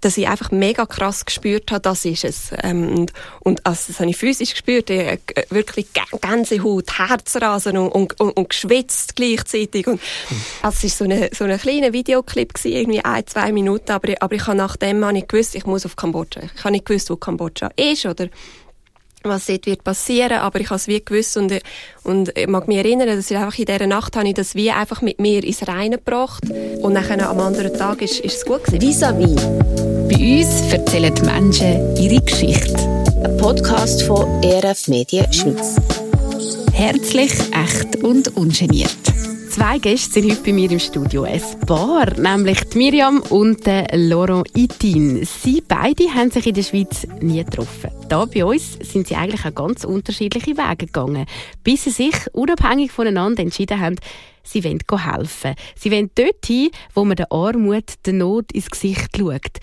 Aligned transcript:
dass 0.00 0.16
ich 0.16 0.28
einfach 0.28 0.50
mega 0.50 0.86
krass 0.86 1.24
gespürt 1.26 1.70
habe, 1.70 1.80
das 1.80 2.04
ist 2.04 2.24
es. 2.24 2.50
Ähm, 2.62 2.88
und, 2.96 3.12
und 3.40 3.66
also, 3.66 3.84
das 3.88 4.00
habe 4.00 4.10
ich 4.10 4.16
physisch 4.16 4.52
gespürt, 4.52 4.90
ich, 4.90 5.18
wirklich 5.50 5.88
Gänsehaut, 6.20 6.98
Herzrasen 6.98 7.76
und, 7.76 7.90
und, 7.90 8.20
und, 8.20 8.36
und 8.36 8.48
geschwitzt 8.48 9.16
gleichzeitig. 9.16 9.86
Und, 9.86 10.00
also 10.62 10.86
es 10.86 11.00
war 11.00 11.08
so 11.08 11.12
ein 11.12 11.28
so 11.32 11.44
eine 11.44 11.58
kleiner 11.58 11.92
Videoclip, 11.92 12.54
gewesen, 12.54 12.76
irgendwie 12.76 13.04
ein, 13.04 13.26
zwei 13.26 13.52
Minuten, 13.52 13.90
aber, 13.90 14.14
aber 14.20 14.34
ich 14.34 14.46
habe 14.46 14.56
nach 14.56 14.76
dem 14.76 15.00
nicht 15.12 15.28
gewusst, 15.28 15.54
ich 15.54 15.66
muss 15.66 15.86
auf 15.86 15.96
Kambodscha. 15.96 16.40
Ich 16.54 16.64
habe 16.64 16.72
nicht 16.72 16.86
gewusst, 16.86 17.10
wo 17.10 17.16
Kambodscha 17.16 17.70
ist 17.76 18.06
oder 18.06 18.28
was 19.22 19.46
dort 19.46 19.66
wird 19.66 19.84
passieren, 19.84 20.38
aber 20.38 20.60
ich 20.60 20.70
habe 20.70 20.76
es 20.76 20.88
wie 20.88 21.04
gewusst 21.04 21.36
und, 21.36 21.52
und 22.04 22.36
ich 22.36 22.46
mag 22.46 22.68
mich 22.68 22.78
erinnern, 22.78 23.08
dass 23.08 23.30
ich 23.30 23.36
einfach 23.36 23.58
in 23.58 23.66
dieser 23.66 23.86
Nacht 23.86 24.16
habe 24.16 24.28
ich 24.28 24.34
das 24.34 24.54
wie 24.54 24.70
einfach 24.70 25.02
mit 25.02 25.20
mir 25.20 25.44
ins 25.44 25.66
Reine 25.66 25.98
gebracht 25.98 26.44
und 26.80 26.94
dann 26.94 27.20
am 27.20 27.40
anderen 27.40 27.76
Tag 27.76 28.00
ist, 28.02 28.20
ist 28.20 28.38
es 28.38 28.44
gut 28.44 28.64
gewesen. 28.64 28.80
Vis-à-vis. 28.80 29.89
Bei 30.10 30.16
uns 30.16 30.72
erzählen 30.72 31.14
die 31.14 31.22
Menschen 31.22 31.96
ihre 31.96 32.20
Geschichte. 32.20 32.74
Ein 33.22 33.36
Podcast 33.36 34.02
von 34.02 34.42
ERF 34.42 34.88
Medien 34.88 35.32
Schweiz. 35.32 35.76
Herzlich, 36.72 37.30
echt 37.52 37.94
und 38.02 38.36
ungeniert. 38.36 38.90
Zwei 39.50 39.78
Gäste 39.78 40.14
sind 40.14 40.32
heute 40.32 40.42
bei 40.42 40.52
mir 40.52 40.68
im 40.68 40.80
Studio. 40.80 41.22
Ein 41.22 41.40
Paar, 41.64 42.18
nämlich 42.18 42.58
die 42.70 42.78
Miriam 42.78 43.20
und 43.30 43.64
der 43.64 43.86
Laurent 43.92 44.48
Itin. 44.56 45.24
Sie 45.24 45.62
beide 45.66 46.12
haben 46.12 46.32
sich 46.32 46.44
in 46.44 46.54
der 46.54 46.64
Schweiz 46.64 47.06
nie 47.20 47.44
getroffen. 47.44 47.92
Da 48.08 48.24
bei 48.24 48.44
uns 48.44 48.78
sind 48.82 49.06
sie 49.06 49.14
eigentlich 49.14 49.46
auch 49.46 49.54
ganz 49.54 49.84
unterschiedliche 49.84 50.56
Wege 50.56 50.86
gegangen, 50.86 51.26
bis 51.62 51.84
sie 51.84 51.90
sich 51.90 52.16
unabhängig 52.32 52.90
voneinander 52.90 53.44
entschieden 53.44 53.78
haben, 53.78 53.96
sie 54.42 54.64
wollen 54.64 54.80
helfen. 54.90 55.54
Sie 55.76 55.92
wollen 55.92 56.10
dort 56.16 56.44
hin, 56.44 56.70
wo 56.94 57.04
man 57.04 57.14
der 57.14 57.30
Armut, 57.30 57.94
der 58.04 58.14
Not 58.14 58.50
ins 58.50 58.70
Gesicht 58.70 59.16
schaut 59.16 59.60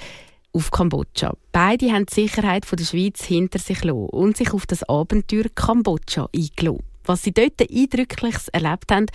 auf 0.57 0.71
Kambodscha. 0.71 1.35
Beide 1.51 1.91
haben 1.91 2.07
die 2.07 2.13
Sicherheit 2.13 2.65
der 2.71 2.83
Schweiz 2.83 3.23
hinter 3.23 3.59
sich 3.59 3.81
gelassen 3.81 4.09
und 4.09 4.37
sich 4.37 4.53
auf 4.53 4.65
das 4.65 4.83
Abenteuer 4.89 5.45
Kambodscha 5.53 6.27
eingelassen 6.35 6.83
was 7.05 7.23
sie 7.23 7.31
dort 7.31 7.61
Eindrückliches 7.61 8.49
erlebt 8.49 8.91
haben, 8.91 9.05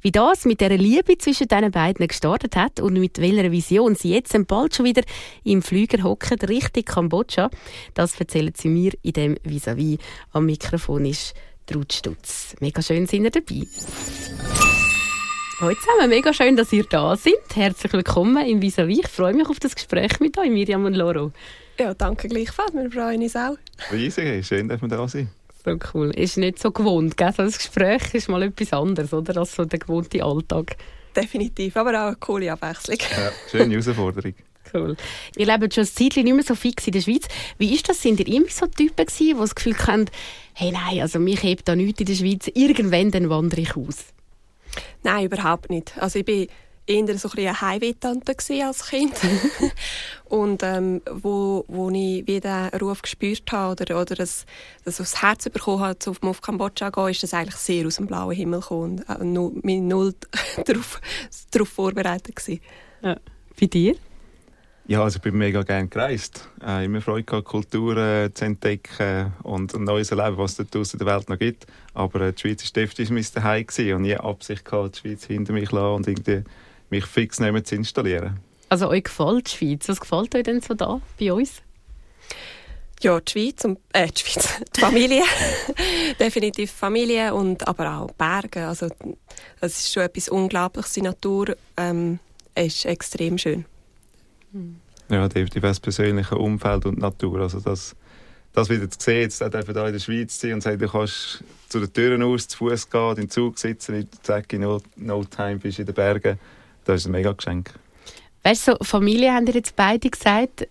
wie 0.00 0.10
das 0.10 0.46
mit 0.46 0.62
der 0.62 0.70
Liebe 0.70 1.18
zwischen 1.18 1.48
diesen 1.48 1.70
beiden 1.70 2.08
gestartet 2.08 2.56
hat 2.56 2.80
und 2.80 2.94
mit 2.94 3.18
welcher 3.18 3.52
Vision 3.52 3.94
sie 3.94 4.14
jetzt 4.14 4.34
bald 4.46 4.74
schon 4.74 4.86
wieder 4.86 5.02
im 5.44 5.60
Flüger 5.60 6.02
hocken, 6.02 6.38
Richtung 6.38 6.84
Kambodscha. 6.84 7.50
Das 7.92 8.18
erzählen 8.18 8.54
sie 8.56 8.68
mir 8.68 8.92
in 9.02 9.12
dem 9.12 9.34
Vis-à-vis. 9.44 9.98
Am 10.30 10.46
Mikrofon 10.46 11.04
ist 11.04 11.34
Ruth 11.74 11.92
Stutz. 11.92 12.56
Mega 12.60 12.80
schön 12.80 13.06
sind 13.06 13.24
ihr 13.24 13.30
dabei. 13.30 13.66
Hallo 15.62 15.76
zusammen, 15.76 16.10
mega 16.10 16.32
schön, 16.32 16.56
dass 16.56 16.72
ihr 16.72 16.82
da 16.82 17.14
seid. 17.14 17.34
Herzlich 17.54 17.92
willkommen 17.92 18.44
im 18.44 18.60
Vis-à-vis. 18.60 18.98
Ich 18.98 19.06
freue 19.06 19.32
mich 19.32 19.48
auf 19.48 19.60
das 19.60 19.76
Gespräch 19.76 20.18
mit 20.18 20.36
euch, 20.36 20.50
Miriam 20.50 20.84
und 20.84 20.94
Loro. 20.94 21.30
Ja, 21.78 21.94
danke 21.94 22.26
gleichfalls. 22.26 22.74
Wir 22.74 22.90
freuen 22.90 23.22
uns 23.22 23.36
auch. 23.36 23.56
Riesig, 23.92 24.44
schön, 24.44 24.68
dass 24.68 24.82
wir 24.82 24.88
da 24.88 25.06
sind. 25.06 25.28
So 25.64 25.78
cool. 25.94 26.10
Ist 26.16 26.36
nicht 26.36 26.58
so 26.58 26.72
gewohnt, 26.72 27.16
gell? 27.16 27.32
So 27.32 27.42
ein 27.42 27.52
Gespräch 27.52 28.12
ist 28.12 28.28
mal 28.28 28.42
etwas 28.42 28.72
anderes, 28.72 29.12
oder? 29.12 29.36
Als 29.36 29.54
so 29.54 29.64
der 29.64 29.78
gewohnte 29.78 30.24
Alltag. 30.24 30.76
Definitiv, 31.14 31.76
aber 31.76 31.90
auch 31.90 32.06
eine 32.08 32.16
coole 32.16 32.52
Abwechslung. 32.52 32.98
Ja, 32.98 33.30
schöne 33.48 33.70
Herausforderung. 33.80 34.34
Cool. 34.74 34.96
Ihr 35.36 35.46
lebt 35.46 35.74
schon 35.74 35.84
ein 35.84 35.86
Zeitchen 35.86 36.24
nicht 36.24 36.34
mehr 36.34 36.42
so 36.42 36.56
fix 36.56 36.88
in 36.88 36.92
der 36.92 37.02
Schweiz. 37.02 37.28
Wie 37.58 37.72
ist 37.72 37.88
das? 37.88 38.02
Sind 38.02 38.18
ihr 38.18 38.26
immer 38.26 38.48
so 38.48 38.66
Typen 38.66 39.06
gewesen, 39.06 39.26
die 39.28 39.34
das 39.34 39.54
Gefühl 39.54 39.78
haben, 39.86 40.06
hey 40.54 40.72
nein, 40.72 41.02
also 41.02 41.20
mich 41.20 41.40
hebt 41.44 41.68
da 41.68 41.76
nichts 41.76 42.00
in 42.00 42.06
der 42.06 42.14
Schweiz, 42.14 42.50
irgendwann 42.52 43.12
dann 43.12 43.30
wandere 43.30 43.60
ich 43.60 43.76
aus? 43.76 44.06
Nein, 45.02 45.26
überhaupt 45.26 45.70
nicht. 45.70 45.92
Also 45.98 46.18
ich 46.18 46.24
bin 46.24 46.48
eher 46.86 47.18
so 47.18 47.28
ein 47.30 47.38
eine 47.38 47.60
Heimweh-Tante 47.60 48.34
als 48.64 48.86
Kind. 48.86 49.14
und 50.24 50.62
ähm, 50.62 51.02
wo, 51.10 51.64
wo 51.68 51.90
ich 51.90 52.26
wieder 52.26 52.72
einen 52.72 52.80
Ruf 52.80 53.02
gespürt 53.02 53.50
habe 53.52 53.72
oder, 53.72 54.00
oder 54.00 54.14
das, 54.14 54.46
das 54.84 55.00
aufs 55.00 55.22
Herz 55.22 55.48
bekommen 55.48 55.80
habe, 55.80 55.98
auf, 56.06 56.22
auf 56.22 56.40
Kambodscha 56.40 56.92
zu 56.92 57.00
gehen, 57.00 57.10
ist 57.10 57.22
das 57.22 57.34
eigentlich 57.34 57.56
sehr 57.56 57.86
aus 57.86 57.96
dem 57.96 58.06
blauen 58.06 58.34
Himmel 58.34 58.60
gekommen 58.60 59.02
und 59.08 59.20
äh, 59.20 59.24
null, 59.24 59.52
null 59.62 60.14
darauf, 60.64 61.00
darauf 61.50 61.68
vorbereitet 61.68 62.36
gewesen. 62.36 62.60
Ja. 63.02 63.16
Bei 63.60 63.66
dir? 63.66 63.96
Ja, 64.86 65.04
also 65.04 65.16
ich 65.16 65.22
bin 65.22 65.38
mega 65.38 65.62
gerne 65.62 65.88
gereist. 65.88 66.48
Äh, 66.64 66.86
immer 66.86 67.00
Freude 67.00 67.22
gehabt, 67.22 67.46
Kulturen 67.46 68.34
zu 68.34 68.44
entdecken 68.44 69.32
und 69.44 69.72
ein 69.74 69.84
neues 69.84 70.10
Erleben, 70.10 70.38
was 70.38 70.58
es 70.58 70.68
draußen 70.68 70.98
in 70.98 71.06
der 71.06 71.14
Welt 71.14 71.28
noch 71.28 71.38
gibt. 71.38 71.66
Aber 71.94 72.20
äh, 72.20 72.32
die 72.32 72.40
Schweiz 72.40 72.64
war 72.64 72.82
definitiv 72.82 73.10
mein 73.10 73.22
Zuhause 73.68 73.96
und 73.96 74.02
nie 74.02 74.16
Absicht 74.16 74.64
gehabt, 74.64 74.96
die 74.96 75.00
Schweiz 75.00 75.24
hinter 75.24 75.52
mich 75.52 75.68
zu 75.68 75.76
lassen 75.76 75.94
und 75.94 76.08
irgendwie 76.08 76.42
mich 76.90 77.06
fix 77.06 77.38
nicht 77.38 77.66
zu 77.66 77.76
installieren. 77.76 78.40
Also 78.68 78.88
euch 78.88 79.04
gefällt 79.04 79.52
die 79.52 79.56
Schweiz. 79.56 79.88
Was 79.88 80.00
gefällt 80.00 80.34
euch 80.34 80.42
denn 80.42 80.60
so 80.60 80.74
da 80.74 81.00
bei 81.18 81.32
uns? 81.32 81.62
Ja, 83.02 83.20
die 83.20 83.32
Schweiz 83.32 83.64
und 83.64 83.78
äh, 83.92 84.08
die 84.08 84.20
Schweiz, 84.20 84.48
die 84.76 84.80
Familie, 84.80 85.22
definitiv 86.20 86.72
Familie 86.72 87.34
und 87.34 87.66
aber 87.68 87.98
auch 87.98 88.10
Berge. 88.12 88.66
Also 88.66 88.88
es 89.60 89.78
ist 89.78 89.92
schon 89.92 90.02
etwas 90.02 90.28
Unglaubliches. 90.28 90.92
Die 90.92 91.02
Natur 91.02 91.56
ähm, 91.76 92.18
ist 92.56 92.84
extrem 92.84 93.38
schön. 93.38 93.64
Ja, 95.08 95.28
definitiv 95.28 95.62
das 95.62 95.80
persönliche 95.80 96.36
Umfeld 96.36 96.86
und 96.86 96.98
Natur. 96.98 97.40
Also 97.40 97.60
das, 97.60 97.94
das 98.52 98.68
wieder 98.70 98.88
zu 98.88 98.98
sehen, 99.00 99.22
jetzt 99.22 99.42
einfach 99.42 99.72
hier 99.72 99.86
in 99.86 99.92
der 99.92 100.00
Schweiz 100.00 100.38
zu 100.38 100.46
sein 100.46 100.54
und 100.54 100.60
sagen, 100.62 100.78
du 100.78 100.88
kannst 100.88 101.44
zu 101.68 101.80
den 101.80 101.92
Türen 101.92 102.22
aus 102.22 102.48
zu 102.48 102.58
Fuß 102.58 102.88
gehen, 102.90 103.10
in 103.10 103.16
den 103.16 103.30
Zug 103.30 103.58
sitzen, 103.58 103.94
in 103.94 104.08
der 104.26 104.58
no, 104.58 104.80
no 104.96 105.24
time 105.24 105.56
bist 105.56 105.78
in 105.78 105.86
den 105.86 105.94
Bergen 105.94 106.38
das 106.84 107.02
ist 107.02 107.06
ein 107.06 107.12
mega 107.12 107.32
Geschenk. 107.32 107.72
Weißt 108.42 108.68
du, 108.68 108.72
so, 108.72 108.84
Familie 108.84 109.32
haben 109.32 109.46
dir 109.46 109.54
jetzt 109.54 109.76
beide 109.76 110.10
gesagt, 110.10 110.68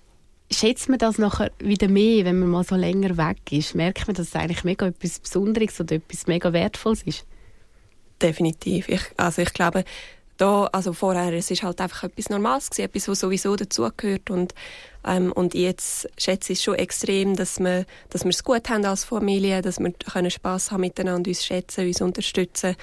schätzt 0.52 0.90
man 0.90 1.00
das 1.00 1.18
nachher 1.18 1.52
wieder 1.59 1.88
mehr, 1.88 2.25
wenn 2.25 2.40
man 2.40 2.50
mal 2.50 2.63
so 2.63 2.75
länger 2.75 3.16
weg 3.18 3.38
ist? 3.52 3.75
Merkt 3.75 4.08
man, 4.08 4.16
dass 4.16 4.28
es 4.28 4.36
eigentlich 4.36 4.63
mega 4.63 4.88
etwas 4.88 5.19
Besonderes 5.19 5.80
oder 5.80 5.96
etwas 5.96 6.28
mega 6.28 6.52
Wertvolles 6.52 7.03
ist? 7.03 7.25
Definitiv. 8.22 8.90
Ich, 8.90 9.02
also 9.18 9.42
ich 9.42 9.53
glaube, 9.53 9.86
da, 10.41 10.66
also 10.72 10.94
vorher, 10.94 11.34
es 11.34 11.52
ist 11.52 11.63
halt 11.63 11.79
einfach 11.81 12.03
etwas 12.03 12.29
Normales 12.29 12.69
gewesen, 12.69 12.85
etwas, 12.85 13.07
was 13.07 13.19
sowieso 13.19 13.56
dazugehört 13.56 14.29
und, 14.29 14.53
ähm, 15.06 15.31
und 15.31 15.53
jetzt 15.53 16.09
schätze 16.18 16.53
ich 16.53 16.59
es 16.59 16.63
schon 16.63 16.75
extrem, 16.75 17.35
dass 17.35 17.59
wir, 17.59 17.85
dass 18.09 18.24
wir 18.24 18.29
es 18.29 18.44
gut 18.44 18.69
haben 18.69 18.85
als 18.85 19.03
Familie, 19.03 19.62
dass 19.62 19.80
wir 19.80 19.91
können 19.91 20.31
Spass 20.31 20.72
haben 20.72 20.81
miteinander, 20.81 21.30
uns 21.30 21.46
schätzen, 21.46 21.85
uns 21.88 22.01
unterstützen 22.01 22.75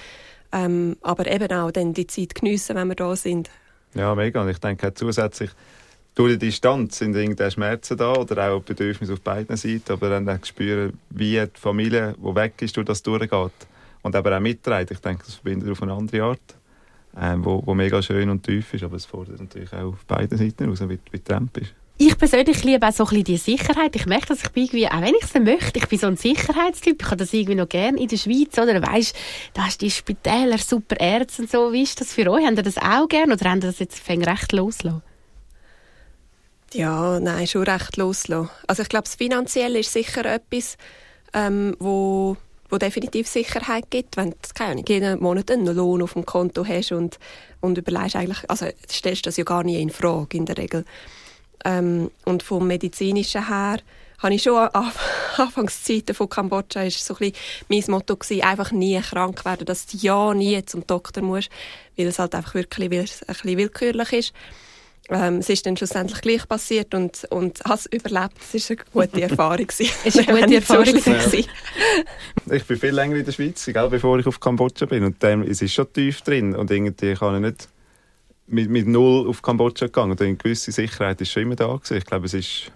ähm, 0.51 0.97
aber 1.01 1.27
eben 1.27 1.51
auch 1.51 1.71
dann 1.71 1.93
die 1.93 2.07
Zeit 2.07 2.35
geniessen, 2.35 2.75
wenn 2.75 2.87
wir 2.87 2.95
da 2.95 3.15
sind. 3.15 3.49
Ja, 3.93 4.15
mega. 4.15 4.41
Und 4.41 4.49
ich 4.49 4.59
denke 4.59 4.93
zusätzlich, 4.93 5.51
durch 6.15 6.33
die 6.33 6.47
Distanz 6.47 6.97
sind 6.97 7.15
irgendwelche 7.15 7.51
Schmerzen 7.51 7.97
da 7.97 8.13
oder 8.13 8.51
auch 8.51 8.61
Bedürfnisse 8.61 9.13
auf 9.13 9.21
beiden 9.21 9.55
Seiten, 9.57 9.91
aber 9.91 10.09
dann 10.09 10.27
auch 10.27 10.43
spüren, 10.43 10.99
wie 11.11 11.39
die 11.39 11.59
Familie, 11.59 12.15
die 12.17 12.35
weg 12.35 12.53
ist, 12.61 12.75
durch 12.77 12.87
das 12.87 13.03
durchgeht 13.03 13.51
und 14.01 14.15
aber 14.15 14.35
auch 14.35 14.41
mitträgt. 14.41 14.91
Ich 14.91 14.99
denke, 14.99 15.23
das 15.25 15.35
verbindet 15.35 15.71
auf 15.71 15.81
eine 15.81 15.93
andere 15.93 16.23
Art, 16.23 16.55
ähm, 17.17 17.43
wo, 17.45 17.61
wo 17.65 17.73
mega 17.73 18.01
schön 18.01 18.29
und 18.29 18.43
tief 18.43 18.73
ist, 18.73 18.83
aber 18.83 18.95
es 18.95 19.05
fordert 19.05 19.39
natürlich 19.39 19.73
auch 19.73 19.93
auf 19.93 20.05
beiden 20.05 20.37
Seiten 20.37 20.69
raus, 20.69 20.81
wie, 20.87 20.99
wie 21.11 21.19
Temp 21.19 21.57
ist. 21.57 21.73
Ich 22.01 22.17
persönlich 22.17 22.63
liebe 22.63 22.87
auch 22.87 22.93
so 22.93 23.03
ein 23.03 23.09
bisschen 23.09 23.23
die 23.25 23.37
Sicherheit. 23.37 23.93
Ich 23.93 24.05
merke, 24.05 24.27
dass 24.27 24.41
ich 24.41 24.49
bin 24.51 24.63
irgendwie, 24.63 24.87
auch 24.87 25.01
wenn 25.01 25.15
ich 25.15 25.23
es 25.23 25.33
möchte, 25.33 25.79
ich 25.79 25.87
bin 25.87 25.99
so 25.99 26.07
ein 26.07 26.15
Sicherheitstyp. 26.15 27.01
Ich 27.01 27.05
habe 27.07 27.17
das 27.17 27.33
irgendwie 27.33 27.55
noch 27.55 27.67
gerne 27.67 27.99
in 27.99 28.07
der 28.07 28.15
Schweiz, 28.15 28.57
oder? 28.57 28.81
Weißt, 28.81 29.13
da 29.53 29.65
hast 29.65 29.81
du 29.81 29.85
die 29.85 29.91
Spitäler, 29.91 30.57
super 30.59 30.97
Ärzte 30.97 31.41
und 31.41 31.51
so. 31.51 31.73
Wie 31.73 31.81
ist 31.81 31.99
das 31.99 32.13
für 32.13 32.31
euch? 32.31 32.45
Habt 32.45 32.55
ihr 32.55 32.63
das 32.63 32.77
auch 32.77 33.09
gerne 33.09 33.33
oder 33.33 33.51
habt 33.51 33.65
ihr 33.65 33.67
das 33.67 33.79
jetzt 33.79 34.09
recht 34.09 34.53
loslassen? 34.53 35.01
Ja, 36.73 37.19
nein, 37.19 37.47
schon 37.47 37.63
recht 37.63 37.97
loslassen. 37.97 38.49
Also 38.65 38.83
ich 38.83 38.89
glaube, 38.89 39.03
das 39.03 39.15
Finanzielle 39.15 39.79
ist 39.79 39.91
sicher 39.91 40.23
etwas, 40.23 40.77
ähm, 41.33 41.75
wo 41.79 42.37
wo 42.69 42.77
definitiv 42.77 43.27
Sicherheit 43.27 43.89
gibt, 43.89 44.17
wenn 44.17 44.31
du 44.31 44.37
keine 44.53 44.71
Ahnung, 44.71 44.85
jeden 44.87 45.19
Monat 45.19 45.51
einen 45.51 45.75
Lohn 45.75 46.01
auf 46.01 46.13
dem 46.13 46.25
Konto 46.25 46.65
hast 46.65 46.91
und, 46.91 47.19
und 47.61 47.77
überlegst 47.77 48.15
eigentlich, 48.15 48.49
also 48.49 48.67
stellst 48.89 49.25
das 49.25 49.37
ja 49.37 49.43
gar 49.43 49.63
nie 49.63 49.81
in 49.81 49.89
Frage 49.89 50.37
in 50.37 50.45
der 50.45 50.57
Regel. 50.57 50.85
Ähm, 51.65 52.09
und 52.25 52.43
vom 52.43 52.67
Medizinischen 52.67 53.47
her 53.47 53.79
habe 54.19 54.33
ich 54.33 54.43
schon 54.43 54.55
an 54.57 54.91
Anfangszeiten 55.37 56.13
von 56.15 56.29
Kambodscha 56.29 56.83
ist 56.83 57.05
so 57.05 57.15
ein 57.19 57.31
mein 57.69 57.83
Motto 57.87 58.15
gewesen, 58.15 58.43
einfach 58.43 58.71
nie 58.71 58.99
krank 59.01 59.45
werden, 59.45 59.65
dass 59.65 59.87
du 59.87 59.97
ja 59.97 60.33
nie 60.33 60.63
zum 60.65 60.85
Doktor 60.85 61.23
musst, 61.23 61.49
weil 61.97 62.07
es 62.07 62.19
halt 62.19 62.35
einfach 62.35 62.53
wirklich 62.53 62.91
ein 62.91 63.05
bisschen 63.27 63.57
willkürlich 63.57 64.13
ist. 64.13 64.33
Ähm, 65.11 65.37
es 65.37 65.49
ist 65.49 65.65
dann 65.65 65.75
schlussendlich 65.75 66.21
gleich 66.21 66.47
passiert 66.47 66.93
und, 66.93 67.25
und 67.31 67.61
habe 67.65 67.75
es 67.75 67.87
überlebt. 67.87 68.33
Es 68.53 68.69
war 68.69 68.77
eine 68.77 69.07
gute 69.07 69.21
Erfahrung. 69.23 69.67
es 69.69 69.79
war 69.79 70.27
eine 70.27 70.41
gute 70.41 70.55
Erfahrung. 70.55 71.01
Ja. 71.05 72.55
Ich 72.55 72.65
bin 72.65 72.77
viel 72.77 72.91
länger 72.91 73.15
in 73.15 73.25
der 73.25 73.31
Schweiz, 73.31 73.67
egal, 73.67 73.89
bevor 73.89 74.19
ich 74.19 74.27
auf 74.27 74.39
Kambodscha 74.39 74.85
bin. 74.85 75.03
Und 75.03 75.23
dann, 75.23 75.41
es 75.43 75.61
ist 75.61 75.73
schon 75.73 75.91
tief 75.91 76.21
drin 76.21 76.55
und 76.55 76.69
irgendwie 76.69 77.15
kann 77.15 77.35
ich 77.35 77.41
nicht 77.41 77.69
mit, 78.45 78.69
mit 78.69 78.87
null 78.87 79.27
auf 79.27 79.41
Kambodscha 79.41 79.87
gegangen 79.87 80.11
und 80.11 80.21
eine 80.21 80.35
gewisse 80.35 80.71
Sicherheit 80.71 81.19
ist 81.21 81.31
schon 81.31 81.43
immer 81.43 81.55
da 81.55 81.67
gewesen. 81.67 81.97
Ich 81.97 82.05
glaube, 82.05 82.27
es 82.27 82.33
ist, 82.35 82.71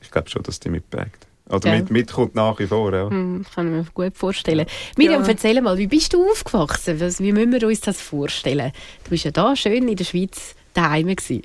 ich 0.00 0.10
glaube 0.10 0.30
schon, 0.30 0.42
dass 0.42 0.60
die 0.60 0.70
mitprägt. 0.70 1.26
Oder 1.50 1.68
ja. 1.68 1.76
mit, 1.76 1.90
mitkommt 1.90 2.34
nach 2.34 2.58
wie 2.58 2.66
vor, 2.66 2.92
ja. 2.94 3.10
Hm, 3.10 3.44
kann 3.54 3.66
ich 3.66 3.72
mir 3.72 3.92
gut 3.92 4.16
vorstellen. 4.16 4.66
Miriam, 4.96 5.22
ja. 5.22 5.28
erzähl 5.28 5.60
mal, 5.60 5.76
wie 5.76 5.88
bist 5.88 6.14
du 6.14 6.30
aufgewachsen? 6.30 6.98
Wie 7.18 7.32
müssen 7.32 7.52
wir 7.52 7.66
uns 7.66 7.82
das 7.82 8.00
vorstellen? 8.00 8.72
Du 9.04 9.10
bist 9.10 9.24
ja 9.24 9.30
da 9.30 9.54
schön 9.54 9.86
in 9.86 9.96
der 9.96 10.04
Schweiz 10.04 10.54
daheim 10.74 11.14
gewesen. 11.14 11.42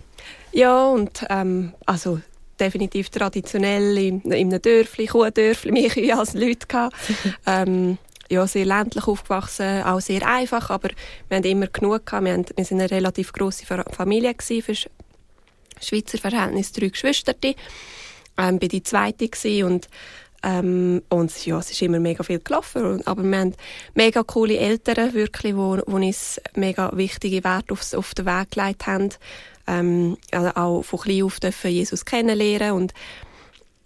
Ja, 0.52 0.88
und 0.88 1.26
ähm, 1.30 1.74
also 1.86 2.20
definitiv 2.60 3.10
traditionell 3.10 3.98
in, 3.98 4.22
in 4.22 4.50
einem 4.50 4.62
Dörfli, 4.62 5.06
Kuhdörfli, 5.06 5.72
mehr 5.72 5.90
Kühe 5.90 6.18
als 6.18 6.34
Leute 6.34 6.68
gehabt. 6.68 6.96
ähm, 7.46 7.98
ja, 8.30 8.46
sehr 8.46 8.66
ländlich 8.66 9.08
aufgewachsen, 9.08 9.84
auch 9.84 10.02
sehr 10.02 10.28
einfach, 10.28 10.70
aber 10.70 10.90
wir 11.30 11.38
haben 11.38 11.44
immer 11.46 11.68
genug 11.68 12.06
gehabt. 12.06 12.26
Wir, 12.26 12.34
haben, 12.34 12.46
wir 12.56 12.66
sind 12.66 12.80
eine 12.80 12.92
relativ 12.92 13.34
grosse 13.34 13.66
Familie 13.66 14.34
gewesen, 14.34 14.62
für 14.62 14.90
Schweizer 15.82 16.18
Verhältnis, 16.18 16.72
drei 16.72 16.90
Geschwister. 16.90 17.34
Ähm, 18.38 18.60
bin 18.60 18.70
die 18.70 18.84
zweite 18.84 19.28
gewesen 19.28 19.66
und 19.66 19.90
ähm, 20.44 21.02
und 21.10 21.46
ja, 21.46 21.60
es 21.60 21.72
ist 21.72 21.82
immer 21.82 22.00
mega 22.00 22.24
viel 22.24 22.40
gelaufen. 22.40 23.06
Aber 23.06 23.24
wir 23.24 23.38
haben 23.38 23.56
mega 23.94 24.24
coole 24.24 24.58
Eltern, 24.58 25.14
wirklich, 25.14 25.56
wo, 25.56 25.78
wo 25.86 25.96
uns 25.98 26.40
mega 26.56 26.92
wichtige 26.96 27.44
Werte 27.44 27.74
auf, 27.74 27.94
auf 27.94 28.14
den 28.14 28.26
Weg 28.26 28.52
gelegt 28.52 28.88
haben. 28.88 29.10
Ähm, 29.68 30.18
also 30.32 30.50
auch 30.56 30.82
von 30.84 31.00
klein 31.00 31.24
auf 31.24 31.40
dürfen 31.40 31.72
Jesus 31.72 32.06
kennenlernen 32.06 32.72
und 32.72 32.94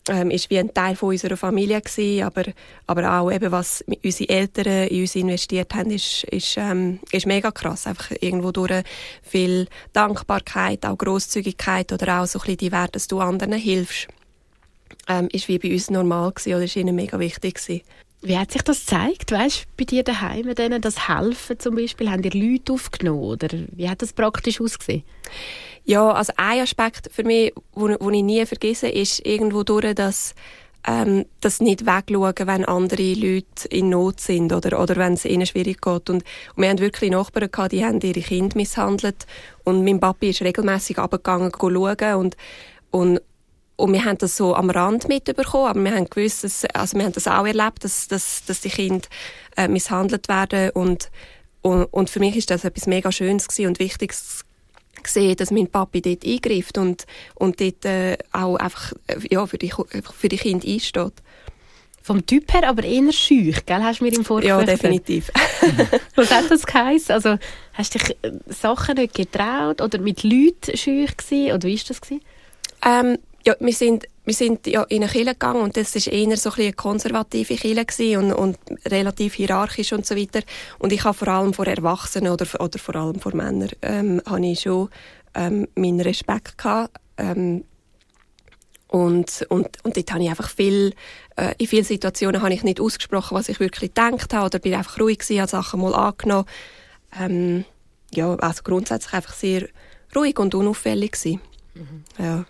ähm, 0.10 0.32
ist 0.32 0.50
wie 0.50 0.60
ein 0.60 0.74
Teil 0.74 0.96
von 0.96 1.10
unserer 1.10 1.38
Familie 1.38 1.80
gewesen, 1.80 2.24
aber, 2.24 2.44
aber 2.88 3.20
auch 3.20 3.32
eben, 3.32 3.52
was 3.52 3.84
unsere 4.04 4.30
Eltern 4.30 4.88
in 4.88 5.02
uns 5.02 5.16
investiert 5.16 5.74
haben, 5.74 5.92
ist, 5.92 6.26
ist, 6.26 6.58
ähm, 6.58 7.00
ist 7.12 7.26
mega 7.26 7.52
krass. 7.52 7.88
Einfach 7.88 8.12
irgendwo 8.20 8.52
durch 8.52 8.84
viel 9.22 9.68
Dankbarkeit, 9.94 10.86
auch 10.86 10.98
Großzügigkeit 10.98 11.94
oder 11.94 12.22
auch 12.22 12.26
so 12.26 12.40
ein 12.40 12.42
bisschen 12.42 12.58
die 12.58 12.72
Werte, 12.74 12.94
dass 12.94 13.08
du 13.08 13.20
anderen 13.20 13.54
hilfst 13.54 14.10
ähm, 15.08 15.28
ist 15.32 15.48
wie 15.48 15.60
bei 15.60 15.72
uns 15.72 15.90
normal 15.90 16.32
gewesen, 16.32 16.56
oder 16.56 16.64
ist 16.64 16.76
ihnen 16.76 16.96
mega 16.96 17.20
wichtig 17.20 17.56
gewesen. 17.56 17.82
Wie 18.22 18.38
hat 18.38 18.52
sich 18.52 18.62
das 18.62 18.86
gezeigt, 18.86 19.34
weißt, 19.34 19.66
bei 19.76 19.84
dir 19.84 20.04
daheim, 20.04 20.56
denen 20.56 20.82
das 20.82 21.10
Helfen 21.10 21.60
zum 21.60 21.76
Beispiel? 21.76 22.10
Haben 22.10 22.22
dir 22.22 22.32
Leute 22.32 22.72
aufgenommen 22.72 23.22
oder 23.22 23.50
wie 23.76 23.90
hat 23.90 24.02
das 24.02 24.14
praktisch 24.14 24.62
ausgesehen? 24.62 25.04
Ja, 25.84 26.10
also 26.12 26.32
ein 26.38 26.62
Aspekt 26.62 27.10
für 27.12 27.26
mich, 27.26 27.54
wo, 27.74 27.94
wo 28.00 28.10
ich 28.12 28.24
nie 28.24 28.46
vergesse, 28.46 28.88
ist 28.88 29.26
irgendwo 29.26 29.64
durch, 29.64 29.94
dass 29.94 30.36
ähm, 30.88 31.26
das 31.42 31.60
nicht 31.60 31.86
wegschauen, 31.86 32.48
wenn 32.48 32.66
andere 32.66 33.14
Leute 33.14 33.68
in 33.70 33.90
Not 33.90 34.20
sind 34.20 34.54
oder, 34.54 34.80
oder 34.80 34.96
wenn 34.96 35.14
es 35.14 35.26
ihnen 35.26 35.46
schwierig 35.46 35.82
geht. 35.82 36.10
Und, 36.10 36.24
und 36.24 36.24
wir 36.56 36.70
haben 36.70 36.80
wirklich 36.80 37.12
Nachbarn 37.12 37.52
gehabt, 37.52 37.74
die 37.74 37.86
haben 37.86 38.00
ihre 38.02 38.22
Kinder 38.22 38.56
misshandelt 38.56 39.26
und 39.64 39.84
mein 39.84 40.00
Papi 40.00 40.30
ist 40.30 40.42
regelmäßig 40.42 40.98
abgegangen 40.98 41.52
schauen 41.58 42.16
und, 42.16 42.38
und 42.92 43.22
und 43.84 43.92
wir 43.92 44.06
haben 44.06 44.18
das 44.18 44.38
so 44.38 44.56
am 44.56 44.70
Rand 44.70 45.10
mitbekommen, 45.10 45.68
aber 45.68 45.84
wir 45.84 45.94
haben 45.94 46.10
gewusst, 46.10 46.46
dass, 46.46 46.64
also 46.74 46.98
wir 46.98 47.04
haben 47.04 47.12
das 47.12 47.28
auch 47.28 47.46
erlebt, 47.46 47.84
dass, 47.84 48.08
dass, 48.08 48.46
dass 48.46 48.62
die 48.62 48.70
Kinder 48.70 49.06
äh, 49.58 49.68
misshandelt 49.68 50.30
werden 50.30 50.70
und, 50.70 51.12
und, 51.62 51.84
und 51.88 52.10
für 52.10 52.22
mich 52.22 52.38
ist 52.38 52.50
das 52.50 52.64
etwas 52.64 52.88
mega 52.88 53.12
Schönes 53.12 53.46
und 53.60 53.80
Wichtiges 53.80 54.46
gesehen, 55.04 55.36
dass 55.36 55.52
mein 55.52 55.68
Papi 55.68 56.02
dort 56.02 56.26
eingreift 56.26 56.78
und, 56.78 57.06
und 57.36 57.60
dort 57.60 57.84
äh, 57.84 58.18
auch 58.32 58.56
einfach 58.56 58.94
äh, 59.08 59.18
ja, 59.30 59.46
für, 59.46 59.58
die, 59.58 59.74
für 60.18 60.30
die 60.30 60.38
Kinder 60.38 60.66
einsteht. 60.66 61.16
Vom 62.02 62.26
Typ 62.26 62.54
her 62.54 62.70
aber 62.70 62.86
eher 62.86 63.12
schüch, 63.12 63.66
gell? 63.66 63.84
Hast 63.84 64.00
du 64.00 64.06
mir 64.06 64.14
im 64.14 64.24
Vorfeld 64.24 64.48
Ja, 64.48 64.64
definitiv. 64.64 65.30
Was 66.16 66.32
hat 66.32 66.50
das 66.50 66.66
geheißen? 66.66 67.14
Also, 67.14 67.38
hast 67.74 67.96
du 67.96 68.00
dich 68.00 68.18
äh, 68.22 68.32
Sachen 68.48 68.96
nicht 68.96 69.14
getraut 69.14 69.82
oder 69.82 70.00
mit 70.00 70.24
Leuten 70.24 70.78
schüch 70.78 71.18
gewesen? 71.18 71.52
Oder 71.52 71.68
wie 71.68 71.76
war 71.76 71.84
das? 71.86 72.00
Gewesen? 72.00 72.22
Ähm, 72.86 73.18
ja, 73.46 73.56
wir 73.60 73.74
sind, 73.74 74.08
wir 74.26 74.34
sind 74.34 74.68
ja 74.68 74.84
in 74.84 75.04
eine 75.04 75.12
Kirche 75.12 75.34
gegangen 75.34 75.62
und 75.62 75.76
das 75.76 75.96
ist 75.96 76.08
eher 76.08 76.38
so 76.38 76.52
ein 76.52 76.62
eine 76.62 76.74
konservative 76.74 77.56
Kirche 77.56 78.18
und, 78.20 78.32
und 78.32 78.58
relativ 78.86 79.34
hierarchisch 79.34 79.92
und 79.92 80.06
so 80.06 80.16
weiter. 80.16 80.42
Und 80.80 80.94
ich 80.94 81.04
habe 81.04 81.18
vor 81.18 81.28
allem 81.28 81.54
vor 81.54 81.68
Erwachsenen 81.68 82.32
oder, 82.32 82.48
oder 82.60 82.80
vor 82.80 82.96
allem 82.96 83.20
vor 83.20 83.36
Männern 83.36 83.70
ähm, 83.82 84.22
habe 84.26 84.46
ich 84.46 84.62
schon 84.62 84.90
ähm, 85.34 85.68
meinen 85.76 86.02
Respekt 86.02 86.58
gehabt. 86.58 86.98
Ähm, 87.18 87.66
und, 88.88 89.46
und, 89.50 89.84
und 89.84 89.98
dort 89.98 90.12
habe 90.14 90.24
ich 90.24 90.30
einfach 90.30 90.50
viel, 90.50 90.94
äh, 91.36 91.56
in 91.58 91.68
vielen 91.68 91.84
Situationen 91.84 92.42
habe 92.42 92.54
ich 92.54 92.64
nicht 92.64 92.80
ausgesprochen, 92.80 93.36
was 93.36 93.50
ich 93.50 93.60
wirklich 93.60 93.94
gedacht 93.94 94.34
habe 94.34 94.46
oder 94.46 94.60
bin 94.60 94.76
einfach 94.76 95.00
ruhig 95.00 95.20
gewesen, 95.20 95.42
habe 95.42 95.50
Sachen 95.50 95.82
mal 95.82 95.96
angenommen. 95.96 96.46
Ähm, 97.20 97.66
ja, 98.12 98.36
also 98.36 98.62
grundsätzlich 98.64 99.14
einfach 99.14 99.34
sehr 99.34 99.68
ruhig 100.16 100.38
und 100.40 100.54
unauffällig 100.54 101.14
gewesen. 101.14 101.42
Mhm. 101.74 102.04
Ja. 102.24 102.46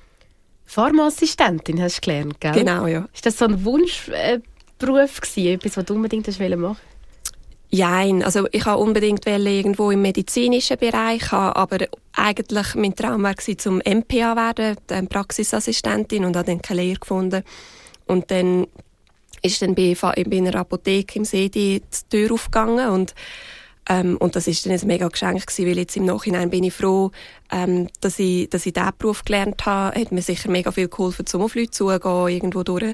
Pharmaassistentin 0.65 1.81
hast 1.81 1.97
du 1.97 2.01
gelernt, 2.01 2.39
gell? 2.39 2.53
Genau, 2.53 2.87
ja. 2.87 3.07
Ist 3.13 3.25
das 3.25 3.37
so 3.37 3.45
ein 3.45 3.63
Wunschberuf 3.63 5.21
gewesen, 5.21 5.53
etwas, 5.53 5.77
was 5.77 5.85
du 5.85 5.93
unbedingt 5.93 6.27
machen 6.27 6.61
wolltest? 6.61 6.81
Nein, 7.75 8.23
also 8.23 8.47
ich 8.51 8.65
wollte 8.67 8.79
unbedingt 8.79 9.25
irgendwo 9.25 9.89
im 9.89 10.03
medizinischen 10.03 10.77
Bereich 10.77 11.33
aber 11.33 11.87
eigentlich 12.13 12.75
mein 12.75 12.95
Traum 12.95 13.23
war 13.23 13.35
zum 13.37 13.77
MPA 13.77 14.35
werden, 14.35 15.07
Praxisassistentin 15.09 16.23
und 16.23 16.35
habe 16.35 16.45
dann 16.45 16.61
keine 16.61 16.83
Lehre 16.83 16.99
gefunden. 16.99 17.43
Und 18.05 18.29
dann 18.29 18.67
ist 19.41 19.61
dann 19.61 19.73
bei, 19.73 19.97
bei 19.99 20.37
einer 20.37 20.55
Apotheke 20.55 21.17
im 21.17 21.25
See 21.25 21.49
die 21.49 21.81
Tür 22.09 22.33
aufgegangen 22.33 22.89
und 22.89 23.15
ähm, 23.89 24.17
und 24.17 24.35
das 24.35 24.47
ist 24.47 24.65
dann 24.65 24.73
ein 24.73 24.87
mega 24.87 25.07
Geschenk 25.07 25.45
gewesen, 25.45 25.69
weil 25.69 25.77
jetzt 25.77 25.97
im 25.97 26.05
Nachhinein 26.05 26.49
bin 26.49 26.63
ich 26.63 26.73
froh, 26.73 27.11
ähm, 27.51 27.89
dass 28.01 28.17
ich, 28.19 28.49
dass 28.49 28.65
ich 28.65 28.73
diesen 28.73 28.91
Beruf 28.97 29.25
gelernt 29.25 29.65
habe. 29.65 29.99
Hat 29.99 30.11
mir 30.11 30.21
sicher 30.21 30.49
mega 30.49 30.71
viel 30.71 30.87
geholfen, 30.87 31.25
zum 31.25 31.41
auf 31.41 31.55
Leute 31.55 31.71
zugehen, 31.71 32.27
irgendwo 32.29 32.63
durch. 32.63 32.93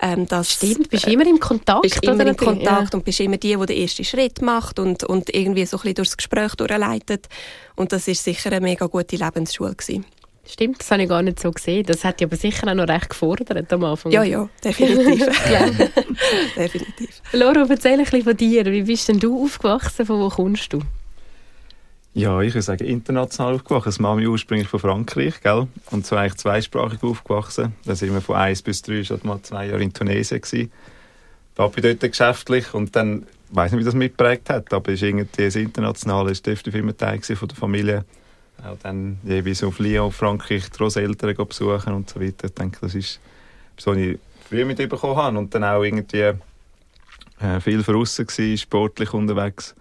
Ähm, 0.00 0.26
das, 0.28 0.52
Stimmt, 0.52 0.90
bist 0.90 1.08
äh, 1.08 1.12
immer 1.12 1.26
im 1.26 1.40
Kontakt. 1.40 1.82
Bist 1.82 2.04
immer 2.04 2.24
im 2.24 2.36
Kontakt 2.36 2.92
ja. 2.92 2.98
und 2.98 3.04
bist 3.04 3.18
immer 3.18 3.36
die, 3.36 3.56
die 3.56 3.66
den 3.66 3.76
ersten 3.76 4.04
Schritt 4.04 4.40
macht 4.40 4.78
und, 4.78 5.02
und 5.02 5.34
irgendwie 5.34 5.66
so 5.66 5.76
ein 5.76 5.80
bisschen 5.80 5.94
durchs 5.96 6.16
Gespräch 6.16 6.54
durchleitet. 6.54 7.26
Und 7.74 7.92
das 7.92 8.06
ist 8.06 8.22
sicher 8.22 8.52
eine 8.52 8.60
mega 8.60 8.86
gute 8.86 9.16
Lebensschule 9.16 9.74
gewesen. 9.74 10.04
Stimmt, 10.50 10.80
das 10.80 10.90
habe 10.90 11.02
ich 11.02 11.08
gar 11.10 11.22
nicht 11.22 11.38
so 11.38 11.50
gesehen. 11.50 11.84
Das 11.84 12.04
hat 12.04 12.20
dich 12.20 12.26
aber 12.26 12.36
sicher 12.36 12.66
auch 12.68 12.74
noch 12.74 12.88
recht 12.88 13.10
gefordert 13.10 13.70
am 13.70 13.84
Anfang. 13.84 14.10
Ja, 14.12 14.22
ja, 14.22 14.48
definitiv. 14.64 15.26
definitiv. 16.56 17.22
Laura, 17.32 17.66
erzähl 17.68 17.92
ein 17.92 18.04
bisschen 18.04 18.24
von 18.24 18.36
dir. 18.36 18.64
Wie 18.64 18.82
bist 18.82 19.08
denn 19.08 19.18
du 19.18 19.44
aufgewachsen? 19.44 20.06
Von 20.06 20.20
wo 20.20 20.28
kommst 20.30 20.72
du? 20.72 20.80
Ja, 22.14 22.40
ich 22.40 22.54
würde 22.54 22.62
sagen, 22.62 22.84
international 22.86 23.56
aufgewachsen. 23.56 23.90
Das 23.90 23.98
Mami 24.00 24.26
ursprünglich 24.26 24.68
von 24.68 24.80
Frankreich, 24.80 25.40
gell? 25.42 25.68
Und 25.90 26.06
so 26.06 26.16
eigentlich 26.16 26.36
zweisprachig 26.36 27.02
aufgewachsen. 27.02 27.74
Da 27.84 27.94
sind 27.94 28.14
wir 28.14 28.22
von 28.22 28.36
1 28.36 28.62
bis 28.62 28.80
3 28.80 29.04
schon 29.04 29.20
mal 29.24 29.42
zwei 29.42 29.66
Jahre 29.66 29.82
in 29.82 29.92
Tunesien 29.92 30.40
gewesen. 30.40 30.72
Papi 31.54 31.82
dort 31.82 32.00
geschäftlich 32.00 32.72
und 32.72 32.96
dann, 32.96 33.26
ich 33.50 33.56
weiß 33.56 33.72
nicht, 33.72 33.80
wie 33.80 33.84
das 33.84 33.94
mitgeprägt 33.94 34.48
hat, 34.48 34.72
aber 34.72 34.92
ist 34.92 35.02
irgendwie 35.02 35.44
das 35.44 35.56
Internationale 35.56 36.30
ist 36.30 36.46
definitiv 36.46 36.74
immer 36.74 36.96
Teil 36.96 37.20
von 37.20 37.48
der 37.48 37.56
Familie 37.56 38.04
auch 38.64 38.78
dann 38.82 39.18
jeweils 39.22 39.62
auf 39.62 39.78
Lyon, 39.78 40.12
Frankreich, 40.12 40.70
die 40.70 40.76
Großeltern 40.76 41.34
besuchen 41.36 41.92
und 41.92 42.10
so 42.10 42.20
weiter. 42.20 42.46
Ich 42.46 42.54
denke, 42.54 42.78
das 42.80 42.94
ist 42.94 43.20
so, 43.76 43.92
was 43.92 43.98
ich 43.98 44.18
früher 44.48 44.64
mitbekommen 44.64 45.16
habe. 45.16 45.38
Und 45.38 45.54
dann 45.54 45.64
auch 45.64 45.82
irgendwie 45.82 46.32
äh, 47.40 47.60
viel 47.60 47.82
draussen 47.82 48.26
war, 48.26 48.56
sportlich 48.56 49.12
unterwegs. 49.12 49.74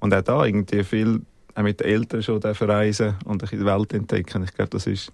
Und 0.00 0.14
auch 0.14 0.22
da 0.22 0.44
irgendwie 0.44 0.84
viel 0.84 1.20
auch 1.54 1.62
mit 1.62 1.80
den 1.80 1.86
Eltern 1.88 2.22
schon 2.22 2.42
reisen 2.42 3.14
und 3.24 3.50
die 3.50 3.64
Welt 3.64 3.92
entdecken. 3.94 4.44
Ich 4.44 4.54
glaube, 4.54 4.70
das 4.70 4.86
ist 4.86 5.10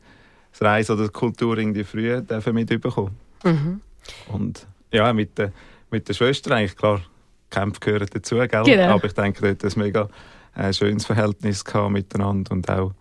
das 0.50 0.62
Reisen 0.62 0.96
oder 0.96 1.04
die 1.04 1.12
Kultur 1.12 1.56
irgendwie 1.56 1.84
früher 1.84 2.22
mitbekommen. 2.52 3.16
Mhm. 3.44 3.80
Und 4.28 4.66
ja, 4.90 5.12
mit 5.12 5.38
der, 5.38 5.52
mit 5.90 6.08
der 6.08 6.14
Schwester 6.14 6.56
eigentlich, 6.56 6.76
klar, 6.76 7.00
Kämpfe 7.48 7.80
gehören 7.80 8.08
dazu, 8.12 8.36
gell? 8.36 8.64
Genau. 8.64 8.94
aber 8.94 9.04
ich 9.04 9.12
denke, 9.12 9.54
dort 9.54 9.64
ein 9.64 9.80
mega 9.80 10.08
äh, 10.56 10.72
schönes 10.72 11.06
Verhältnis 11.06 11.64
miteinander 11.90 12.52
und 12.52 12.68
auch 12.68 12.92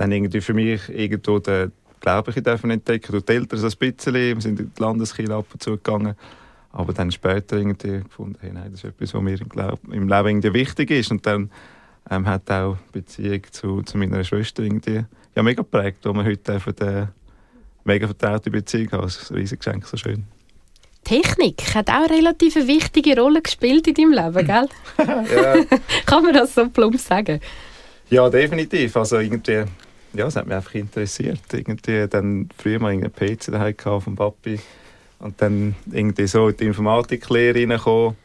dann 0.00 0.12
irgendwie 0.12 0.40
für 0.40 0.54
mich 0.54 0.88
irgendwo 0.88 1.38
den 1.38 1.72
Glaube 2.00 2.32
ich 2.34 2.42
dürfen 2.42 2.70
entdecken. 2.70 3.12
Durch 3.12 3.26
die 3.26 3.34
Eltern 3.34 3.58
so 3.58 3.66
ein 3.66 3.72
bisschen, 3.78 4.14
wir 4.14 4.40
sind 4.40 4.58
in 4.58 4.72
die 4.74 4.82
Landeskirche 4.82 5.34
ab 5.34 5.44
und 5.52 5.62
zu 5.62 5.72
gegangen. 5.72 6.14
Aber 6.72 6.94
dann 6.94 7.12
später 7.12 7.58
irgendwie 7.58 8.00
gefunden, 8.02 8.38
hey, 8.40 8.50
nein, 8.50 8.70
das 8.70 8.82
ist 8.82 8.84
etwas, 8.84 9.12
was 9.12 9.20
mir 9.20 9.38
im, 9.38 9.48
Glaub, 9.50 9.78
im 9.92 10.08
Leben 10.08 10.28
irgendwie 10.28 10.54
wichtig 10.54 10.90
ist. 10.90 11.10
Und 11.10 11.26
dann 11.26 11.50
ähm, 12.10 12.26
hat 12.26 12.50
auch 12.50 12.78
die 12.88 13.00
Beziehung 13.00 13.42
zu, 13.50 13.82
zu 13.82 13.98
meiner 13.98 14.24
Schwester 14.24 14.62
irgendwie 14.62 15.04
ja, 15.36 15.42
mega 15.42 15.60
geprägt, 15.60 15.98
wo 16.04 16.14
wir 16.14 16.24
heute 16.24 16.54
einfach 16.54 16.72
eine 16.80 17.12
mega 17.84 18.06
vertraute 18.06 18.50
Beziehung 18.50 18.90
haben. 18.92 19.02
Das 19.02 19.20
ist 19.20 19.30
ein 19.30 19.36
riesiges 19.36 19.66
Geschenk, 19.66 19.84
so 19.84 19.98
schön. 19.98 20.24
Technik 21.04 21.74
hat 21.74 21.90
auch 21.90 22.08
eine 22.08 22.16
relativ 22.16 22.54
wichtige 22.54 23.20
Rolle 23.20 23.42
gespielt 23.42 23.86
in 23.86 23.94
deinem 23.94 24.12
Leben, 24.12 24.46
gell? 24.46 24.68
ja. 25.36 25.78
Kann 26.06 26.22
man 26.22 26.32
das 26.32 26.54
so 26.54 26.66
plump 26.70 26.98
sagen? 26.98 27.40
Ja, 28.08 28.30
definitiv. 28.30 28.96
Also 28.96 29.18
irgendwie 29.18 29.64
ja, 30.12 30.26
es 30.26 30.36
hat 30.36 30.46
mich 30.46 30.56
einfach 30.56 30.74
interessiert. 30.74 31.40
Irgendwie 31.52 32.06
dann 32.08 32.48
früher 32.56 32.80
mal 32.80 32.92
einen 32.92 33.12
PC 33.12 33.52
daheim 33.52 33.74
vom 34.00 34.16
Papi 34.16 34.58
und 35.18 35.40
dann 35.40 35.74
irgendwie 35.90 36.26
so 36.26 36.48
in 36.48 36.56
die 36.56 36.66
Informatiklehre 36.66 37.58
reingekommen 37.58 38.16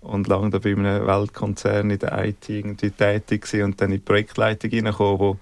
und 0.00 0.28
lange 0.28 0.50
da 0.50 0.58
bei 0.58 0.72
einem 0.72 1.06
Weltkonzern 1.06 1.90
in 1.90 1.98
der 1.98 2.24
IT 2.24 2.48
irgendwie 2.48 2.90
tätig 2.90 3.42
gewesen 3.42 3.64
und 3.64 3.80
dann 3.80 3.90
in 3.90 3.98
die 3.98 4.04
Projektleitung 4.04 4.70
reingekommen, 4.70 5.18
wo 5.18 5.36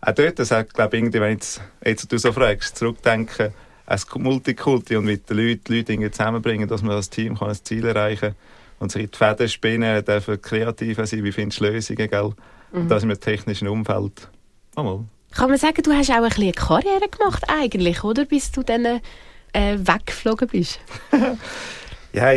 auch 0.00 0.12
dort, 0.12 0.38
das 0.38 0.50
hat, 0.50 0.74
glaube 0.74 0.98
ich, 0.98 1.12
wenn 1.14 1.32
jetzt, 1.32 1.62
jetzt 1.82 2.12
du 2.12 2.18
so 2.18 2.30
fragst, 2.32 2.76
zurückdenken, 2.76 3.54
als 3.86 4.06
Multikulti 4.14 4.96
und 4.96 5.06
mit 5.06 5.28
den 5.30 5.38
Leuten, 5.38 5.60
die 5.66 5.78
Leute 5.78 6.10
zusammenbringen, 6.10 6.68
dass 6.68 6.82
man 6.82 6.92
als 6.92 7.08
Team 7.08 7.38
kann 7.38 7.48
ein 7.48 7.54
Ziel 7.54 7.86
erreichen 7.86 8.30
kann 8.30 8.36
und 8.80 8.92
sich 8.92 9.04
in 9.04 9.10
die 9.10 9.16
Fäden 9.16 9.48
spinnen, 9.48 10.04
dürfen 10.04 10.40
kreativer 10.42 11.06
sein, 11.06 11.24
wie 11.24 11.32
findest 11.32 11.60
du 11.60 11.64
Lösungen, 11.64 12.10
gell? 12.10 12.32
Mhm. 12.72 12.80
Und 12.80 12.88
das 12.88 13.02
im 13.02 13.18
technischen 13.18 13.68
Umfeld. 13.68 14.28
Oh, 14.76 14.82
mal 14.82 15.04
Kann 15.36 15.50
man 15.50 15.58
sagen, 15.58 15.82
du 15.82 15.92
hast 15.92 16.10
auch 16.10 16.16
ein 16.16 16.28
bisschen 16.28 16.42
eine 16.44 16.52
Karriere 16.52 17.08
gemacht 17.08 17.44
eigentlich, 17.48 18.04
oder? 18.04 18.24
Bis 18.24 18.52
du 18.52 18.62
dann 18.62 18.84
äh, 19.52 19.78
weggeflogen 19.78 20.48
bist. 20.48 20.80
ja, 22.12 22.32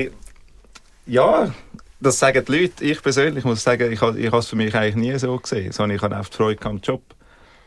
ja, 1.05 1.53
das 1.99 2.19
sagen 2.19 2.43
die 2.45 2.51
Leute. 2.51 2.83
Ich 2.83 3.01
persönlich 3.01 3.43
muss 3.43 3.63
sagen, 3.63 3.91
ich 3.91 4.01
habe 4.01 4.37
es 4.37 4.47
für 4.47 4.55
mich 4.55 4.75
eigentlich 4.75 4.95
nie 4.95 5.17
so 5.17 5.37
gesehen, 5.37 5.71
sondern 5.71 5.95
ich 5.97 6.01
habe 6.01 6.15
einfach 6.15 6.31
Freude 6.31 6.65
am 6.65 6.79
Job. 6.79 7.01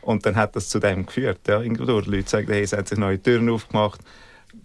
Und 0.01 0.25
dann 0.25 0.35
hat 0.35 0.55
das 0.55 0.69
zu 0.69 0.79
dem 0.79 1.05
geführt. 1.05 1.39
Ja, 1.47 1.61
irgendwo 1.61 1.85
durch. 1.85 2.05
Die 2.05 2.11
Leute 2.11 2.29
sagen, 2.29 2.47
hey, 2.51 2.63
es 2.63 2.73
hat 2.73 2.87
sich 2.87 2.97
neue 2.97 3.21
Türen 3.21 3.49
aufgemacht, 3.49 4.01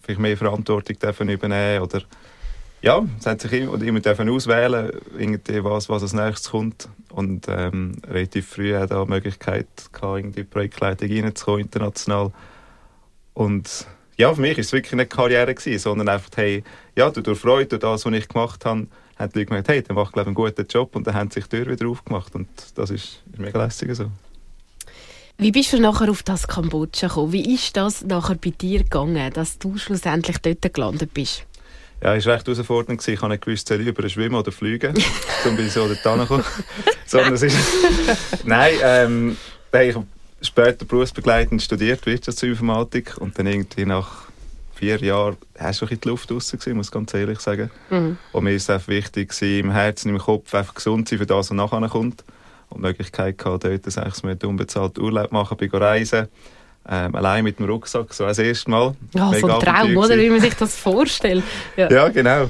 vielleicht 0.03 0.21
mehr 0.21 0.37
Verantwortung 0.37 0.99
dürfen 0.99 1.29
übernehmen 1.29 1.83
oder 1.83 2.03
ja, 2.87 3.05
es 3.19 3.26
hat 3.26 3.40
sich 3.40 3.52
immer, 3.52 3.83
immer 3.83 3.99
dürfen 3.99 4.28
auswählen, 4.28 4.93
was, 5.64 5.88
was 5.88 6.02
als 6.02 6.12
nächstes 6.12 6.52
kommt. 6.52 6.88
Und 7.11 7.47
ähm, 7.49 7.97
relativ 8.07 8.47
früh 8.47 8.76
hat 8.76 8.93
da 8.93 9.05
die 9.05 9.11
Möglichkeit 9.11 9.66
in 10.19 10.31
die 10.31 10.45
Projektleitung 10.45 11.11
reinzukommen, 11.11 11.62
international. 11.62 12.31
Und 13.35 13.88
ja, 14.16 14.33
für 14.33 14.40
mich 14.40 14.57
war 14.57 14.61
es 14.61 14.73
wirklich 14.73 14.93
nicht 14.93 15.11
Karriere, 15.11 15.52
gewesen, 15.52 15.81
sondern 15.81 16.09
einfach, 16.09 16.31
hey, 16.37 16.62
ja, 16.95 17.11
durch 17.11 17.40
Freude, 17.40 17.66
durch 17.66 17.81
das, 17.81 18.07
was 18.07 18.12
ich 18.12 18.28
gemacht 18.28 18.64
habe, 18.64 18.87
haben 19.19 19.33
die 19.33 19.38
Leute 19.40 19.47
gemerkt, 19.47 19.69
hey, 19.69 19.83
der 19.83 19.97
macht, 19.97 20.12
glaube 20.12 20.31
ich, 20.31 20.37
einen 20.37 20.47
guten 20.47 20.66
Job 20.69 20.95
und 20.95 21.09
dann 21.09 21.14
haben 21.14 21.31
sich 21.33 21.49
die 21.49 21.57
Tür 21.57 21.66
wieder 21.66 21.88
aufgemacht 21.88 22.37
und 22.37 22.47
das 22.76 22.90
ist, 22.90 23.25
ist 23.33 23.38
mega 23.38 23.64
lässig 23.64 23.93
so. 23.97 24.12
Wie 25.38 25.50
bist 25.50 25.73
du 25.73 25.81
nachher 25.81 26.09
auf 26.09 26.23
das 26.23 26.47
Kambodscha 26.47 27.09
gekommen? 27.09 27.33
Wie 27.33 27.52
ist 27.52 27.76
das 27.76 28.05
nachher 28.05 28.37
bei 28.37 28.50
dir 28.50 28.85
gegangen, 28.85 29.33
dass 29.33 29.59
du 29.59 29.76
schlussendlich 29.76 30.38
dort 30.38 30.73
gelandet 30.73 31.12
bist? 31.12 31.47
Ja, 32.03 32.15
es 32.15 32.26
war 32.26 32.35
recht 32.35 32.47
herausfordernd. 32.47 33.07
Ich 33.07 33.23
habe 33.23 33.33
nicht 33.33 33.45
gewusst, 33.45 33.69
soll 33.69 33.81
ich 33.81 33.87
über 33.87 34.09
schwimmen 34.09 34.35
oder 34.37 34.53
fliegen. 34.53 34.95
Zum 35.43 35.57
bin 35.57 35.67
ich 35.67 35.73
so 35.73 35.88
dort 35.88 36.03
gekommen. 36.03 36.45
Sondern 37.07 37.35
es 37.35 37.43
ist... 37.43 37.57
Nein, 38.45 38.75
ähm, 38.83 39.37
ich 39.73 39.95
habe 39.95 40.07
später 40.43 40.85
berufsbegleitend 40.85 41.62
studiert, 41.62 42.05
Wirtschaftsinformatik. 42.05 43.17
Und 43.19 43.38
dann 43.38 43.47
irgendwie 43.47 43.87
nach 43.87 44.26
vier 44.75 44.99
Jahren 44.99 45.37
hast 45.59 45.81
du 45.81 45.87
ein 45.87 45.99
die 45.99 46.09
Luft 46.09 46.31
raus 46.31 46.53
gewesen, 46.53 46.76
muss 46.76 46.88
ich 46.88 46.93
ganz 46.93 47.15
ehrlich 47.15 47.41
sagen. 47.41 47.71
Mhm. 47.91 48.19
Und 48.33 48.45
mir 48.45 48.53
ist 48.53 48.65
es 48.65 48.71
einfach 48.71 48.88
wichtig 48.88 49.31
gewesen, 49.31 49.61
im 49.61 49.71
Herzen, 49.71 50.11
im 50.11 50.19
Kopf 50.19 50.55
einfach 50.55 50.75
gesund 50.75 51.09
sein 51.09 51.19
für 51.19 51.26
das, 51.26 51.50
was 51.50 51.57
nachher 51.57 51.88
kommt. 51.88 52.25
Und 52.69 52.79
die 52.79 52.88
Möglichkeit 52.88 53.38
gehabt, 53.38 53.65
dort 53.65 53.91
sechs 53.91 54.23
Monate 54.23 54.47
unbezahlt 54.47 54.99
Urlaub 54.99 55.33
machen, 55.33 55.57
bei 55.57 55.69
reisen 55.73 56.29
ähm, 56.88 57.14
allein 57.14 57.45
mit 57.45 57.59
dem 57.59 57.66
Rucksack, 57.66 58.14
so 58.14 58.25
als 58.25 58.38
erstes 58.38 58.69
Mal. 58.69 58.95
Ja, 59.14 59.33
so 59.35 59.49
ein 59.49 59.61
Traum, 59.61 59.97
oder? 59.97 60.16
Wie 60.16 60.31
man 60.31 60.40
sich 60.40 60.55
das 60.55 60.76
vorstellt. 60.76 61.43
Ja, 61.76 61.90
ja 61.90 62.09
genau. 62.09 62.49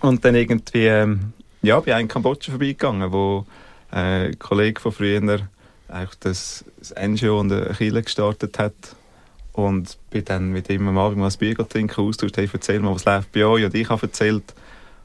Und 0.00 0.24
dann 0.24 0.34
irgendwie, 0.34 0.86
ähm, 0.86 1.32
ja, 1.62 1.80
bin 1.80 1.94
ich 1.94 2.00
in 2.00 2.08
Kambodscha 2.08 2.52
vorbeigegangen, 2.52 3.10
wo 3.10 3.46
äh, 3.90 4.26
ein 4.26 4.38
Kollege 4.38 4.80
von 4.80 4.92
früher 4.92 5.40
eigentlich 5.88 6.18
das, 6.20 6.64
das 6.78 6.94
NGO 6.94 7.40
und 7.40 7.52
eine 7.52 7.74
Kille 7.74 8.02
gestartet 8.02 8.58
hat. 8.58 8.74
Und 9.52 9.98
bin 10.10 10.24
dann 10.24 10.50
mit 10.50 10.70
ihm 10.70 10.86
am 10.86 10.98
Abend 10.98 11.18
mal 11.18 11.28
ein 11.28 11.38
Bier 11.38 11.56
trinken, 11.56 12.00
austauscht, 12.00 12.36
hey, 12.36 12.48
erzähl 12.52 12.78
mal, 12.78 12.94
was 12.94 13.06
läuft 13.06 13.32
bei 13.32 13.44
euch. 13.44 13.64
Und 13.64 13.74
ich 13.74 13.88
habe 13.88 14.02
erzählt. 14.02 14.54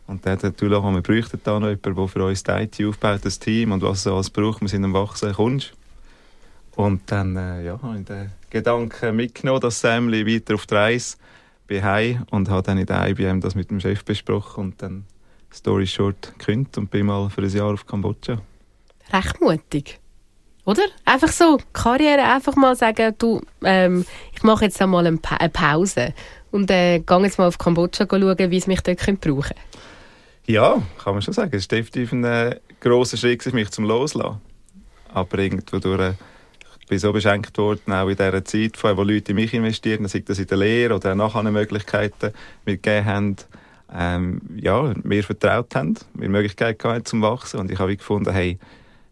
Und 0.06 0.26
dann 0.26 0.34
hat 0.34 0.44
er 0.44 0.52
gesagt, 0.52 0.84
wir 0.84 1.02
bräuchten 1.02 1.40
da 1.44 1.60
noch 1.60 1.70
jemanden, 1.70 1.96
der 1.96 2.08
für 2.08 2.26
uns 2.26 2.44
die 2.44 2.52
IT 2.52 2.86
aufbaut, 2.86 3.22
das 3.24 3.40
Team 3.40 3.72
und 3.72 3.82
was 3.82 4.00
es 4.00 4.08
alles 4.08 4.30
braucht. 4.30 4.62
Wir 4.62 4.68
sind 4.68 4.84
am 4.84 4.94
Wachsen, 4.94 5.34
kommst 5.34 5.74
und 6.76 7.02
dann 7.08 7.36
äh, 7.36 7.64
ja, 7.64 7.80
habe 7.82 8.00
ich 8.00 8.06
den 8.06 8.32
Gedanken 8.50 9.16
mitgenommen, 9.16 9.62
dass 9.62 9.82
Samli 9.82 10.26
weiter 10.26 10.56
auf 10.56 10.66
die 10.66 10.76
Reise 10.76 11.18
bin 11.68 11.84
heim 11.84 12.26
und 12.32 12.50
habe 12.50 12.64
dann 12.64 12.78
in 12.78 12.86
der 12.86 13.08
IBM 13.10 13.40
das 13.40 13.56
mit 13.56 13.70
dem 13.70 13.80
Chef 13.80 14.04
besprochen 14.04 14.66
und 14.66 14.82
dann 14.82 15.06
Story 15.54 15.88
Short 15.88 16.34
gekündigt 16.38 16.78
und 16.78 16.90
bin 16.90 17.06
mal 17.06 17.30
für 17.30 17.42
ein 17.42 17.50
Jahr 17.50 17.74
auf 17.74 17.86
Kambodscha. 17.86 18.42
Recht 19.12 19.42
mutig. 19.42 20.00
Oder? 20.66 20.84
Einfach 21.06 21.30
so, 21.30 21.60
Karriere, 21.74 22.24
einfach 22.24 22.56
mal 22.56 22.76
sagen, 22.76 23.14
du, 23.18 23.42
ähm, 23.64 24.06
ich 24.34 24.44
mache 24.44 24.66
jetzt 24.66 24.82
einmal 24.82 25.06
eine, 25.06 25.18
pa 25.18 25.36
eine 25.36 25.50
Pause 25.50 26.14
und 26.52 26.72
äh, 26.72 27.00
gehe 27.00 27.22
jetzt 27.22 27.38
mal 27.38 27.48
auf 27.48 27.58
Kambodscha 27.58 28.08
schauen, 28.10 28.38
wie 28.38 28.58
es 28.58 28.68
mich 28.68 28.82
dort 28.82 28.98
brauchen 28.98 29.20
könnte. 29.22 29.56
Ja, 30.46 30.82
kann 31.02 31.14
man 31.14 31.22
schon 31.22 31.34
sagen. 31.34 31.56
Es 31.56 31.70
war 31.70 31.78
definitiv 31.78 32.12
ein 32.12 32.24
äh, 32.24 32.60
grosser 32.80 33.18
Schritt, 33.18 33.54
mich 33.54 33.70
zum 33.72 33.86
Loslassen. 33.86 34.42
Aber 35.14 35.40
irgendwo 35.40 35.80
durch 35.80 36.16
bin 36.88 37.00
so 37.00 37.14
beschenkt 37.14 37.58
worden, 37.58 37.94
auch 37.94 38.10
in 38.10 38.16
dieser 38.16 38.44
Zeit, 38.46 38.82
wo 38.84 39.04
Leute 39.04 39.32
in 39.32 39.36
mich 39.36 39.54
investieren, 39.54 40.08
sei 40.08 40.20
das 40.20 40.40
in 40.40 40.48
der 40.48 40.58
Lehre 40.58 40.96
oder 40.96 41.12
auch 41.12 41.16
nachher 41.16 41.44
Möglichkeiten 41.44 42.34
mitgegeben 42.66 43.06
haben, 43.06 43.36
ähm, 43.96 44.42
ja, 44.56 44.94
mir 45.04 45.24
vertraut 45.24 45.76
haben, 45.76 45.96
mir 46.14 46.30
Möglichkeiten 46.30 46.78
gehabt 46.78 47.08
zum 47.08 47.22
Wachsen. 47.22 47.60
Und 47.60 47.72
ich 47.72 47.80
habe 47.80 47.96
gefunden, 47.96 48.32
hey, 48.32 48.58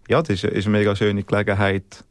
ja, 0.07 0.21
das 0.21 0.43
ist, 0.43 0.43
ist 0.43 0.65
eine 0.65 0.77
mega 0.77 0.95
schöne 0.95 1.23
Gelegenheit, 1.23 2.03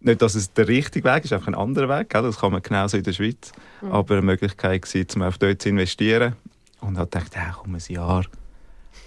nicht, 0.00 0.22
dass 0.22 0.34
es 0.34 0.52
der 0.54 0.66
richtige 0.66 1.06
Weg 1.08 1.24
ist, 1.24 1.32
einfach 1.32 1.48
ein 1.48 1.54
anderer 1.54 1.88
Weg, 1.88 2.08
gell? 2.08 2.22
das 2.22 2.40
kann 2.40 2.52
man 2.52 2.62
genauso 2.62 2.96
in 2.96 3.02
der 3.02 3.12
Schweiz, 3.12 3.52
mhm. 3.82 3.92
aber 3.92 4.14
eine 4.14 4.22
Möglichkeit 4.22 4.82
gewesen, 4.82 5.06
um 5.16 5.22
auf 5.22 5.38
dort 5.38 5.62
zu 5.62 5.68
investieren. 5.68 6.36
Und 6.80 6.96
habe 6.96 7.10
gedacht, 7.10 7.34
ja, 7.36 7.54
komm, 7.54 7.74
ein 7.74 7.82
Jahr, 7.88 8.24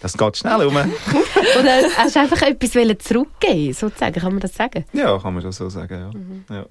das 0.01 0.17
geht 0.17 0.37
schnell 0.37 0.65
um. 0.65 0.75
Oder 1.59 1.89
hast 1.97 2.15
du 2.15 2.19
einfach 2.19 2.41
etwas 2.41 2.71
zurückgeben 2.71 3.73
sozusagen, 3.73 4.19
kann 4.19 4.31
man 4.31 4.41
das 4.41 4.53
sagen? 4.53 4.85
Ja, 4.93 5.17
kann 5.17 5.33
man 5.33 5.41
schon 5.41 5.51
so 5.51 5.69
sagen, 5.69 5.99
ja. 5.99 6.11
Mhm. 6.13 6.43
ja. 6.49 6.65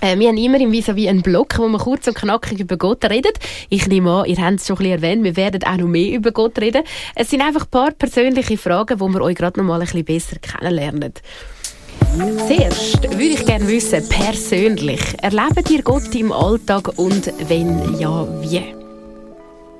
Äh, 0.00 0.18
wir 0.18 0.28
haben 0.28 0.36
immer 0.36 0.60
im 0.60 0.72
vis 0.72 0.88
einen 0.88 1.22
Block, 1.22 1.58
wo 1.58 1.68
wir 1.68 1.78
kurz 1.78 2.06
und 2.06 2.14
knackig 2.14 2.60
über 2.60 2.76
Gott 2.76 3.04
reden. 3.04 3.32
Ich 3.70 3.86
nehme 3.86 4.10
an, 4.10 4.26
ihr 4.26 4.36
habt 4.36 4.60
es 4.60 4.66
schon 4.66 4.76
ein 4.76 4.78
bisschen 4.78 5.02
erwähnt, 5.02 5.24
wir 5.24 5.36
werden 5.36 5.64
auch 5.64 5.76
noch 5.76 5.88
mehr 5.88 6.14
über 6.14 6.32
Gott 6.32 6.58
reden. 6.58 6.82
Es 7.14 7.30
sind 7.30 7.40
einfach 7.40 7.62
ein 7.62 7.70
paar 7.70 7.90
persönliche 7.92 8.58
Fragen, 8.58 9.00
wo 9.00 9.08
wir 9.08 9.22
euch 9.22 9.36
gerade 9.36 9.58
noch 9.58 9.66
mal 9.66 9.80
ein 9.80 9.80
bisschen 9.80 10.04
besser 10.04 10.36
kennenlernen. 10.36 11.14
Zuerst 12.46 13.02
würde 13.02 13.24
ich 13.24 13.46
gerne 13.46 13.66
wissen, 13.66 14.06
persönlich, 14.08 15.00
erlebt 15.22 15.70
ihr 15.70 15.82
Gott 15.82 16.14
im 16.14 16.30
Alltag 16.30 16.98
und 16.98 17.32
wenn 17.48 17.98
ja, 17.98 18.26
wie? 18.42 18.85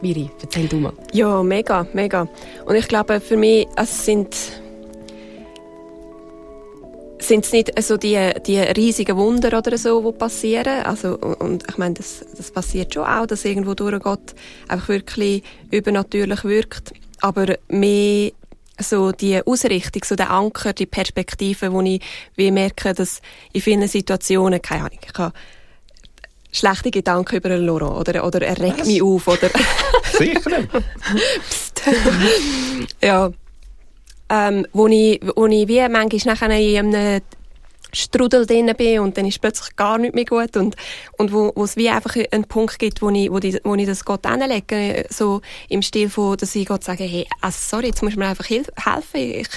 Miri, 0.01 0.31
erzähl 0.41 0.69
du 0.69 0.77
mal. 0.77 0.93
Ja, 1.13 1.43
mega, 1.43 1.87
mega. 1.93 2.29
Und 2.65 2.77
ich 2.77 2.89
glaube, 2.89 3.21
für 3.21 3.37
mich 3.37 3.67
es 3.77 4.05
sind 4.05 4.37
sind 7.19 7.45
es 7.45 7.53
nicht 7.53 7.83
so 7.83 7.97
die, 7.97 8.31
die 8.47 8.59
riesigen 8.59 9.17
Wunder 9.17 9.59
oder 9.59 9.77
so, 9.79 10.01
die 10.13 10.19
passieren. 10.19 10.85
Also, 10.85 11.17
und 11.19 11.65
ich 11.69 11.77
meine, 11.79 11.95
das, 11.95 12.25
das 12.37 12.51
passiert 12.51 12.95
schon 12.95 13.05
auch, 13.05 13.27
dass 13.27 13.45
irgendwo 13.45 13.75
durch 13.75 14.01
Gott 14.01 14.35
einfach 14.69 14.89
wirklich 14.89 15.43
übernatürlich 15.71 16.45
wirkt. 16.45 16.93
Aber 17.21 17.57
mehr 17.69 18.31
so 18.79 19.13
die 19.13 19.41
Ausrichtung, 19.45 20.03
so 20.05 20.15
der 20.17 20.31
Anker, 20.31 20.73
die 20.73 20.87
Perspektive, 20.87 21.73
wo 21.73 21.81
ich 21.81 22.03
wie 22.37 22.51
merke, 22.51 22.93
dass 22.93 23.23
in 23.53 23.63
vielen 23.63 23.89
Situationen, 23.89 24.61
keine 24.61 24.85
Ahnung, 24.85 24.99
ich 25.03 25.19
habe 25.19 25.33
schlechte 26.57 26.91
Gedanken 26.91 27.37
über 27.37 27.51
einen 27.51 27.67
Laurent 27.67 27.93
oder, 27.93 28.27
oder 28.27 28.43
er 28.43 28.59
regt 28.59 28.81
Was? 28.81 28.87
mich 28.87 29.03
auf. 29.03 29.29
Oder 29.29 29.51
Sicher 30.13 30.59
nicht. 30.59 30.71
ja. 33.03 33.31
Ähm, 34.29 34.67
wo, 34.73 34.89
ich, 34.89 35.21
wo 35.37 35.47
ich 35.47 35.69
wie 35.69 35.89
manchmal 35.89 36.35
nachher 36.35 36.51
in 36.51 36.95
einem 36.95 37.21
Strudel 37.93 38.45
drin 38.45 38.73
bin 38.77 39.01
und 39.01 39.17
dann 39.17 39.27
ist 39.27 39.41
plötzlich 39.41 39.75
gar 39.77 39.99
nicht 39.99 40.15
mehr 40.15 40.25
gut 40.25 40.57
und, 40.57 40.77
und 41.17 41.33
wo, 41.33 41.53
wo 41.55 41.65
es 41.65 41.77
wie 41.77 41.89
einfach 41.89 42.17
einen 42.31 42.45
Punkt 42.45 42.79
gibt, 42.79 43.01
wo 43.01 43.09
ich, 43.11 43.31
wo, 43.31 43.39
die, 43.39 43.59
wo 43.65 43.75
ich 43.75 43.87
das 43.87 44.05
Gott 44.05 44.27
anlege, 44.27 45.07
so 45.09 45.41
im 45.69 45.83
Stil 45.83 46.11
von, 46.11 46.37
dass 46.37 46.55
ich 46.55 46.67
Gott 46.67 46.85
sage, 46.85 47.05
hey, 47.05 47.27
also 47.41 47.57
sorry, 47.61 47.87
jetzt 47.87 48.03
musst 48.03 48.17
du 48.17 48.21
mir 48.21 48.27
einfach 48.27 48.51
helfen. 48.51 48.71
Ich, 49.15 49.49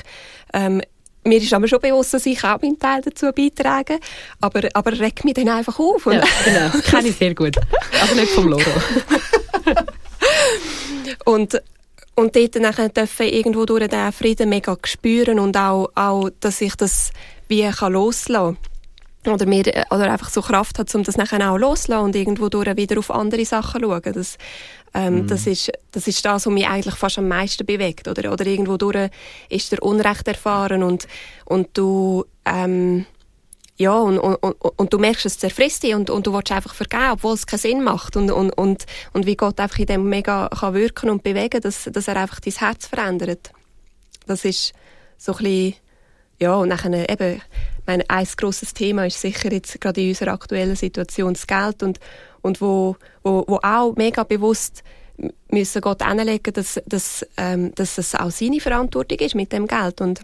ähm, 0.53 0.82
mir 1.24 1.38
ist 1.38 1.54
aber 1.54 1.68
schon 1.68 1.80
bewusst, 1.80 2.14
dass 2.14 2.26
ich 2.26 2.44
auch 2.44 2.62
meinen 2.62 2.80
Teil 2.80 3.02
dazu 3.02 3.32
beitrage, 3.32 4.00
aber, 4.40 4.70
aber 4.74 5.00
regt 5.00 5.26
mich 5.26 5.34
dann 5.34 5.50
einfach 5.50 5.80
auf. 5.80 6.06
Ja, 6.06 6.24
genau, 6.46 6.70
das 6.74 6.84
kenne 6.84 7.10
ich 7.10 7.16
sehr 7.16 7.36
gut. 7.36 7.58
Aber 8.02 8.16
nicht 8.16 8.32
vom 8.32 8.48
Loro. 8.48 8.64
und, 11.26 11.62
und 12.16 12.36
dort 12.36 12.56
nachher 12.56 12.90
dürfen 12.90 13.28
irgendwo 13.28 13.66
durch 13.66 13.88
den 13.88 14.12
Frieden 14.12 14.50
mega 14.50 14.78
spüren 14.84 15.40
und 15.40 15.58
auch, 15.58 15.90
auch 15.96 16.30
dass 16.40 16.62
ich 16.62 16.76
das 16.76 17.12
wie 17.48 17.70
kann 17.70 17.94
loslassen 17.94 18.58
kann 19.24 19.34
oder 19.34 19.46
mir 19.46 19.66
oder 19.90 20.12
einfach 20.12 20.30
so 20.30 20.42
Kraft 20.42 20.80
hat, 20.80 20.94
um 20.96 21.04
das 21.04 21.18
nachher 21.18 21.52
auch 21.52 21.58
loszulassen 21.58 22.06
und 22.06 22.16
irgendwo 22.16 22.50
durch 22.50 22.76
wieder 22.78 23.00
auf 23.00 23.12
andere 23.12 23.46
Sachen 23.46 23.82
zu 23.82 23.90
schauen. 23.90 24.14
Das, 24.14 24.38
ähm, 24.93 25.15
mhm. 25.15 25.27
das, 25.27 25.48
ist, 25.48 25.72
das 25.91 26.08
ist 26.08 26.24
das, 26.25 26.46
was 26.46 26.53
mich 26.53 26.67
eigentlich 26.67 26.96
fast 26.96 27.17
am 27.17 27.27
meisten 27.27 27.65
bewegt. 27.65 28.08
Oder, 28.08 28.31
oder 28.31 28.46
irgendwo 28.46 28.77
durch 28.77 29.10
ist 29.50 29.72
der 29.72 29.84
Unrecht 29.84 30.27
erfahren 30.27 30.84
und, 30.84 31.08
und 31.46 31.69
du, 31.74 32.25
ähm, 32.46 33.05
ja, 33.77 33.98
und, 33.98 34.19
und, 34.19 34.36
und, 34.36 34.55
und, 34.62 34.93
du 34.93 34.98
merkst, 34.98 35.25
es 35.25 35.38
zerfrisst 35.38 35.84
dich 35.84 35.96
und, 35.96 36.10
und 36.10 36.27
du 36.27 36.34
willst 36.34 36.51
einfach 36.51 36.74
vergeben, 36.74 37.12
obwohl 37.12 37.34
es 37.34 37.46
keinen 37.46 37.60
Sinn 37.60 37.84
macht. 37.84 38.17
Und, 38.17 38.29
und, 38.31 38.51
und, 38.51 38.86
und 39.13 39.25
wie 39.25 39.36
Gott 39.38 39.60
einfach 39.60 39.79
in 39.79 39.86
dem 39.86 40.10
mega 40.10 40.50
kann 40.50 40.74
wirken 40.74 41.10
und 41.10 41.24
bewegen, 41.24 41.62
dass, 41.62 41.86
dass 41.86 42.08
er 42.08 42.17
einfach 42.17 42.39
dein 42.39 42.53
Herz 42.53 42.88
verändert. 42.88 43.51
Das 44.27 44.43
ist 44.43 44.74
so 45.17 45.34
ein 45.34 45.38
bisschen, 45.38 45.75
ja, 46.39 46.55
und 46.55 46.69
nachher 46.69 47.10
eben, 47.10 47.41
mein 47.86 48.03
ein 48.08 48.27
grosses 48.38 48.74
Thema 48.74 49.05
ist 49.05 49.22
sicher 49.22 49.51
jetzt 49.51 49.79
gerade 49.79 50.01
in 50.01 50.10
unserer 50.10 50.34
aktuellen 50.34 50.75
Situation 50.75 51.34
das 51.34 51.48
Geld 51.48 51.81
und, 51.81 52.00
und 52.50 52.62
wo, 52.62 52.98
wo, 53.24 53.46
wo 53.48 53.60
auch 53.62 53.96
mega 53.96 54.24
bewusst 54.24 54.84
müssen 55.51 55.82
Gott 55.82 56.01
anlegen, 56.01 56.53
dass, 56.53 56.82
dass, 56.86 57.25
ähm, 57.38 57.74
dass 57.75 57.98
es 57.98 58.15
auch 58.15 58.32
seine 58.32 58.60
Verantwortung 58.60 59.20
ist 59.20 59.36
mit 59.36 59.51
dem 59.53 59.68
Geld 59.68 60.01
und 60.01 60.22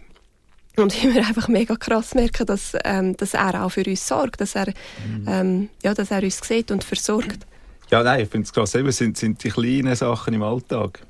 und 0.78 0.94
wie 1.02 1.14
wir 1.14 1.26
einfach 1.26 1.48
mega 1.48 1.74
krass 1.74 2.14
merken, 2.14 2.44
dass, 2.44 2.74
ähm, 2.84 3.16
dass 3.16 3.32
er 3.32 3.64
auch 3.64 3.70
für 3.70 3.84
uns 3.86 4.06
sorgt, 4.06 4.42
dass 4.42 4.54
er, 4.54 4.66
mhm. 4.66 5.26
ähm, 5.26 5.68
ja, 5.82 5.94
dass 5.94 6.10
er 6.10 6.22
uns 6.22 6.38
sieht 6.38 6.70
und 6.70 6.84
versorgt. 6.84 7.46
Ja, 7.90 8.02
nein, 8.02 8.20
ich 8.20 8.28
finde 8.28 8.44
es 8.44 8.52
krass, 8.52 8.74
es 8.74 8.96
sind, 8.98 9.16
sind 9.16 9.42
die 9.42 9.48
kleinen 9.48 9.96
Sachen 9.96 10.34
im 10.34 10.42
Alltag, 10.42 11.00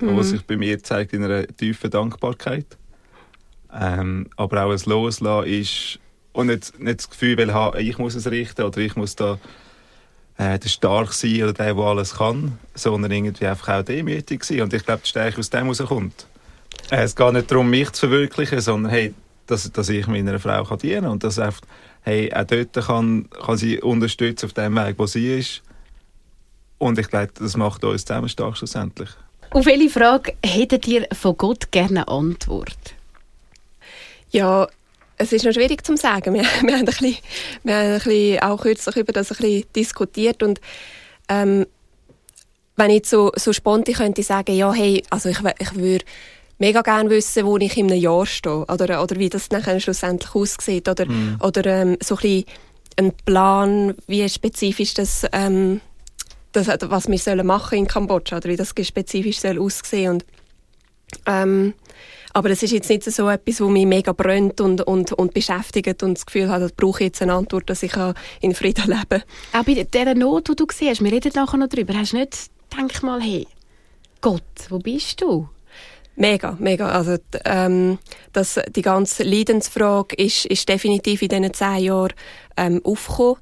mhm. 0.00 0.16
was 0.16 0.30
sich 0.30 0.42
bei 0.44 0.56
mir 0.56 0.82
zeigt 0.82 1.12
in 1.12 1.22
einer 1.22 1.46
tiefen 1.46 1.88
Dankbarkeit. 1.88 2.66
Ähm, 3.72 4.28
aber 4.36 4.64
auch 4.64 4.72
ein 4.72 4.80
Loslassen 4.86 5.46
ist 5.46 6.00
und 6.32 6.48
nicht, 6.48 6.80
nicht 6.80 6.98
das 6.98 7.08
Gefühl, 7.08 7.38
weil 7.38 7.54
ha, 7.54 7.74
ich 7.78 7.98
muss 7.98 8.16
es 8.16 8.28
richten 8.28 8.62
oder 8.62 8.78
ich 8.78 8.96
muss 8.96 9.14
da 9.14 9.38
äh, 10.38 10.58
der 10.58 10.68
stark 10.68 11.12
sein 11.12 11.42
oder 11.42 11.52
der, 11.52 11.74
der 11.74 11.84
alles 11.84 12.14
kann, 12.14 12.58
sondern 12.74 13.12
irgendwie 13.12 13.46
einfach 13.46 13.80
auch 13.80 13.82
demütig 13.82 14.44
sein. 14.44 14.62
Und 14.62 14.72
ich 14.72 14.84
glaube, 14.84 15.02
die 15.04 15.08
Stärke 15.08 15.38
aus 15.38 15.50
dem 15.50 15.68
rauskommt. 15.68 16.26
Äh, 16.90 17.02
es 17.02 17.16
geht 17.16 17.32
nicht 17.32 17.50
darum, 17.50 17.70
mich 17.70 17.90
zu 17.92 18.08
verwirklichen, 18.08 18.60
sondern 18.60 18.90
hey, 18.90 19.14
dass, 19.46 19.70
dass 19.70 19.88
ich 19.88 20.06
meiner 20.06 20.38
Frau 20.38 20.64
kann 20.64 20.78
dienen 20.78 21.02
kann 21.02 21.12
und 21.12 21.24
dass 21.24 21.38
einfach, 21.38 21.62
hey, 22.02 22.32
auch 22.32 22.44
dort 22.44 22.72
kann, 22.74 23.28
kann 23.30 23.56
sie 23.56 23.80
unterstützen 23.80 24.46
auf 24.46 24.52
dem 24.52 24.74
Weg, 24.76 24.94
wo 24.98 25.06
sie 25.06 25.38
ist. 25.38 25.62
Und 26.78 26.98
ich 26.98 27.08
glaube, 27.08 27.30
das 27.38 27.56
macht 27.56 27.84
uns 27.84 28.04
zusammen 28.04 28.28
stark 28.28 28.56
schlussendlich. 28.56 29.10
Auf 29.50 29.66
welche 29.66 29.90
Frage 29.90 30.34
hättet 30.44 30.88
ihr 30.88 31.06
von 31.12 31.36
Gott 31.36 31.70
gerne 31.70 32.06
eine 32.06 32.08
Antwort? 32.08 32.94
Ja, 34.30 34.66
es 35.18 35.32
ist 35.32 35.44
noch 35.44 35.52
schwierig 35.52 35.84
zu 35.84 35.96
sagen. 35.96 36.34
Wir, 36.34 36.42
wir, 36.62 36.74
haben 36.74 36.80
ein 36.80 36.84
bisschen, 36.84 37.16
wir 37.62 37.76
haben 37.76 37.86
ein 37.86 37.98
bisschen 37.98 38.40
auch 38.40 38.60
kürzlich 38.60 38.96
über 38.96 39.12
das 39.12 39.30
ein 39.30 39.36
bisschen 39.36 39.64
diskutiert 39.74 40.42
und 40.42 40.60
ähm, 41.28 41.66
wenn 42.76 42.90
ich 42.90 43.06
so, 43.06 43.32
so 43.36 43.52
spontan 43.52 43.94
könnte 43.94 44.22
sagen, 44.22 44.56
ja, 44.56 44.72
hey, 44.72 45.02
also 45.10 45.28
ich, 45.28 45.38
ich 45.58 45.74
würde 45.74 46.04
mega 46.58 46.80
gerne 46.82 47.10
wissen, 47.10 47.44
wo 47.44 47.58
ich 47.58 47.76
in 47.76 47.90
einem 47.90 48.00
Jahr 48.00 48.24
stehe 48.26 48.64
oder, 48.66 49.02
oder 49.02 49.16
wie 49.18 49.28
das 49.28 49.50
nachher 49.50 49.78
schlussendlich 49.80 50.34
aussieht 50.34 50.88
oder, 50.88 51.06
mm. 51.06 51.38
oder 51.42 51.66
ähm, 51.66 51.96
so 52.02 52.14
ein 52.16 52.20
bisschen 52.20 52.44
ein 52.96 53.12
Plan, 53.24 53.94
wie 54.06 54.28
spezifisch 54.28 54.94
das, 54.94 55.26
ähm, 55.32 55.80
das 56.52 56.68
was 56.68 57.08
wir 57.08 57.18
sollen 57.18 57.46
machen 57.46 57.78
in 57.78 57.86
Kambodscha 57.86 58.36
oder 58.36 58.48
wie 58.48 58.56
das 58.56 58.70
spezifisch 58.70 59.40
soll 59.40 59.58
aussehen 59.58 60.12
und 60.12 60.24
ähm, 61.26 61.74
aber 62.32 62.48
das 62.48 62.62
ist 62.62 62.72
jetzt 62.72 62.88
nicht 62.88 63.04
so 63.04 63.28
etwas, 63.28 63.60
was 63.60 63.68
mich 63.68 63.86
mega 63.86 64.12
brennt 64.12 64.60
und, 64.60 64.80
und, 64.82 65.12
und 65.12 65.34
beschäftigt 65.34 66.02
und 66.02 66.18
das 66.18 66.26
Gefühl 66.26 66.48
hat, 66.48 66.62
ich 66.62 66.74
brauche 66.74 67.04
jetzt 67.04 67.20
eine 67.22 67.34
Antwort, 67.34 67.68
dass 67.68 67.82
ich 67.82 67.92
in 68.40 68.54
Frieden 68.54 68.86
leben 68.86 69.08
kann. 69.08 69.22
Auch 69.52 69.64
bei 69.64 69.84
dieser 69.84 70.14
Not, 70.14 70.48
die 70.48 70.56
du 70.56 70.66
siehst, 70.72 71.02
wir 71.02 71.12
reden 71.12 71.32
nachher 71.34 71.58
noch 71.58 71.68
darüber, 71.68 71.94
hast 71.94 72.12
du 72.12 72.18
nicht, 72.18 72.50
denk 72.76 73.02
mal, 73.02 73.20
hey, 73.20 73.46
Gott, 74.20 74.42
wo 74.70 74.78
bist 74.78 75.20
du? 75.20 75.48
Mega, 76.14 76.56
mega. 76.60 76.88
Also 76.88 77.16
ähm, 77.44 77.98
das, 78.32 78.60
die 78.74 78.82
ganze 78.82 79.22
Leidensfrage 79.22 80.14
ist, 80.16 80.44
ist 80.46 80.68
definitiv 80.68 81.22
in 81.22 81.28
diesen 81.28 81.54
zehn 81.54 81.84
Jahren 81.84 82.12
ähm, 82.56 82.80
aufgekommen, 82.84 83.36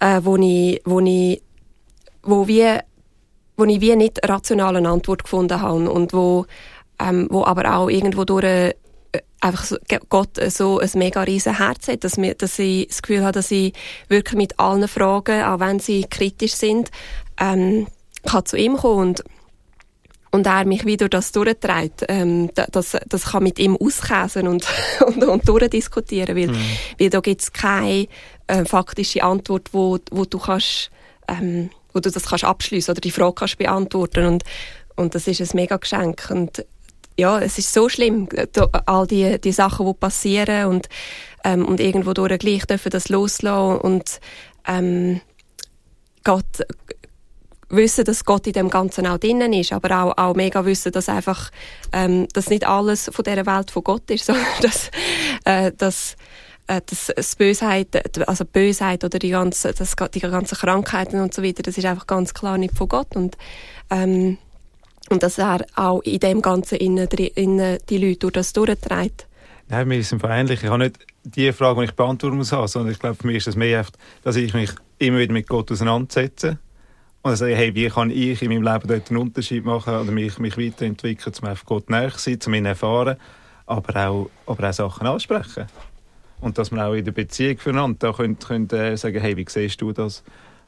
äh, 0.00 0.20
wo 0.22 0.36
ich, 0.36 0.80
wo 0.84 1.00
ich, 1.00 1.42
wo 2.22 2.46
wir, 2.46 2.84
wo 3.56 3.64
ich 3.64 3.80
wie 3.80 3.96
nicht 3.96 4.22
eine 4.22 4.32
rationale 4.34 4.86
Antwort 4.88 5.24
gefunden 5.24 5.60
habe 5.60 5.88
und 5.90 6.12
wo 6.12 6.46
ähm, 7.00 7.26
wo 7.30 7.44
aber 7.44 7.74
auch 7.74 7.88
irgendwo 7.88 8.24
durch 8.24 8.44
äh, 8.44 8.74
einfach 9.40 9.64
so, 9.64 9.76
Gott 10.08 10.38
so 10.50 10.78
ein 10.78 10.90
mega 10.94 11.22
riesen 11.22 11.56
Herz 11.56 11.88
hat, 11.88 12.04
dass, 12.04 12.16
mir, 12.16 12.34
dass 12.34 12.58
ich 12.58 12.88
das 12.88 13.02
Gefühl 13.02 13.22
habe, 13.22 13.32
dass 13.32 13.50
ich 13.50 13.72
wirklich 14.08 14.36
mit 14.36 14.60
allen 14.60 14.86
Fragen, 14.86 15.42
auch 15.42 15.60
wenn 15.60 15.80
sie 15.80 16.04
kritisch 16.04 16.54
sind, 16.54 16.90
ähm, 17.38 17.86
kann 18.24 18.44
zu 18.44 18.56
ihm 18.56 18.76
kommen 18.76 19.08
und, 19.08 19.24
und 20.30 20.46
er 20.46 20.64
mich 20.66 20.84
wieder 20.84 21.08
das 21.08 21.32
durchträgt. 21.32 22.04
Ähm, 22.08 22.50
das, 22.54 22.96
das 23.08 23.24
kann 23.24 23.42
mit 23.42 23.58
ihm 23.58 23.76
auskäsen 23.76 24.46
und, 24.46 24.66
und, 25.06 25.24
und 25.24 25.48
durchdiskutieren, 25.48 26.36
weil, 26.36 26.48
mhm. 26.48 26.62
weil 26.98 27.10
da 27.10 27.20
gibt 27.20 27.40
es 27.40 27.52
keine 27.52 28.08
äh, 28.46 28.64
faktische 28.64 29.22
Antwort, 29.22 29.70
wo, 29.72 29.98
wo 30.10 30.24
du 30.24 30.38
kannst, 30.38 30.90
ähm, 31.28 31.70
wo 31.92 32.00
du 32.00 32.10
das 32.10 32.24
kannst 32.26 32.44
abschließen 32.44 32.92
oder 32.92 33.00
die 33.00 33.10
Frage 33.10 33.34
kannst 33.34 33.58
beantworten 33.58 34.26
und, 34.26 34.44
und 34.96 35.14
das 35.14 35.26
ist 35.26 35.40
ein 35.40 35.48
mega 35.54 35.78
Geschenk 35.78 36.28
und 36.30 36.64
ja, 37.18 37.38
es 37.40 37.58
ist 37.58 37.72
so 37.72 37.88
schlimm, 37.88 38.28
all 38.86 39.06
die, 39.06 39.40
die 39.40 39.52
Sachen, 39.52 39.86
die 39.86 39.94
passieren 39.94 40.66
und, 40.66 40.88
ähm, 41.44 41.66
und 41.66 41.80
irgendwo 41.80 42.12
durch 42.12 42.38
gleich 42.38 42.64
dürfen 42.66 42.90
das 42.90 43.08
loslassen 43.08 43.80
und 43.80 44.20
ähm, 44.66 45.20
Gott 46.24 46.44
wissen, 47.70 48.04
dass 48.04 48.24
Gott 48.24 48.46
in 48.46 48.52
dem 48.52 48.68
Ganzen 48.68 49.06
auch 49.06 49.18
drinnen 49.18 49.52
ist, 49.52 49.72
aber 49.72 50.02
auch, 50.02 50.18
auch 50.18 50.34
mega 50.34 50.64
wissen, 50.64 50.92
dass 50.92 51.08
einfach 51.08 51.50
ähm, 51.92 52.26
dass 52.32 52.50
nicht 52.50 52.66
alles 52.66 53.10
von 53.12 53.24
dieser 53.24 53.46
Welt 53.46 53.70
von 53.70 53.84
Gott 53.84 54.10
ist, 54.10 54.24
sondern 54.26 54.44
dass, 54.60 54.90
äh, 55.44 55.72
dass 55.76 56.16
äh, 56.66 56.80
das, 56.84 57.12
das 57.14 57.36
Bösheit, 57.36 58.28
also 58.28 58.44
Bösheit 58.44 59.04
oder 59.04 59.18
die 59.18 59.30
ganze, 59.30 59.72
das, 59.72 59.94
die 60.12 60.20
ganzen 60.20 60.56
Krankheiten 60.56 61.20
und 61.20 61.32
so 61.32 61.42
weiter, 61.42 61.62
das 61.62 61.78
ist 61.78 61.84
einfach 61.84 62.06
ganz 62.06 62.34
klar 62.34 62.58
nicht 62.58 62.76
von 62.76 62.88
Gott 62.88 63.16
und 63.16 63.36
ähm, 63.90 64.38
und 65.10 65.22
dass 65.22 65.38
er 65.38 65.66
auch 65.74 66.00
in 66.02 66.20
dem 66.20 66.40
Ganzen 66.40 66.78
innen, 66.78 67.08
innen 67.08 67.78
die 67.88 67.98
Leute 67.98 68.18
durch 68.20 68.32
das 68.32 68.52
durchträgt. 68.52 69.26
Nein, 69.68 69.90
wir 69.90 70.02
sind 70.02 70.24
ähnlich. 70.24 70.62
Ich 70.62 70.70
habe 70.70 70.84
nicht 70.84 70.98
die 71.24 71.52
Frage, 71.52 71.80
die 71.80 71.86
ich 71.86 71.92
beantworten 71.92 72.38
muss, 72.38 72.48
sondern 72.48 72.90
ich 72.90 72.98
glaube, 72.98 73.16
für 73.16 73.26
mich 73.26 73.36
ist 73.36 73.48
es 73.48 73.56
mehr, 73.56 73.84
dass 74.22 74.36
ich 74.36 74.54
mich 74.54 74.70
immer 74.98 75.18
wieder 75.18 75.32
mit 75.32 75.48
Gott 75.48 75.70
auseinandersetze 75.70 76.58
und 77.22 77.36
sage, 77.36 77.54
hey, 77.54 77.74
wie 77.74 77.88
kann 77.88 78.10
ich 78.10 78.40
in 78.42 78.48
meinem 78.48 78.62
Leben 78.62 78.88
dort 78.88 79.10
einen 79.10 79.20
Unterschied 79.20 79.64
machen 79.64 79.94
oder 79.94 80.10
mich, 80.10 80.38
mich 80.38 80.56
weiterentwickeln, 80.56 81.34
um 81.42 81.48
einfach 81.48 81.66
Gott 81.66 81.90
näher 81.90 82.12
zu 82.12 82.18
sein, 82.18 82.38
um 82.46 82.54
ihn 82.54 82.66
erfahren, 82.66 83.16
aber 83.66 84.08
auch, 84.08 84.30
aber 84.46 84.70
auch 84.70 84.72
Sachen 84.72 85.06
ansprechen. 85.06 85.66
Und 86.40 86.56
dass 86.56 86.70
man 86.70 86.80
auch 86.80 86.94
in 86.94 87.04
der 87.04 87.12
Beziehung 87.12 87.58
füreinander 87.58 87.98
da 87.98 88.12
könnt, 88.12 88.72
äh, 88.72 88.96
sagen, 88.96 89.20
hey, 89.20 89.36
wie 89.36 89.46
siehst 89.46 89.80
du 89.82 89.92
das? 89.92 90.24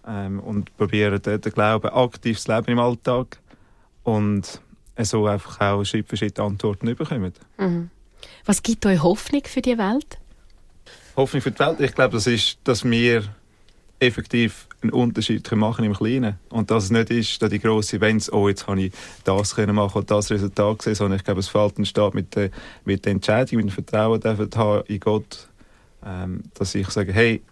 Ähm, 0.06 0.40
und 0.40 0.76
probieren, 0.76 1.22
den 1.22 1.40
Glauben 1.40 1.88
aktiv 1.88 2.38
zu 2.38 2.52
leben 2.52 2.72
im 2.72 2.78
Alltag 2.78 3.38
und 4.02 4.60
so 4.98 5.26
einfach 5.26 5.60
auch 5.60 5.84
Schritt 5.84 6.08
für 6.08 6.16
Schritt 6.16 6.38
Antworten 6.38 6.94
bekommen. 6.94 7.32
Mhm. 7.58 7.90
Was 8.44 8.62
gibt 8.62 8.86
euch 8.86 9.02
Hoffnung 9.02 9.42
für 9.44 9.62
die 9.62 9.78
Welt? 9.78 10.18
Hoffnung 11.16 11.42
für 11.42 11.50
die 11.50 11.58
Welt? 11.58 11.80
Ich 11.80 11.94
glaube, 11.94 12.14
das 12.14 12.26
ist, 12.26 12.58
dass 12.64 12.84
wir 12.84 13.24
effektiv 14.02 14.66
einen 14.82 14.92
Unterschied 14.92 15.50
machen 15.52 15.84
im 15.84 15.94
Kleinen. 15.94 16.38
Und 16.50 16.70
dass 16.70 16.84
es 16.84 16.90
nicht 16.90 17.10
ist, 17.10 17.40
dass 17.40 17.50
die 17.50 17.60
grossen 17.60 17.96
Events, 17.96 18.32
oh, 18.32 18.48
jetzt 18.48 18.66
habe 18.66 18.82
ich 18.82 18.92
das 19.24 19.54
können 19.54 19.76
machen 19.76 19.98
und 19.98 20.10
das 20.10 20.30
Resultat 20.30 20.78
gesehen, 20.78 20.94
sondern 20.96 21.18
ich 21.18 21.24
glaube, 21.24 21.40
es 21.40 21.48
fällt 21.48 21.78
entsteht 21.78 22.14
mit 22.14 22.34
der, 22.34 22.50
mit 22.84 23.04
der 23.04 23.12
Entscheidung, 23.12 23.58
mit 23.58 23.66
dem 23.66 23.70
Vertrauen 23.70 24.22
haben 24.24 24.82
in 24.88 25.00
Gott, 25.00 25.48
ähm, 26.04 26.42
dass 26.54 26.74
ich 26.74 26.88
sage, 26.88 27.12
hey, 27.12 27.42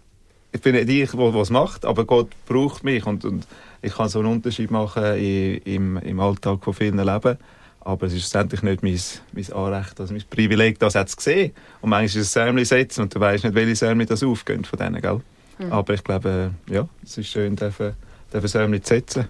ich 0.51 0.61
bin 0.61 0.75
nicht 0.75 0.89
ich, 0.89 1.11
der 1.11 1.35
es 1.35 1.49
macht, 1.49 1.85
aber 1.85 2.05
Gott 2.05 2.29
braucht 2.45 2.83
mich 2.83 3.05
und, 3.05 3.23
und 3.25 3.47
ich 3.81 3.95
kann 3.95 4.09
so 4.09 4.19
einen 4.19 4.29
Unterschied 4.29 4.69
machen 4.69 5.15
in, 5.15 5.57
im, 5.59 5.97
im 5.97 6.19
Alltag 6.19 6.63
von 6.63 6.73
vielen 6.73 6.97
Leben. 6.97 7.37
Aber 7.83 8.05
es 8.05 8.13
ist 8.13 8.21
schlussendlich 8.21 8.61
nicht 8.61 8.83
mein, 8.83 8.99
mein 9.31 9.53
Anrecht, 9.53 9.99
also 9.99 10.13
mein 10.13 10.23
Privileg, 10.29 10.77
das 10.77 10.93
jetzt 10.93 11.19
zu 11.19 11.31
sehen. 11.31 11.51
Und 11.81 11.89
manchmal 11.89 12.05
ist 12.05 12.15
es 12.15 12.37
ein 12.37 12.45
Särmchen 12.45 12.65
setzen 12.65 13.01
und 13.01 13.15
du 13.15 13.19
weißt 13.19 13.43
nicht, 13.43 13.55
welche 13.55 13.75
Särmchen 13.75 14.07
das 14.07 14.21
aufgehen 14.21 14.65
von 14.65 14.77
denen, 14.77 15.01
gell? 15.01 15.21
Mhm. 15.57 15.71
Aber 15.71 15.93
ich 15.93 16.03
glaube, 16.03 16.51
ja, 16.69 16.87
es 17.03 17.17
ist 17.17 17.29
schön, 17.29 17.55
dürfen, 17.55 17.93
dürfen 18.31 18.47
Särmchen 18.47 18.83
zu 18.83 18.93
setzen. 18.93 19.27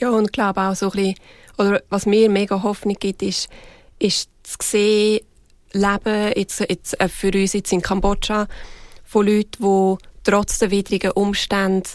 Ja, 0.00 0.10
und 0.10 0.26
ich 0.26 0.32
glaube 0.32 0.60
auch 0.62 0.74
so 0.74 0.86
ein 0.86 0.92
bisschen, 0.92 1.14
oder 1.58 1.82
was 1.90 2.06
mir 2.06 2.30
mega 2.30 2.62
Hoffnung 2.62 2.96
gibt, 2.98 3.22
ist, 3.22 3.50
ist 3.98 4.30
zu 4.44 4.56
sehen, 4.62 5.20
Leben 5.72 6.32
jetzt, 6.34 6.60
jetzt 6.60 6.98
äh, 6.98 7.08
für 7.08 7.30
uns 7.32 7.52
jetzt 7.52 7.72
in 7.72 7.82
Kambodscha 7.82 8.48
von 9.04 9.26
Leuten, 9.26 9.62
die 9.62 10.07
trotz 10.28 10.58
der 10.58 10.70
widrigen 10.70 11.12
Umstände 11.12 11.88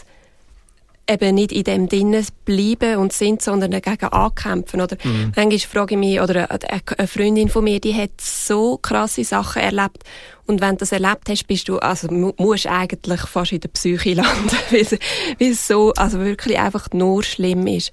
eben 1.08 1.34
nicht 1.34 1.52
in 1.52 1.64
dem 1.64 1.88
drinnen 1.88 2.26
bleiben 2.44 2.96
und 2.96 3.12
sind, 3.12 3.42
sondern 3.42 3.70
dagegen 3.70 4.06
ankämpfen. 4.06 4.80
Oder 4.80 4.96
mhm. 5.04 5.32
manchmal 5.36 5.58
frage 5.58 5.94
ich 5.94 5.98
mich, 5.98 6.20
oder 6.20 6.48
eine 6.50 7.06
Freundin 7.06 7.48
von 7.48 7.64
mir, 7.64 7.78
die 7.78 7.94
hat 7.94 8.20
so 8.20 8.78
krasse 8.78 9.22
Sachen 9.22 9.62
erlebt. 9.62 10.02
Und 10.46 10.60
wenn 10.60 10.72
du 10.72 10.78
das 10.78 10.92
erlebt 10.92 11.28
hast, 11.28 11.46
bist 11.46 11.68
du, 11.68 11.78
also 11.78 12.08
musst 12.38 12.66
eigentlich 12.66 13.20
fast 13.20 13.52
in 13.52 13.60
der 13.60 13.68
Psyche 13.68 14.14
landen, 14.14 14.56
weil 14.70 14.98
es 15.38 15.66
so, 15.66 15.92
also 15.92 16.20
wirklich 16.20 16.58
einfach 16.58 16.88
nur 16.92 17.22
schlimm 17.22 17.66
ist. 17.66 17.92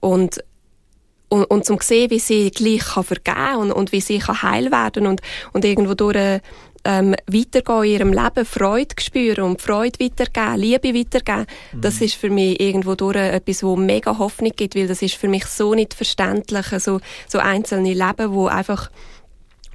Und 0.00 0.42
und, 1.32 1.44
und 1.44 1.64
zum 1.64 1.78
sehen, 1.80 2.10
wie 2.10 2.18
sie 2.18 2.50
gleich 2.50 2.80
kann 2.80 3.04
vergeben 3.04 3.56
und, 3.58 3.70
und 3.72 3.92
wie 3.92 4.00
sie 4.00 4.18
kann 4.18 4.42
heil 4.42 4.72
werden 4.72 5.06
und, 5.06 5.20
und 5.52 5.64
irgendwo 5.64 5.94
durch 5.94 6.40
ähm, 6.84 7.14
weitergehen 7.26 7.84
in 7.84 7.90
ihrem 7.90 8.12
Leben, 8.12 8.44
Freude 8.44 8.94
spüren 8.98 9.44
und 9.44 9.62
Freude 9.62 9.98
weitergeben, 10.00 10.56
Liebe 10.56 10.94
weitergeben, 10.94 11.46
mhm. 11.72 11.80
das 11.80 12.00
ist 12.00 12.14
für 12.14 12.30
mich 12.30 12.60
irgendwo 12.60 12.94
durch 12.94 13.16
etwas, 13.16 13.62
wo 13.62 13.76
mega 13.76 14.18
Hoffnung 14.18 14.52
gibt, 14.56 14.74
weil 14.74 14.88
das 14.88 15.02
ist 15.02 15.14
für 15.14 15.28
mich 15.28 15.46
so 15.46 15.74
nicht 15.74 15.94
verständlich, 15.94 16.66
so, 16.78 17.00
so 17.28 17.38
einzelne 17.38 17.92
Leben, 17.92 18.32
wo 18.32 18.46
einfach 18.46 18.90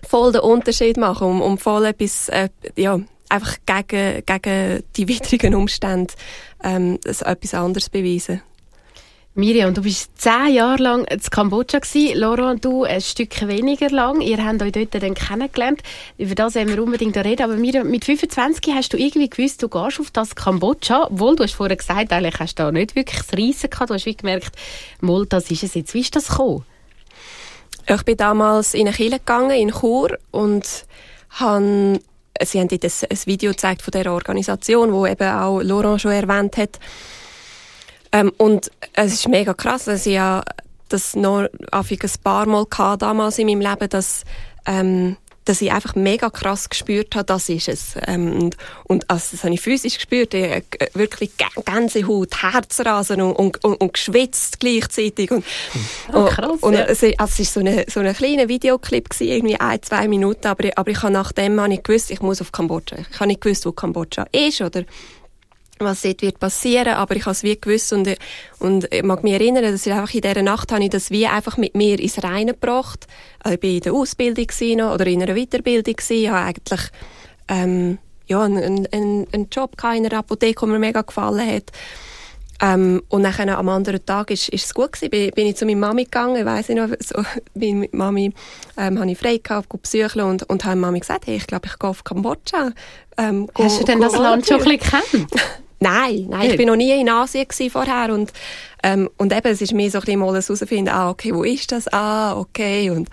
voll 0.03 0.31
den 0.31 0.41
Unterschied 0.41 0.97
machen 0.97 1.27
und, 1.27 1.41
und 1.41 1.61
voll 1.61 1.85
etwas, 1.85 2.29
äh, 2.29 2.49
ja, 2.75 2.99
einfach 3.29 3.57
gegen, 3.65 4.23
gegen 4.25 4.83
die 4.95 5.07
widrigen 5.07 5.55
Umstände 5.55 6.13
ähm, 6.63 6.99
etwas 7.03 7.53
anderes 7.53 7.89
beweisen. 7.89 8.41
Miriam, 9.37 9.73
du 9.73 9.81
bist 9.81 10.11
zehn 10.17 10.53
Jahre 10.53 10.81
lang 10.81 11.03
in 11.03 11.19
Kambodscha 11.19 11.79
gewesen. 11.79 12.17
Laurent, 12.17 12.63
du 12.63 12.85
ein 12.85 13.01
Stück 13.01 13.45
weniger 13.45 13.89
lang. 13.89 14.21
Ihr 14.21 14.41
habt 14.41 14.61
euch 14.61 14.71
dort 14.71 14.93
dann 14.93 15.13
kennengelernt. 15.13 15.83
Über 16.17 16.35
das 16.35 16.55
wollen 16.55 16.69
wir 16.69 16.81
unbedingt 16.81 17.17
reden. 17.17 17.43
Aber 17.43 17.57
Miriam, 17.57 17.89
mit 17.89 18.05
25 18.05 18.73
hast 18.73 18.93
du 18.93 18.97
irgendwie 18.97 19.29
gewusst, 19.29 19.61
du 19.61 19.67
gehst 19.67 19.99
auf 19.99 20.09
das 20.11 20.35
Kambodscha. 20.35 21.07
Obwohl, 21.11 21.35
du 21.35 21.43
hast 21.43 21.51
vorher 21.51 21.75
gesagt, 21.75 22.13
eigentlich 22.13 22.39
hast 22.39 22.57
du 22.57 22.63
da 22.63 22.71
nicht 22.71 22.95
wirklich 22.95 23.23
das 23.23 23.37
Reisen 23.37 23.69
gehabt. 23.69 23.89
Du 23.89 23.95
hast 23.95 24.05
wie 24.05 24.15
gemerkt, 24.15 24.55
mal, 25.01 25.25
das 25.25 25.51
ist 25.51 25.63
es 25.63 25.73
jetzt. 25.73 25.93
Wie 25.93 25.99
ist 25.99 26.15
das 26.15 26.29
gekommen? 26.29 26.63
Ich 27.89 28.03
bin 28.03 28.15
damals 28.15 28.73
in 28.73 28.87
eine 28.87 28.95
Kirche 28.95 29.19
gegangen, 29.19 29.51
in 29.51 29.71
Chur, 29.71 30.17
und 30.31 30.65
habe 31.31 31.99
sie 32.41 32.59
haben 32.61 32.69
dort 32.69 32.85
ein, 32.85 33.19
Video 33.25 33.51
gezeigt 33.51 33.81
von 33.81 33.91
dieser 33.91 34.13
Organisation, 34.13 34.93
wo 34.93 35.05
eben 35.05 35.27
auch 35.27 35.61
Laurent 35.61 35.99
schon 35.99 36.11
erwähnt 36.11 36.55
hat. 36.55 36.79
Ähm, 38.11 38.31
und 38.37 38.71
es 38.93 39.13
ist 39.13 39.27
mega 39.27 39.53
krass, 39.53 39.85
dass 39.85 40.05
ich 40.05 40.13
ja 40.13 40.43
das 40.89 41.15
noch 41.15 41.47
ein 41.71 41.97
paar 42.23 42.45
Mal 42.45 42.65
hatte, 42.77 42.99
damals 42.99 43.39
in 43.39 43.47
meinem 43.47 43.61
Leben, 43.61 43.89
dass, 43.89 44.23
ähm, 44.65 45.17
dass 45.45 45.61
ich 45.61 45.71
einfach 45.71 45.95
mega 45.95 46.29
krass 46.29 46.69
gespürt 46.69 47.15
habe, 47.15 47.25
das 47.25 47.49
ist 47.49 47.67
es. 47.67 47.95
Ähm, 48.07 48.33
und, 48.33 48.57
und 48.85 49.09
also, 49.09 49.29
das 49.31 49.43
habe 49.43 49.53
ich 49.53 49.61
physisch 49.61 49.95
gespürt, 49.95 50.33
ich, 50.33 50.43
äh, 50.43 50.63
wirklich 50.93 51.31
Gänsehaut, 51.65 52.41
Herzrasen 52.41 53.21
und, 53.21 53.33
und, 53.33 53.63
und, 53.63 53.75
und 53.75 53.93
geschwitzt 53.93 54.59
gleichzeitig. 54.59 55.31
Und, 55.31 55.43
oh, 56.13 56.25
krass, 56.25 56.59
und, 56.61 56.73
ja. 56.73 56.81
es, 56.81 57.03
also, 57.03 57.43
es 57.43 57.55
war 57.55 57.63
so 57.63 57.69
ein 57.69 57.85
so 57.87 57.99
eine 57.99 58.13
kleiner 58.13 58.47
Videoclip, 58.47 59.09
gewesen, 59.09 59.31
irgendwie 59.31 59.59
ein, 59.59 59.81
zwei 59.81 60.07
Minuten, 60.07 60.47
aber, 60.47 60.69
aber 60.75 60.91
ich 60.91 61.01
habe 61.01 61.13
nach 61.13 61.31
dem 61.31 61.59
habe 61.59 61.73
ich 61.73 61.83
gewusst, 61.83 62.11
ich 62.11 62.21
muss 62.21 62.41
auf 62.41 62.51
Kambodscha. 62.51 62.97
Ich 62.97 63.19
habe 63.19 63.27
nicht 63.27 63.41
gewusst, 63.41 63.65
wo 63.65 63.71
Kambodscha 63.71 64.25
ist 64.31 64.61
oder 64.61 64.83
was 65.79 66.01
dort 66.03 66.21
wird 66.21 66.39
passieren, 66.39 66.93
aber 66.93 67.15
ich 67.15 67.25
habe 67.25 67.31
es 67.31 67.43
wie 67.43 67.59
gewusst 67.59 67.91
und, 67.91 68.09
und 68.59 68.87
ich 68.93 69.03
mag 69.03 69.23
mich 69.23 69.33
erinnern, 69.33 69.63
dass 69.63 69.85
ich 69.85 69.91
einfach 69.91 70.13
in 70.13 70.21
dieser 70.21 70.41
Nacht 70.41 70.71
habe 70.71 70.83
ich 70.83 70.89
das 70.89 71.11
wie 71.11 71.27
einfach 71.27 71.57
mit 71.57 71.75
mir 71.75 71.99
ins 71.99 72.23
Reine 72.23 72.53
gebracht. 72.53 73.07
Also 73.39 73.57
ich 73.57 73.63
war 73.63 73.69
in 73.69 73.79
der 73.81 73.93
Ausbildung 73.93 74.47
noch, 74.77 74.93
oder 74.93 75.07
in 75.07 75.21
einer 75.21 75.35
Weiterbildung 75.35 75.95
gewesen, 75.95 76.23
ich 76.23 76.29
habe 76.29 76.45
eigentlich 76.45 76.81
ähm, 77.49 77.97
ja, 78.27 78.41
einen, 78.41 78.87
einen, 78.91 79.27
einen 79.31 79.49
Job 79.49 79.73
in 79.83 80.05
einer 80.05 80.13
Apotheke, 80.13 80.61
der 80.61 80.69
mir 80.69 80.79
mega 80.79 81.01
gefallen 81.01 81.47
hat. 81.47 81.71
Ähm, 82.61 83.03
und 83.09 83.23
dann 83.23 83.49
am 83.49 83.67
anderen 83.67 84.05
Tag 84.05 84.31
ist, 84.31 84.47
ist 84.49 84.65
es 84.65 84.73
gut 84.73 84.93
gewesen. 84.93 85.09
Bin, 85.09 85.31
bin 85.31 85.47
ich 85.47 85.57
zu 85.57 85.65
meiner 85.65 85.79
Mami 85.79 86.05
gegangen, 86.05 86.37
ich 86.37 86.45
weiss 86.45 86.69
nicht 86.69 86.77
noch, 86.77 86.89
so, 86.99 87.21
bin 87.53 87.79
mit 87.79 87.93
Mami, 87.93 88.33
ähm, 88.77 88.99
habe 88.99 89.11
ich 89.11 89.17
frei 89.17 89.37
gehabt, 89.43 89.69
besuchen 89.81 90.21
und, 90.21 90.43
und 90.43 90.63
habe 90.63 90.77
Mami 90.77 91.01
gesagt, 91.01 91.27
hey, 91.27 91.35
ich 91.35 91.47
glaube, 91.47 91.67
ich 91.67 91.77
gehe 91.77 91.89
auf 91.89 92.03
Kambodscha. 92.03 92.71
Ähm, 93.17 93.47
go, 93.53 93.63
Hast 93.63 93.81
du 93.81 93.83
denn 93.83 93.99
das 93.99 94.17
Land 94.17 94.47
schon 94.47 94.61
ein 94.61 94.77
bisschen 94.77 95.01
kennt? 95.11 95.31
Nein, 95.79 96.27
nein, 96.29 96.49
ich 96.49 96.57
bin 96.57 96.67
noch 96.67 96.75
nie 96.75 96.99
in 96.99 97.09
Asien 97.09 97.47
vorher 97.69 98.13
und 98.13 98.31
ähm, 98.81 99.09
und 99.17 99.33
eben 99.33 99.47
es 99.47 99.61
ist 99.61 99.73
mir 99.73 99.89
so 99.91 99.97
ein 99.97 100.05
bisschen 100.05 100.19
mal 100.19 100.33
herausfinden, 100.33 100.89
ah 100.89 101.09
okay, 101.09 101.33
wo 101.33 101.43
ist 101.43 101.71
das? 101.71 101.91
Ah 101.91 102.37
okay 102.37 102.89
und 102.89 103.09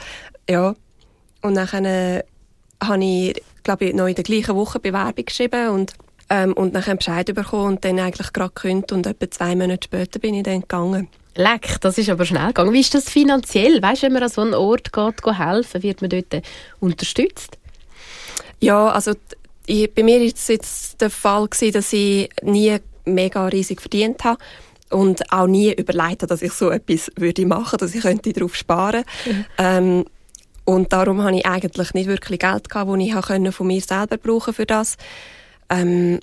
ja 0.49 0.75
und 1.43 1.55
dann 1.55 1.85
äh, 1.85 2.23
habe 2.83 3.05
ich 3.05 3.43
glaube 3.65 3.87
ich 3.87 3.95
noch 3.95 4.07
in 4.07 4.15
der 4.15 4.25
gleichen 4.25 4.55
Woche 4.55 4.79
Bewerbung 4.79 5.25
geschrieben 5.25 5.71
und 5.71 5.95
ähm, 6.31 6.53
und 6.55 6.75
dann 6.75 6.97
Bescheid 6.97 7.27
bekommen 7.35 7.75
und 7.75 7.85
dann 7.85 7.99
eigentlich 7.99 8.33
gerade 8.33 8.53
gekündigt 8.55 8.93
und 8.93 9.07
etwa 9.07 9.31
zwei 9.31 9.55
Monate 9.57 9.85
später 9.85 10.19
bin 10.19 10.35
ich 10.35 10.45
dann 10.45 10.63
gegangen. 10.63 11.09
Leck, 11.35 11.81
das 11.81 11.99
ist 11.99 12.11
aber 12.11 12.25
schnell 12.27 12.49
gegangen. 12.49 12.73
Wie 12.73 12.81
ist 12.81 12.95
das 12.95 13.09
finanziell? 13.09 13.83
Weißt 13.83 14.03
du, 14.03 14.07
wenn 14.07 14.13
man 14.13 14.23
an 14.23 14.29
so 14.29 14.43
einen 14.43 14.55
Ort 14.55 14.93
geht, 14.93 15.23
geht 15.23 15.39
helfen, 15.39 15.83
wird 15.83 16.01
man 16.01 16.11
dort 16.11 16.43
unterstützt? 16.81 17.59
Ja, 18.61 18.89
also 18.91 19.15
ich, 19.73 19.95
bei 19.95 20.03
mir 20.03 20.21
war 20.21 20.27
es 20.27 20.49
jetzt 20.49 21.01
der 21.01 21.11
Fall 21.11 21.49
gewesen, 21.49 21.73
dass 21.73 21.93
ich 21.93 22.29
nie 22.43 22.77
mega 23.05 23.47
riesig 23.47 23.81
verdient 23.81 24.23
habe 24.25 24.39
und 24.91 25.33
auch 25.33 25.47
nie 25.47 25.73
überlegt 25.73 26.23
habe, 26.23 26.27
dass 26.27 26.43
ich 26.43 26.53
so 26.53 26.71
etwas 26.71 27.11
würde 27.17 27.47
machen, 27.47 27.79
dass 27.79 27.95
ich 27.95 28.03
könnte 28.03 28.33
darauf 28.33 28.55
sparen. 28.55 29.05
Mhm. 29.25 29.45
Ähm, 29.59 30.05
und 30.65 30.93
darum 30.93 31.23
habe 31.23 31.37
ich 31.37 31.47
eigentlich 31.47 31.95
nicht 31.95 32.07
wirklich 32.07 32.39
Geld 32.39 32.69
gehabt, 32.69 32.91
das 32.91 32.99
ich 32.99 33.55
von 33.55 33.67
mir 33.67 33.81
selber 33.81 34.17
brauchen 34.17 34.55
für 34.55 34.67
das. 34.67 34.97
Ähm, 35.71 36.21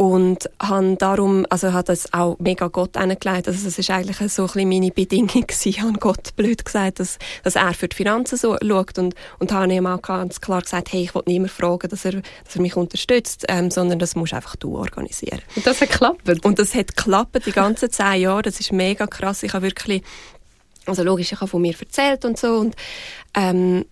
und 0.00 0.48
han 0.58 0.96
darum, 0.96 1.44
also 1.50 1.74
hat 1.74 1.90
das 1.90 2.14
auch 2.14 2.38
mega 2.38 2.68
Gott 2.68 2.96
angelegt. 2.96 3.46
Also 3.46 3.68
es 3.68 3.78
ist 3.78 3.90
eigentlich 3.90 4.16
so 4.32 4.44
ein 4.44 4.46
bisschen 4.46 4.68
meine 4.70 4.90
Bedingung 4.90 5.28
gewesen, 5.46 5.84
an 5.84 5.98
Gott 6.00 6.34
blöd 6.36 6.64
gesagt, 6.64 7.00
dass, 7.00 7.18
dass 7.42 7.54
er 7.54 7.74
für 7.74 7.86
die 7.86 7.96
Finanzen 7.96 8.38
so 8.38 8.56
schaut 8.66 8.96
und 8.98 9.14
und 9.38 9.52
habe 9.52 9.70
ihm 9.70 9.86
auch 9.86 10.00
ganz 10.00 10.40
klar 10.40 10.62
gesagt, 10.62 10.94
hey, 10.94 11.02
ich 11.02 11.14
will 11.14 11.24
niemand 11.26 11.50
fragen, 11.50 11.90
dass 11.90 12.06
er, 12.06 12.12
dass 12.12 12.54
er 12.54 12.62
mich 12.62 12.76
unterstützt, 12.76 13.44
ähm, 13.48 13.70
sondern 13.70 13.98
das 13.98 14.16
musst 14.16 14.32
einfach 14.32 14.56
du 14.56 14.78
organisieren. 14.78 15.42
Und 15.54 15.66
das 15.66 15.82
hat 15.82 15.90
geklappt. 15.90 16.46
Und 16.46 16.58
das 16.58 16.74
hat 16.74 16.96
geklappt 16.96 17.44
die 17.44 17.52
ganzen 17.52 17.90
zehn 17.90 18.22
Jahre. 18.22 18.40
Das 18.40 18.58
ist 18.58 18.72
mega 18.72 19.06
krass. 19.06 19.42
Ich 19.42 19.52
habe 19.52 19.66
wirklich, 19.66 20.02
also 20.86 21.02
logisch, 21.02 21.30
ich 21.30 21.40
habe 21.42 21.50
von 21.50 21.60
mir 21.60 21.74
erzählt 21.78 22.24
und 22.24 22.38
so 22.38 22.54
und 22.54 22.74
ähm, 23.34 23.84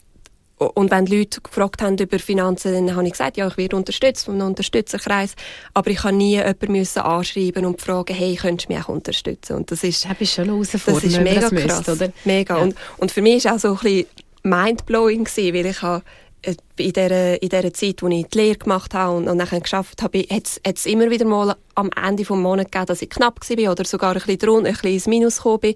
und 0.58 0.90
wenn 0.90 1.06
Leute 1.06 1.40
gefragt 1.40 1.82
haben 1.82 1.96
über 1.98 2.18
Finanzen, 2.18 2.72
dann 2.72 2.96
habe 2.96 3.06
ich 3.06 3.12
gesagt, 3.12 3.36
ja, 3.36 3.46
ich 3.46 3.56
werde 3.56 3.76
unterstützt 3.76 4.24
von 4.24 4.34
einem 4.34 4.48
Unterstützerkreis, 4.48 5.34
aber 5.74 5.90
ich 5.90 6.02
habe 6.02 6.14
nie 6.14 6.36
jemanden 6.36 6.72
müssen 6.72 7.00
anschreiben 7.00 7.64
und 7.64 7.80
fragen, 7.80 8.14
hey, 8.14 8.34
könntest 8.36 8.68
du 8.68 8.74
mich 8.74 8.84
auch 8.84 8.88
unterstützen? 8.88 9.56
Und 9.56 9.70
das 9.70 9.84
ist, 9.84 10.04
das 10.04 10.20
ist 10.20 10.34
schon 10.34 10.50
eine 10.50 10.58
das 10.58 10.74
ist 10.74 11.20
mega 11.20 11.40
das 11.40 11.50
krass, 11.50 11.86
müsst, 11.86 11.88
oder? 11.88 12.12
Mega. 12.24 12.56
Ja. 12.56 12.62
Und, 12.62 12.74
und 12.98 13.12
für 13.12 13.22
mich 13.22 13.44
war 13.44 13.54
auch 13.54 13.58
so 13.58 13.68
ein 13.68 13.76
bisschen 13.76 14.06
mindblowing 14.42 15.24
gewesen, 15.24 15.54
weil 15.54 15.66
ich 15.66 15.82
habe 15.82 16.02
äh, 16.42 16.54
in 16.76 16.92
dieser, 16.92 17.42
in 17.42 17.48
dieser 17.48 17.72
Zeit, 17.72 18.02
wo 18.02 18.08
ich 18.08 18.26
die 18.26 18.38
Lehre 18.38 18.58
gemacht 18.58 18.94
habe 18.94 19.16
und, 19.16 19.28
und 19.28 19.38
dann 19.38 19.60
geschafft 19.60 20.02
habe, 20.02 20.18
hat 20.18 20.58
es 20.64 20.86
immer 20.86 21.10
wieder 21.10 21.24
mal 21.24 21.56
am 21.74 21.90
Ende 21.96 22.22
des 22.24 22.30
Monats 22.30 22.70
gegeben, 22.70 22.86
dass 22.86 23.02
ich 23.02 23.10
knapp 23.10 23.40
war 23.48 23.72
oder 23.72 23.84
sogar 23.84 24.10
ein 24.10 24.14
bisschen 24.14 24.38
drunter, 24.38 24.68
ein 24.68 24.74
bisschen 24.74 24.92
ins 24.92 25.06
Minus 25.06 25.36
gekommen 25.36 25.60
bin. 25.60 25.74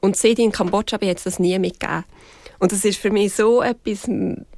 Und 0.00 0.16
seit 0.16 0.32
ich 0.32 0.44
in 0.44 0.52
Kambodscha 0.52 0.96
bin, 0.96 1.10
hat 1.10 1.18
es 1.18 1.24
das 1.24 1.38
nie 1.38 1.58
mitgegeben. 1.58 2.04
Und 2.58 2.72
das 2.72 2.84
ist 2.84 2.98
für 2.98 3.10
mich 3.10 3.34
so 3.34 3.62
etwas 3.62 4.08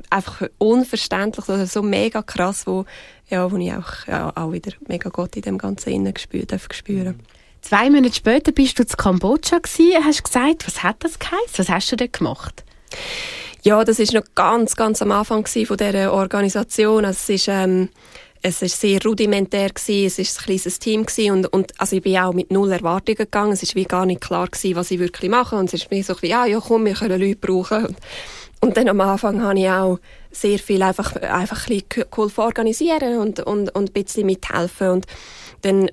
einfach 0.09 0.43
unverständlich 0.59 1.49
oder 1.49 1.67
so 1.67 1.83
mega 1.83 2.23
krass, 2.23 2.67
wo, 2.67 2.85
ja, 3.29 3.51
wo 3.51 3.57
ich 3.57 3.73
auch, 3.73 4.07
ja, 4.07 4.33
auch 4.35 4.53
wieder 4.53 4.73
mega 4.89 5.09
Gott 5.11 5.37
in 5.37 5.43
dem 5.43 5.59
Ganzen 5.59 5.91
innen 5.91 6.13
gespürt, 6.13 6.53
spüren. 6.73 7.21
Zwei 7.63 7.91
Monate 7.91 8.15
später 8.15 8.53
bist 8.53 8.79
du 8.79 8.87
zu 8.87 8.97
Kambodscha 8.97 9.59
gewesen, 9.59 10.05
hast 10.05 10.25
gesagt, 10.25 10.67
was 10.67 10.83
hat 10.83 11.05
das 11.05 11.19
geheißen? 11.19 11.59
Was 11.59 11.69
hast 11.69 11.93
du 11.93 11.97
dort 11.97 12.15
gemacht? 12.15 12.65
Ja, 13.63 13.85
das 13.85 13.99
ist 13.99 14.15
noch 14.15 14.25
ganz, 14.35 14.75
ganz 14.77 15.03
am 15.03 15.13
Anfang 15.13 15.47
von 15.47 15.77
dieser 15.77 16.13
Organisation. 16.13 17.05
Also 17.05 17.19
es 17.19 17.29
ist, 17.29 17.49
ähm, 17.49 17.91
es 18.43 18.63
ist 18.63 18.81
sehr 18.81 19.03
rudimentär 19.05 19.69
gewesen, 19.69 20.07
es 20.07 20.19
ist 20.19 20.39
ein 20.41 20.45
kleines 20.45 20.79
Team 20.79 21.05
gewesen 21.05 21.33
und, 21.33 21.47
und 21.53 21.73
also 21.79 21.97
ich 21.97 22.03
bin 22.03 22.17
auch 22.19 22.33
mit 22.33 22.51
null 22.51 22.73
Erwartungen 22.73 23.17
gegangen. 23.17 23.53
Es 23.53 23.63
ist 23.63 23.75
wie 23.75 23.85
gar 23.85 24.07
nicht 24.07 24.21
klar 24.21 24.49
gewesen, 24.49 24.77
was 24.77 24.91
ich 24.91 24.99
wirklich 24.99 25.31
mache 25.31 25.57
und 25.57 25.67
es 25.67 25.75
ist 25.75 25.91
mir 25.91 26.03
so 26.03 26.15
ein 26.15 26.21
bisschen, 26.21 26.51
ja, 26.51 26.61
komm, 26.61 26.87
wir 26.87 26.95
können 26.95 27.21
Leute 27.21 27.37
brauchen. 27.37 27.87
Und, 27.87 27.97
und 28.61 28.77
dann 28.77 28.89
am 28.89 29.01
Anfang 29.01 29.43
habe 29.43 29.59
ich 29.59 29.69
auch 29.69 29.99
sehr 30.31 30.59
viel 30.59 30.83
einfach, 30.83 31.17
einfach 31.17 31.69
ein 31.69 31.83
bisschen 31.83 32.07
cool 32.17 32.31
organisieren 32.37 33.19
und, 33.19 33.41
und, 33.41 33.75
und 33.75 33.91
ein 33.91 33.93
bisschen 33.93 34.27
mithelfen 34.27 34.89
und 34.91 35.07
dann 35.63 35.91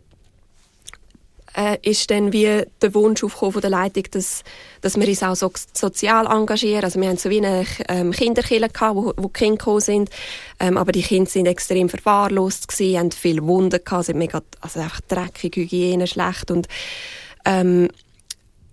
äh, 1.58 1.78
ist 1.82 2.12
dann 2.12 2.32
wie 2.32 2.64
der 2.82 2.94
Wunsch 2.94 3.24
aufgekommen 3.24 3.54
von 3.54 3.62
der 3.62 3.72
Leitung, 3.72 4.04
dass, 4.12 4.44
dass 4.82 4.98
wir 4.98 5.08
uns 5.08 5.24
auch 5.24 5.36
so 5.36 5.52
sozial 5.74 6.28
engagieren. 6.28 6.84
Also 6.84 7.02
wir 7.02 7.10
haben 7.10 7.18
so 7.18 7.30
wie 7.30 7.44
eine 7.44 7.66
ähm, 7.90 8.12
Kinderkille 8.12 8.70
gehabt, 8.70 8.96
wo, 8.96 9.14
wo 9.18 9.28
die 9.28 9.34
Kinder 9.34 9.58
gekommen 9.58 9.82
sind, 9.82 10.10
ähm, 10.60 10.78
aber 10.78 10.92
die 10.92 11.02
Kinder 11.02 11.30
sind 11.30 11.48
extrem 11.48 11.90
verwahrlost 11.90 12.68
gewesen, 12.68 13.00
haben 13.00 13.12
viele 13.12 13.46
Wunden 13.46 13.84
gehabt, 13.84 14.06
sind 14.06 14.18
mega, 14.18 14.42
also 14.62 14.80
einfach 14.80 15.02
dreckig, 15.02 15.56
Hygiene 15.56 16.08
schlecht 16.08 16.52
und 16.52 16.68
ähm, 17.46 17.90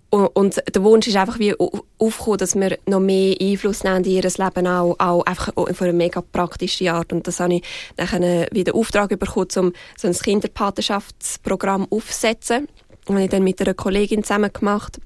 und 0.09 0.61
der 0.73 0.83
Wunsch 0.83 1.07
ist 1.07 1.17
einfach 1.17 1.39
wie 1.39 1.53
aufgekommen, 1.97 2.37
dass 2.37 2.55
wir 2.55 2.77
noch 2.85 3.01
mehr 3.01 3.35
Einfluss 3.41 3.83
nehmen 3.83 4.05
in 4.05 4.11
ihr 4.11 4.21
Leben, 4.21 4.67
auch, 4.67 4.95
auch 4.97 5.23
einfach 5.23 5.51
auf 5.57 5.81
eine 5.81 5.91
mega 5.91 6.21
praktische 6.21 6.93
Art. 6.93 7.11
Und 7.11 7.27
das 7.27 7.41
habe 7.41 7.55
ich 7.55 7.63
dann 7.97 8.45
wieder 8.51 8.75
Auftrag 8.75 9.09
bekommen, 9.19 9.47
um 9.57 9.73
so 9.97 10.07
ein 10.07 10.13
Kinderpatenschaftsprogramm 10.13 11.87
aufzusetzen. 11.89 12.67
Habe 13.07 13.23
ich 13.23 13.29
dann 13.29 13.43
mit 13.43 13.61
einer 13.61 13.73
Kollegin 13.73 14.23
zusammen 14.23 14.51
gemacht. 14.51 14.99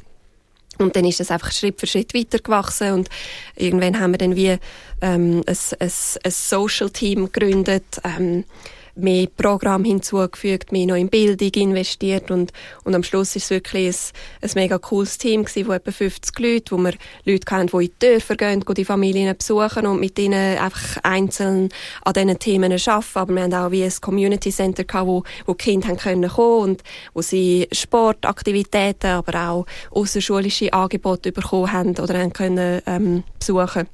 Und 0.78 0.96
dann 0.96 1.04
ist 1.04 1.20
das 1.20 1.32
einfach 1.32 1.52
Schritt 1.52 1.80
für 1.80 1.88
Schritt 1.88 2.14
weitergewachsen 2.14 2.94
und 2.94 3.10
irgendwann 3.58 4.00
haben 4.00 4.12
wir 4.12 4.18
dann 4.18 4.38
wie 4.38 4.58
ähm, 5.02 5.44
ein, 5.46 5.58
ein, 5.80 5.92
ein 6.24 6.32
Social 6.32 6.90
Team 6.90 7.26
gegründet, 7.26 7.84
ähm, 8.06 8.46
mehr 8.96 9.28
Programm 9.36 9.84
hinzugefügt, 9.84 10.72
mehr 10.72 10.88
noch 10.88 10.96
in 10.96 11.10
Bildung 11.10 11.52
investiert 11.52 12.32
und, 12.32 12.52
und 12.84 12.96
am 12.96 13.04
Schluss 13.04 13.36
ist 13.36 13.46
es 13.46 13.50
wirklich 13.50 13.88
ein, 13.88 14.50
ein 14.50 14.52
mega 14.56 14.78
cooles 14.78 15.18
Team 15.18 15.46
gewesen, 15.46 15.68
wo 15.68 15.74
etwa 15.74 15.92
50 15.92 16.40
Leute, 16.40 16.72
wo 16.72 16.78
wir 16.78 16.94
Leute 17.26 17.46
kennen, 17.46 17.68
die 17.68 17.76
in 17.76 17.82
die 17.82 17.94
Dörfer 18.00 18.36
gehen, 18.36 18.64
die 18.76 18.86
Familien 18.86 19.36
besuchen 19.38 19.86
und 19.86 20.00
mit 20.00 20.18
ihnen 20.20 20.58
einfach 20.58 20.98
einzeln 21.04 21.70
an 22.04 22.14
diesen 22.14 22.40
Themen 22.40 22.72
arbeiten. 22.72 23.20
Aber 23.20 23.36
wir 23.36 23.44
haben 23.44 23.54
auch 23.54 23.72
wie 23.72 23.84
ein 23.84 23.94
Community 24.02 24.52
Center 24.52 24.84
gehabt, 24.84 25.08
wo, 25.08 25.24
wo 25.46 25.54
die 25.54 25.64
Kinder 25.64 25.90
haben 25.90 25.98
können 25.98 26.30
kommen 26.30 26.70
und 26.72 26.84
wo 27.14 27.22
sie 27.22 27.68
Sportaktivitäten, 27.72 29.12
aber 29.12 29.50
auch 29.50 29.66
außerschulische 29.92 30.74
Angebote 30.74 31.32
bekommen 31.32 31.72
haben 31.72 31.98
oder 31.98 32.20
haben 32.20 32.34
können 32.34 32.82
ähm, 32.86 33.24
besuchen 33.38 33.88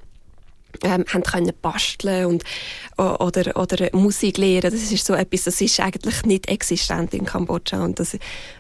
ähm, 0.84 1.06
haben 1.08 1.24
können 1.24 1.54
basteln 1.62 2.26
und 2.26 2.44
oder 2.98 3.56
oder 3.56 3.90
Musik 3.94 4.38
lernen. 4.38 4.72
Das 4.72 4.74
ist 4.74 5.06
so 5.06 5.14
etwas, 5.14 5.44
das 5.44 5.62
ist 5.62 5.80
eigentlich 5.80 6.24
nicht 6.24 6.48
existent 6.48 7.14
in 7.14 7.26
Kambodscha 7.26 7.84
und 7.84 8.00
das 8.00 8.18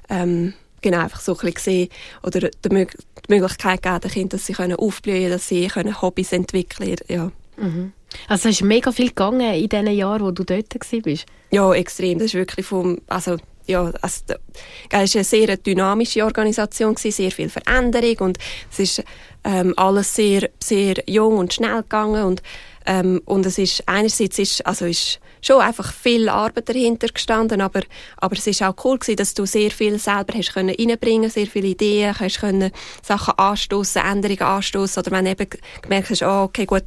ähm, 0.10 0.54
genau, 0.82 0.99
einfach 0.99 1.19
so 1.19 1.34
ein 1.34 1.38
bisschen 1.38 1.54
gesehen 1.54 1.89
oder 2.23 2.49
die, 2.49 2.69
Mö 2.69 2.86
die 2.86 3.34
Möglichkeit 3.34 3.82
geben 3.82 3.99
den 4.01 4.12
Kindern, 4.12 4.30
dass 4.30 4.45
sie 4.45 4.54
können 4.54 4.75
aufblühen 4.75 5.17
können, 5.17 5.32
dass 5.32 5.47
sie 5.47 5.67
können 5.67 6.01
Hobbys 6.01 6.32
entwickeln 6.32 6.95
können. 6.95 7.32
Ja. 7.58 7.63
Mhm. 7.63 7.93
Also 8.28 8.49
es 8.49 8.62
ist 8.62 8.63
mega 8.63 8.91
viel 8.91 9.10
gegangen 9.10 9.54
in 9.54 9.69
den 9.69 9.88
Jahren, 9.88 10.21
wo 10.21 10.32
du 10.32 10.43
dort 10.43 10.73
warst? 10.73 11.25
Ja, 11.51 11.73
extrem. 11.73 12.19
Das 12.19 12.28
ist 12.28 12.34
wirklich 12.36 12.65
vom, 12.65 12.99
also 13.08 13.38
ja, 13.67 13.91
also, 14.01 14.21
es 14.28 14.91
war 14.91 14.99
eine 14.99 15.23
sehr 15.23 15.58
dynamische 15.58 16.23
Organisation, 16.23 16.95
sehr 16.97 17.32
viel 17.32 17.49
Veränderung 17.49 18.17
und 18.19 18.38
es 18.71 18.80
ist 18.80 19.04
ähm, 19.43 19.73
alles 19.78 20.15
sehr, 20.15 20.49
sehr 20.62 20.95
jung 21.08 21.38
und 21.38 21.54
schnell 21.54 21.82
gegangen 21.84 22.23
und, 22.23 22.43
ähm, 22.86 23.21
und 23.25 23.45
es 23.45 23.58
ist 23.58 23.84
einerseits 23.88 24.39
ist, 24.39 24.65
also 24.65 24.86
ist 24.86 25.19
schon 25.41 25.62
einfach 25.62 25.93
viel 25.93 26.28
Arbeit 26.28 26.69
dahinter 26.69 27.08
gestanden, 27.08 27.62
aber, 27.62 27.82
aber 28.17 28.36
es 28.36 28.47
ist 28.47 28.63
auch 28.63 28.75
cool 28.84 28.97
gewesen, 28.97 29.17
dass 29.17 29.36
du 29.36 29.45
sehr 29.45 29.69
viel 29.71 29.99
selber 29.99 30.38
hast 30.38 30.54
können 30.54 30.75
reinbringen, 30.75 31.30
sehr 31.30 31.47
viele 31.47 31.67
Ideen, 31.67 32.19
hast 32.19 32.39
können 32.39 32.71
Sachen 33.04 33.38
anstoßen, 33.38 34.01
Änderungen 34.01 34.41
anstoßen 34.41 35.04
oder 35.04 35.12
wenn 35.12 35.28
eben 35.28 35.47
gemerkt 35.82 36.10
hast, 36.10 36.23
oh, 36.23 36.43
okay, 36.43 36.65
gut, 36.65 36.86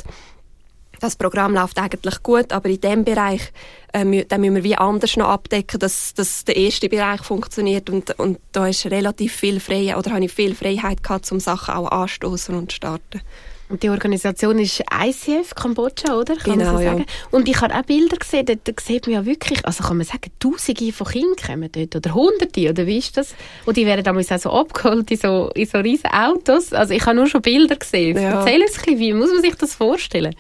das 1.01 1.17
Programm 1.17 1.55
läuft 1.55 1.79
eigentlich 1.79 2.23
gut, 2.23 2.53
aber 2.53 2.69
in 2.69 2.81
dem 2.81 3.05
Bereich 3.05 3.53
äh, 3.93 4.05
müssen 4.05 4.55
wir 4.55 4.65
wie 4.65 4.77
anders 4.77 5.17
noch 5.17 5.29
abdecken, 5.29 5.81
dass, 5.81 6.15
dass 6.15 6.45
der 6.45 6.57
erste 6.57 6.89
Bereich 6.89 7.23
funktioniert 7.23 7.91
und, 7.91 8.19
und 8.19 8.39
da 8.53 8.67
ist 8.67 8.87
relativ 8.87 9.35
viel 9.35 9.61
Freiheit 9.61 9.97
oder 9.97 10.13
habe 10.13 10.25
ich 10.25 10.33
viel 10.33 10.55
Freiheit 10.55 11.03
gehabt, 11.03 11.31
um 11.33 11.41
Sachen 11.41 11.75
auch 11.75 11.91
anstoßen 11.91 12.55
und 12.55 12.73
starten. 12.73 13.21
Und 13.69 13.83
die 13.83 13.91
Organisation 13.91 14.59
ist 14.59 14.83
ICF 14.93 15.55
Kambodscha, 15.55 16.19
oder? 16.19 16.37
Kann 16.37 16.59
genau, 16.59 16.79
so 16.79 16.83
ja. 16.83 16.97
Und 17.31 17.49
ich 17.49 17.61
habe 17.61 17.75
auch 17.75 17.83
Bilder 17.83 18.17
gesehen, 18.17 18.47
da, 18.47 18.55
da 18.55 18.73
sieht 18.81 19.07
man 19.07 19.15
ja 19.15 19.27
wirklich, 19.27 19.65
also 19.67 19.85
kann 19.85 19.99
man 19.99 20.07
sagen, 20.07 20.31
Tausende 20.41 20.91
von 20.91 21.07
Kindern 21.07 21.37
kommen 21.37 21.71
dort, 21.71 21.97
oder 21.97 22.15
Hunderte, 22.15 22.71
oder 22.71 22.87
wie 22.87 22.99
ist 22.99 23.17
das? 23.19 23.35
Und 23.67 23.77
die 23.77 23.85
werden 23.85 24.05
damals 24.05 24.33
auch 24.33 24.39
so 24.39 24.51
abgeholt 24.53 25.11
in 25.11 25.19
so, 25.19 25.51
in 25.55 25.67
so 25.67 25.79
riesen 25.79 26.11
Autos. 26.11 26.73
Also 26.73 26.95
ich 26.95 27.05
habe 27.05 27.17
nur 27.17 27.27
schon 27.27 27.43
Bilder 27.43 27.77
gesehen. 27.77 28.17
Ja. 28.17 28.41
Erzähl 28.41 28.63
uns 28.63 28.79
ein 28.79 28.85
bisschen, 28.85 28.99
wie 29.01 29.13
muss 29.13 29.31
man 29.33 29.43
sich 29.43 29.55
das 29.55 29.75
vorstellen? 29.75 30.35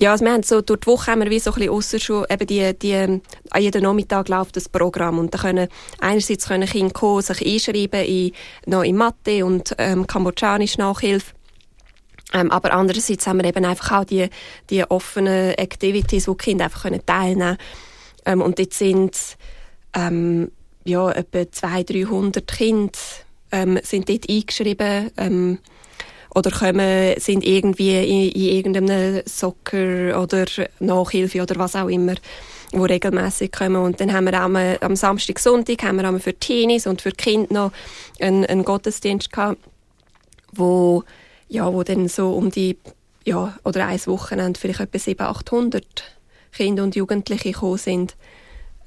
Ja, 0.00 0.12
also 0.12 0.24
wir 0.24 0.32
haben 0.32 0.44
so, 0.44 0.60
durch 0.60 0.80
die 0.80 0.86
Woche 0.86 1.10
haben 1.10 1.22
wir 1.22 1.30
wie 1.30 1.40
so 1.40 1.50
ein 1.50 1.54
bisschen 1.54 1.72
ausser 1.72 1.98
schon, 1.98 2.24
eben 2.30 2.46
die, 2.46 2.78
die, 2.78 2.94
an 2.94 3.62
jedem 3.62 3.82
Nachmittag 3.82 4.28
läuft 4.28 4.54
das 4.54 4.68
Programm 4.68 5.18
und 5.18 5.34
da 5.34 5.38
können, 5.38 5.68
einerseits 6.00 6.46
können 6.46 6.68
Kinder 6.68 6.92
kommen, 6.92 7.22
sich 7.22 7.44
einschreiben 7.44 8.04
in, 8.04 8.32
noch 8.66 8.84
in 8.84 8.96
Mathe 8.96 9.44
und, 9.44 9.74
ähm, 9.78 10.06
Kambodschanisch 10.06 10.78
Nachhilfe. 10.78 11.34
Ähm, 12.32 12.50
aber 12.52 12.74
andererseits 12.74 13.26
haben 13.26 13.38
wir 13.38 13.46
eben 13.46 13.64
einfach 13.64 14.00
auch 14.00 14.04
die, 14.04 14.28
die 14.70 14.84
offenen 14.88 15.54
Activities, 15.54 16.28
wo 16.28 16.34
die 16.34 16.44
Kinder 16.44 16.66
einfach 16.66 16.82
können 16.82 17.04
teilnehmen 17.04 17.56
können. 17.56 17.58
Ähm, 18.26 18.42
und 18.42 18.58
dort 18.60 18.74
sind, 18.74 19.16
ähm, 19.94 20.52
ja, 20.84 21.10
etwa 21.10 21.50
200, 21.50 21.90
300 21.90 22.46
Kinder, 22.46 22.98
ähm, 23.50 23.80
sind 23.82 24.08
dort 24.08 24.28
eingeschrieben, 24.28 25.10
ähm, 25.16 25.58
oder 26.34 26.50
kommen, 26.50 27.14
sind 27.18 27.44
irgendwie 27.44 27.98
in, 27.98 28.32
in 28.32 28.56
irgendeinem 28.56 29.22
Soccer 29.26 30.20
oder 30.20 30.46
Nachhilfe 30.80 31.42
oder 31.42 31.56
was 31.56 31.76
auch 31.76 31.88
immer 31.88 32.14
wo 32.72 32.84
regelmäßig 32.84 33.50
kommen. 33.50 33.76
Und 33.76 33.98
dann 33.98 34.12
haben 34.12 34.26
wir 34.26 34.34
am, 34.34 34.54
am 34.56 34.94
Samstag, 34.94 35.38
Sonntag 35.38 35.82
haben 35.82 35.96
wir 35.96 36.20
für 36.20 36.34
Teenies 36.34 36.86
und 36.86 37.00
für 37.00 37.12
Kinder 37.12 37.52
noch 37.52 37.72
einen, 38.20 38.44
einen 38.44 38.64
Gottesdienst 38.64 39.32
gehabt, 39.32 39.58
wo 40.52 41.02
ja, 41.48 41.72
wo 41.72 41.82
dann 41.82 42.08
so 42.08 42.32
um 42.32 42.50
die 42.50 42.76
ja 43.24 43.56
oder 43.64 43.86
ein 43.86 44.06
Wochenende 44.06 44.60
vielleicht 44.60 44.80
etwa 44.80 44.98
700, 44.98 45.36
800 45.36 45.84
Kinder 46.52 46.82
und 46.82 46.96
Jugendliche 46.96 47.52
gekommen 47.52 47.78
sind 47.78 48.16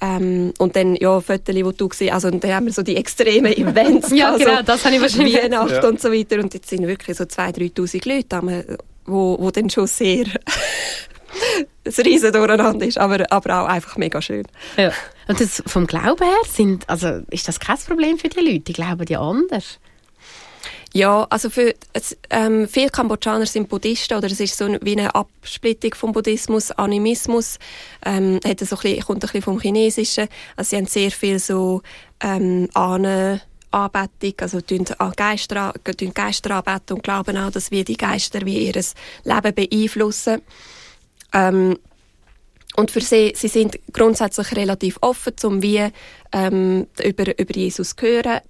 ähm, 0.01 0.53
und 0.57 0.75
dann, 0.75 0.95
ja, 0.95 1.21
Fotos, 1.21 1.53
die 1.53 1.61
du 1.61 1.87
gesehen 1.87 2.13
also 2.13 2.31
dann 2.31 2.53
haben 2.53 2.65
wir 2.65 2.73
so 2.73 2.81
die 2.81 2.97
extremen 2.97 3.53
Events. 3.53 4.11
ja, 4.15 4.31
also, 4.31 4.43
genau, 4.43 4.61
das 4.63 4.83
habe 4.83 4.95
ich 4.95 5.01
wahrscheinlich. 5.01 5.35
Weihnachten 5.35 5.73
ja. 5.73 5.87
und 5.87 6.01
so 6.01 6.11
weiter. 6.11 6.39
Und 6.39 6.53
jetzt 6.53 6.69
sind 6.69 6.87
wirklich 6.87 7.17
so 7.17 7.23
2'000, 7.23 7.73
3'000 7.75 8.15
Leute, 8.15 8.77
wo, 9.05 9.37
wo 9.39 9.51
dann 9.51 9.69
schon 9.69 9.85
sehr 9.85 10.25
das 11.83 11.99
riesen 11.99 12.31
Durcheinander 12.31 12.85
ist, 12.85 12.97
aber, 12.97 13.31
aber 13.31 13.61
auch 13.61 13.67
einfach 13.67 13.97
mega 13.97 14.21
schön. 14.21 14.45
Ja. 14.77 14.91
Und 15.27 15.39
das 15.39 15.61
vom 15.67 15.85
Glauben 15.85 16.23
her 16.23 16.41
sind, 16.49 16.89
also 16.89 17.21
ist 17.29 17.47
das 17.47 17.59
kein 17.59 17.77
Problem 17.77 18.17
für 18.17 18.29
die 18.29 18.39
Leute? 18.39 18.59
Die 18.59 18.73
glauben 18.73 19.05
ja 19.07 19.21
anders. 19.21 19.79
Ja, 20.93 21.25
also 21.29 21.49
für 21.49 21.73
ähm, 22.29 22.67
viele 22.67 22.89
Kambodschaner 22.89 23.45
sind 23.45 23.69
Buddhisten 23.69 24.17
oder 24.17 24.27
es 24.27 24.41
ist 24.41 24.57
so 24.57 24.67
wie 24.81 24.91
eine 24.91 25.15
Absplittung 25.15 25.93
vom 25.93 26.11
Buddhismus, 26.11 26.71
Animismus, 26.71 27.59
ähm, 28.05 28.41
hat 28.45 28.59
so 28.59 28.75
ein 28.75 28.81
bisschen, 28.81 29.01
kommt 29.01 29.17
ein 29.23 29.27
bisschen 29.27 29.41
vom 29.41 29.59
Chinesischen. 29.61 30.27
Also 30.57 30.69
sie 30.69 30.75
haben 30.75 30.87
sehr 30.87 31.11
viel 31.11 31.39
so 31.39 31.81
ähm, 32.19 32.67
Ahnen 32.73 33.39
Anbetung, 33.71 34.33
also 34.41 34.59
tun 34.59 34.85
Geister, 35.15 35.73
tun 35.97 36.13
Geister 36.13 36.51
anbeten 36.57 36.97
und 36.97 37.03
glauben 37.03 37.37
auch, 37.37 37.51
dass 37.51 37.71
wir 37.71 37.85
die 37.85 37.95
Geister 37.95 38.45
wie 38.45 38.67
ihr 38.67 38.73
Leben 38.73 39.55
beeinflussen. 39.55 40.41
Ähm, 41.31 41.79
und 42.75 42.91
für 42.91 43.01
sie, 43.01 43.31
sie 43.35 43.47
sind 43.47 43.79
grundsätzlich 43.93 44.55
relativ 44.57 44.97
offen, 44.99 45.33
um 45.43 45.61
wie 45.61 45.87
ähm, 46.33 46.87
über, 47.01 47.39
über 47.39 47.55
Jesus 47.55 47.95
zu 47.95 48.05
hören 48.05 48.41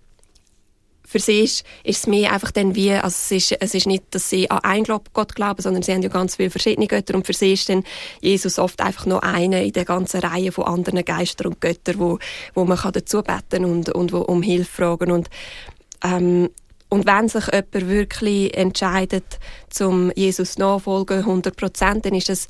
für 1.12 1.20
sie 1.20 1.42
ist, 1.42 1.66
ist 1.84 1.98
es 2.00 2.08
mehr 2.08 2.32
einfach 2.32 2.52
dann 2.52 2.74
wie, 2.74 2.94
also 2.94 3.08
es 3.08 3.32
ist, 3.32 3.52
es 3.60 3.74
ist 3.74 3.86
nicht, 3.86 4.06
dass 4.12 4.30
sie 4.30 4.50
an 4.50 4.60
einen 4.60 4.86
Gott 4.86 5.36
glauben, 5.36 5.62
sondern 5.62 5.84
sie 5.84 5.92
haben 5.92 6.02
ja 6.02 6.08
ganz 6.08 6.38
viele 6.38 6.50
verschiedene 6.50 6.88
Götter 6.88 7.16
und 7.16 7.28
für 7.28 7.34
sie 7.34 7.52
ist 7.52 7.68
dann 7.68 7.84
Jesus 8.22 8.58
oft 8.58 8.80
einfach 8.80 9.06
noch 9.06 9.22
eine 9.22 9.66
in 9.66 9.74
der 9.74 9.84
ganzen 9.84 10.22
Reihe 10.22 10.54
von 10.54 10.64
anderen 10.64 11.04
Geistern 11.04 11.48
und 11.48 11.60
Göttern, 11.60 12.00
wo, 12.00 12.20
wo 12.54 12.64
man 12.64 12.78
kann 12.78 12.94
dazu 12.94 13.22
beten 13.24 13.66
und, 13.66 13.90
und 13.90 14.14
wo 14.14 14.20
um 14.20 14.42
Hilfe 14.42 14.72
fragen. 14.72 15.12
Und 15.12 15.30
ähm, 16.02 16.50
und 16.88 17.06
wenn 17.06 17.30
sich 17.30 17.46
jemand 17.46 17.90
wirklich 17.90 18.56
entscheidet, 18.58 19.40
zum 19.70 20.12
Jesus 20.16 20.58
nachfolgen, 20.58 21.20
100 21.20 21.56
Prozent, 21.56 22.06
dann 22.06 22.14
ist 22.14 22.30
es 22.30 22.48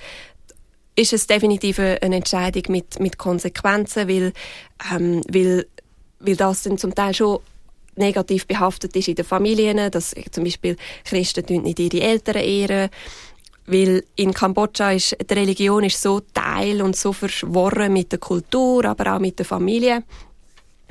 ist 0.95 1.13
es 1.13 1.26
definitiv 1.26 1.80
eine 1.80 2.15
Entscheidung 2.15 2.63
mit, 2.69 3.00
mit 3.00 3.17
Konsequenzen, 3.17 4.08
weil, 4.08 4.34
ähm, 4.93 5.21
weil, 5.30 5.65
weil 6.19 6.36
das 6.36 6.63
dann 6.63 6.78
zum 6.78 6.93
Teil 6.93 7.13
schon 7.13 7.39
negativ 8.01 8.45
behaftet 8.45 8.95
ist 8.95 9.07
in 9.07 9.15
den 9.15 9.25
Familien, 9.25 9.89
dass 9.91 10.13
zum 10.31 10.43
Beispiel 10.43 10.75
Christen 11.05 11.63
nicht 11.63 11.79
ihre 11.79 12.01
Eltern 12.01 12.43
ehren 12.43 12.89
weil 13.67 14.03
in 14.15 14.33
Kambodscha 14.33 14.91
ist 14.91 15.15
die 15.29 15.33
Religion 15.33 15.83
ist 15.83 16.01
so 16.01 16.19
Teil 16.19 16.81
und 16.81 16.95
so 16.95 17.13
verschworen 17.13 17.93
mit 17.93 18.11
der 18.11 18.19
Kultur, 18.19 18.83
aber 18.85 19.15
auch 19.15 19.19
mit 19.19 19.39
der 19.39 19.45
Familie. 19.45 20.03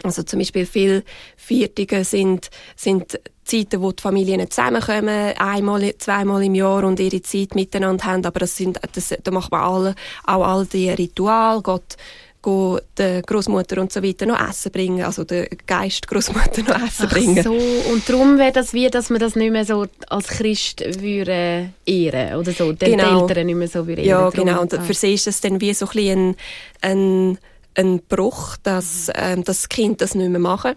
Also 0.02 0.22
zum 0.22 0.38
Beispiel 0.38 0.64
viele 0.64 1.04
Viertige 1.36 2.04
sind, 2.04 2.48
sind 2.74 3.20
Zeiten, 3.44 3.82
wo 3.82 3.92
die 3.92 4.00
Familien 4.00 4.50
zusammenkommen, 4.50 5.34
einmal, 5.36 5.94
zweimal 5.98 6.42
im 6.42 6.54
Jahr 6.54 6.84
und 6.84 7.00
ihre 7.00 7.20
Zeit 7.20 7.54
miteinander 7.54 8.04
haben, 8.04 8.24
aber 8.24 8.40
das 8.40 8.56
sind, 8.56 8.80
das, 8.92 9.14
da 9.22 9.30
macht 9.30 9.50
man 9.50 9.60
alle, 9.60 9.94
auch 10.24 10.44
all 10.44 10.66
die 10.66 10.88
Rituale, 10.88 11.60
Gott 11.60 11.96
go 12.42 12.78
der 12.96 13.22
Großmutter 13.22 13.80
und 13.80 13.92
so 13.92 14.02
weiter 14.02 14.26
noch 14.26 14.40
Essen 14.48 14.72
bringen, 14.72 15.04
also 15.04 15.24
der 15.24 15.48
Geist 15.66 16.06
Großmutter 16.08 16.62
noch 16.62 16.82
Essen 16.86 17.06
Ach 17.06 17.12
bringen. 17.12 17.42
so, 17.42 17.52
und 17.52 18.08
darum 18.08 18.38
wäre 18.38 18.52
das 18.52 18.72
wie, 18.72 18.88
dass 18.88 19.10
man 19.10 19.20
das 19.20 19.36
nicht 19.36 19.52
mehr 19.52 19.64
so 19.64 19.86
als 20.08 20.28
Christ 20.28 20.82
würde 21.00 21.72
ehren 21.86 22.36
oder 22.36 22.52
so, 22.52 22.72
den 22.72 22.96
genau. 22.96 23.22
Eltern 23.22 23.46
nicht 23.46 23.56
mehr 23.56 23.68
so 23.68 23.86
würde 23.86 24.02
Ja, 24.02 24.20
ehren. 24.20 24.32
genau. 24.32 24.60
Und 24.62 24.74
ah. 24.74 24.82
für 24.82 24.94
sie 24.94 25.14
ist 25.14 25.26
das 25.26 25.40
dann 25.40 25.60
wie 25.60 25.74
so 25.74 25.86
ein, 25.94 26.36
ein, 26.80 27.38
ein 27.74 28.00
Bruch, 28.08 28.56
dass 28.62 29.10
ähm, 29.14 29.44
das 29.44 29.68
Kind 29.68 30.00
das 30.00 30.14
nicht 30.14 30.30
mehr 30.30 30.40
machen, 30.40 30.74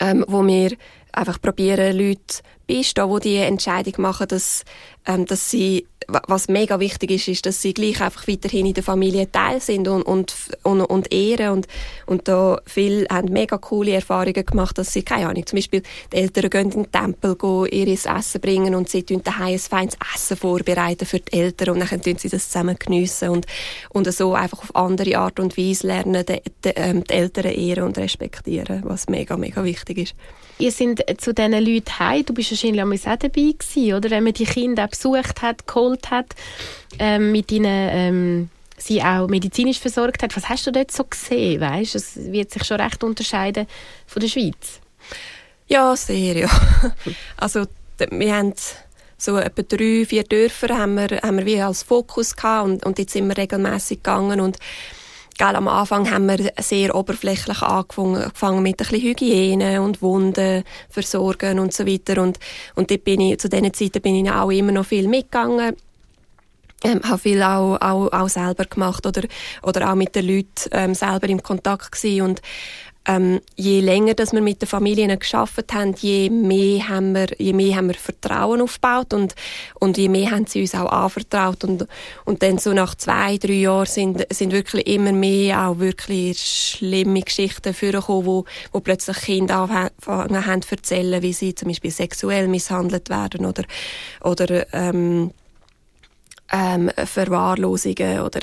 ähm, 0.00 0.24
wo 0.28 0.44
wir 0.46 0.72
einfach 1.12 1.40
probieren, 1.40 1.96
Leute 1.96 2.42
beistehen, 2.66 3.10
die 3.16 3.20
die 3.20 3.36
Entscheidung 3.36 3.94
machen, 3.98 4.28
dass, 4.28 4.64
ähm, 5.06 5.24
dass 5.26 5.50
sie 5.50 5.86
was 6.08 6.48
mega 6.48 6.80
wichtig 6.80 7.10
ist, 7.10 7.28
ist, 7.28 7.46
dass 7.46 7.60
sie 7.60 7.74
gleich 7.74 8.00
einfach 8.00 8.26
weiterhin 8.26 8.64
in 8.64 8.74
der 8.74 8.82
Familie 8.82 9.30
Teil 9.30 9.60
sind 9.60 9.86
und, 9.88 10.02
und, 10.02 10.34
und, 10.62 10.80
und 10.80 11.12
ehren. 11.12 11.50
Und, 11.50 11.68
und 12.06 12.28
da 12.28 12.60
viele 12.64 13.06
haben 13.10 13.30
mega 13.30 13.58
coole 13.58 13.92
Erfahrungen 13.92 14.46
gemacht, 14.46 14.78
dass 14.78 14.92
sie, 14.92 15.02
keine 15.02 15.28
Ahnung, 15.28 15.46
zum 15.46 15.58
Beispiel 15.58 15.82
die 16.12 16.16
Eltern 16.16 16.48
gehen 16.48 16.70
in 16.72 16.82
den 16.84 16.92
Tempel, 16.92 17.36
gehen 17.36 17.66
ihr 17.66 17.88
Essen 17.88 18.40
bringen 18.40 18.74
und 18.74 18.88
sie 18.88 19.02
tun 19.02 19.22
daheim 19.22 19.48
ein 19.48 19.58
feines 19.58 19.96
Essen 20.14 20.36
vorbereiten 20.36 21.04
für 21.04 21.20
die 21.20 21.32
Eltern 21.32 21.70
und 21.70 21.90
dann 21.90 22.02
tun 22.02 22.16
sie 22.16 22.28
das 22.28 22.48
zusammen 22.48 22.76
geniessen 22.78 23.28
und, 23.28 23.46
und 23.90 24.10
so 24.12 24.34
einfach 24.34 24.60
auf 24.60 24.74
andere 24.74 25.18
Art 25.18 25.38
und 25.38 25.58
Weise 25.58 25.86
lernen, 25.86 26.24
die, 26.26 26.40
die, 26.64 26.70
ähm, 26.70 27.04
die 27.04 27.12
Eltern 27.12 27.52
ehren 27.52 27.84
und 27.84 27.98
respektieren, 27.98 28.82
was 28.84 29.08
mega, 29.08 29.36
mega 29.36 29.62
wichtig 29.62 29.98
ist. 29.98 30.14
Ihr 30.60 30.72
seid 30.72 31.04
zu 31.20 31.32
diesen 31.32 31.52
Leuten 31.52 31.98
heim, 32.00 32.24
du 32.24 32.34
bist 32.34 32.50
wahrscheinlich 32.50 32.82
auch 32.82 33.16
dabei 33.16 33.28
gewesen, 33.28 33.94
oder? 33.94 34.10
Wenn 34.10 34.24
man 34.24 34.32
die 34.32 34.44
Kinder 34.44 34.88
besucht 34.88 35.40
hat, 35.40 35.68
geholt 35.68 35.97
hat, 36.10 36.34
ähm, 36.98 37.32
mit 37.32 37.50
ihnen 37.52 37.88
ähm, 37.92 38.50
sie 38.76 39.02
auch 39.02 39.28
medizinisch 39.28 39.78
versorgt 39.78 40.22
hat. 40.22 40.36
Was 40.36 40.48
hast 40.48 40.66
du 40.66 40.72
dort 40.72 40.90
so 40.90 41.04
gesehen? 41.04 41.60
Weißt, 41.60 41.94
es 41.94 42.16
wird 42.16 42.50
sich 42.50 42.64
schon 42.64 42.80
recht 42.80 43.02
unterscheiden 43.02 43.66
von 44.06 44.20
der 44.20 44.28
Schweiz. 44.28 44.80
Ja, 45.66 45.94
sehr, 45.96 46.36
ja. 46.36 46.50
Also, 47.36 47.66
wir 48.10 48.34
haben 48.34 48.54
so 49.18 49.36
etwa 49.36 49.62
drei, 49.62 50.06
vier 50.06 50.22
Dörfer 50.22 50.78
haben 50.78 50.94
wir, 50.94 51.20
haben 51.22 51.38
wir 51.38 51.46
wie 51.46 51.60
als 51.60 51.82
Fokus 51.82 52.36
gehabt 52.36 52.64
und, 52.66 52.86
und 52.86 52.98
jetzt 52.98 53.12
sind 53.12 53.28
wir 53.28 53.36
regelmäßig 53.36 53.98
gegangen 53.98 54.40
und 54.40 54.58
Gell, 55.38 55.54
am 55.54 55.68
Anfang 55.68 56.10
haben 56.10 56.26
wir 56.26 56.52
sehr 56.60 56.96
oberflächlich 56.96 57.62
angefangen, 57.62 58.60
mit 58.60 58.80
ein 58.80 58.88
bisschen 58.88 59.00
Hygiene 59.00 59.80
und 59.80 60.02
Wunden 60.02 60.64
versorgen 60.90 61.60
und 61.60 61.72
so 61.72 61.86
weiter. 61.86 62.20
Und, 62.20 62.40
und 62.74 62.88
bin 63.04 63.20
ich, 63.20 63.38
zu 63.38 63.48
diesen 63.48 63.72
Zeiten 63.72 64.02
bin 64.02 64.16
ich 64.16 64.32
auch 64.32 64.50
immer 64.50 64.72
noch 64.72 64.86
viel 64.86 65.06
mitgegangen. 65.06 65.76
Ähm, 66.84 67.00
habe 67.02 67.18
viel 67.18 67.42
auch, 67.42 67.76
auch, 67.80 68.12
auch 68.12 68.28
selber 68.28 68.64
gemacht 68.64 69.04
oder, 69.04 69.22
oder 69.62 69.90
auch 69.90 69.96
mit 69.96 70.14
den 70.14 70.28
Leuten 70.28 70.70
ähm, 70.70 70.94
selber 70.94 71.28
im 71.28 71.42
Kontakt 71.42 71.90
gewesen. 71.90 72.22
Und 72.22 72.42
ähm, 73.08 73.40
je 73.56 73.80
länger 73.80 74.14
dass 74.14 74.32
wir 74.32 74.42
mit 74.42 74.60
den 74.60 74.68
Familien 74.68 75.18
geschafft 75.18 75.72
haben, 75.72 75.94
je 75.98 76.28
mehr 76.28 76.88
haben 76.88 77.14
wir, 77.14 77.28
je 77.38 77.54
mehr 77.54 77.76
haben 77.76 77.88
wir 77.88 77.94
Vertrauen 77.94 78.60
aufgebaut 78.60 79.14
und, 79.14 79.34
und 79.80 79.96
je 79.96 80.08
mehr 80.08 80.30
haben 80.30 80.46
sie 80.46 80.60
uns 80.60 80.74
auch 80.74 80.92
anvertraut 80.92 81.64
und, 81.64 81.86
und 82.26 82.42
dann 82.42 82.58
so 82.58 82.74
nach 82.74 82.94
zwei, 82.94 83.38
drei 83.38 83.54
Jahren 83.54 83.86
sind, 83.86 84.26
sind 84.30 84.52
wirklich 84.52 84.86
immer 84.86 85.12
mehr 85.12 85.66
auch 85.66 85.78
wirklich 85.78 86.38
schlimme 86.76 87.22
Geschichten 87.22 87.72
vorgekommen, 87.72 88.26
wo, 88.26 88.44
wo 88.72 88.80
plötzlich 88.80 89.16
Kinder 89.16 89.60
anfangen 89.60 90.46
haben 90.46 90.62
zu 90.62 90.74
erzählen, 90.74 91.22
wie 91.22 91.32
sie 91.32 91.54
zum 91.54 91.68
Beispiel 91.68 91.90
sexuell 91.90 92.46
misshandelt 92.46 93.08
werden 93.08 93.46
oder, 93.46 93.64
oder 94.20 94.66
ähm, 94.74 95.30
ähm, 96.52 96.90
Verwahrlosungen 97.04 98.20
oder 98.20 98.40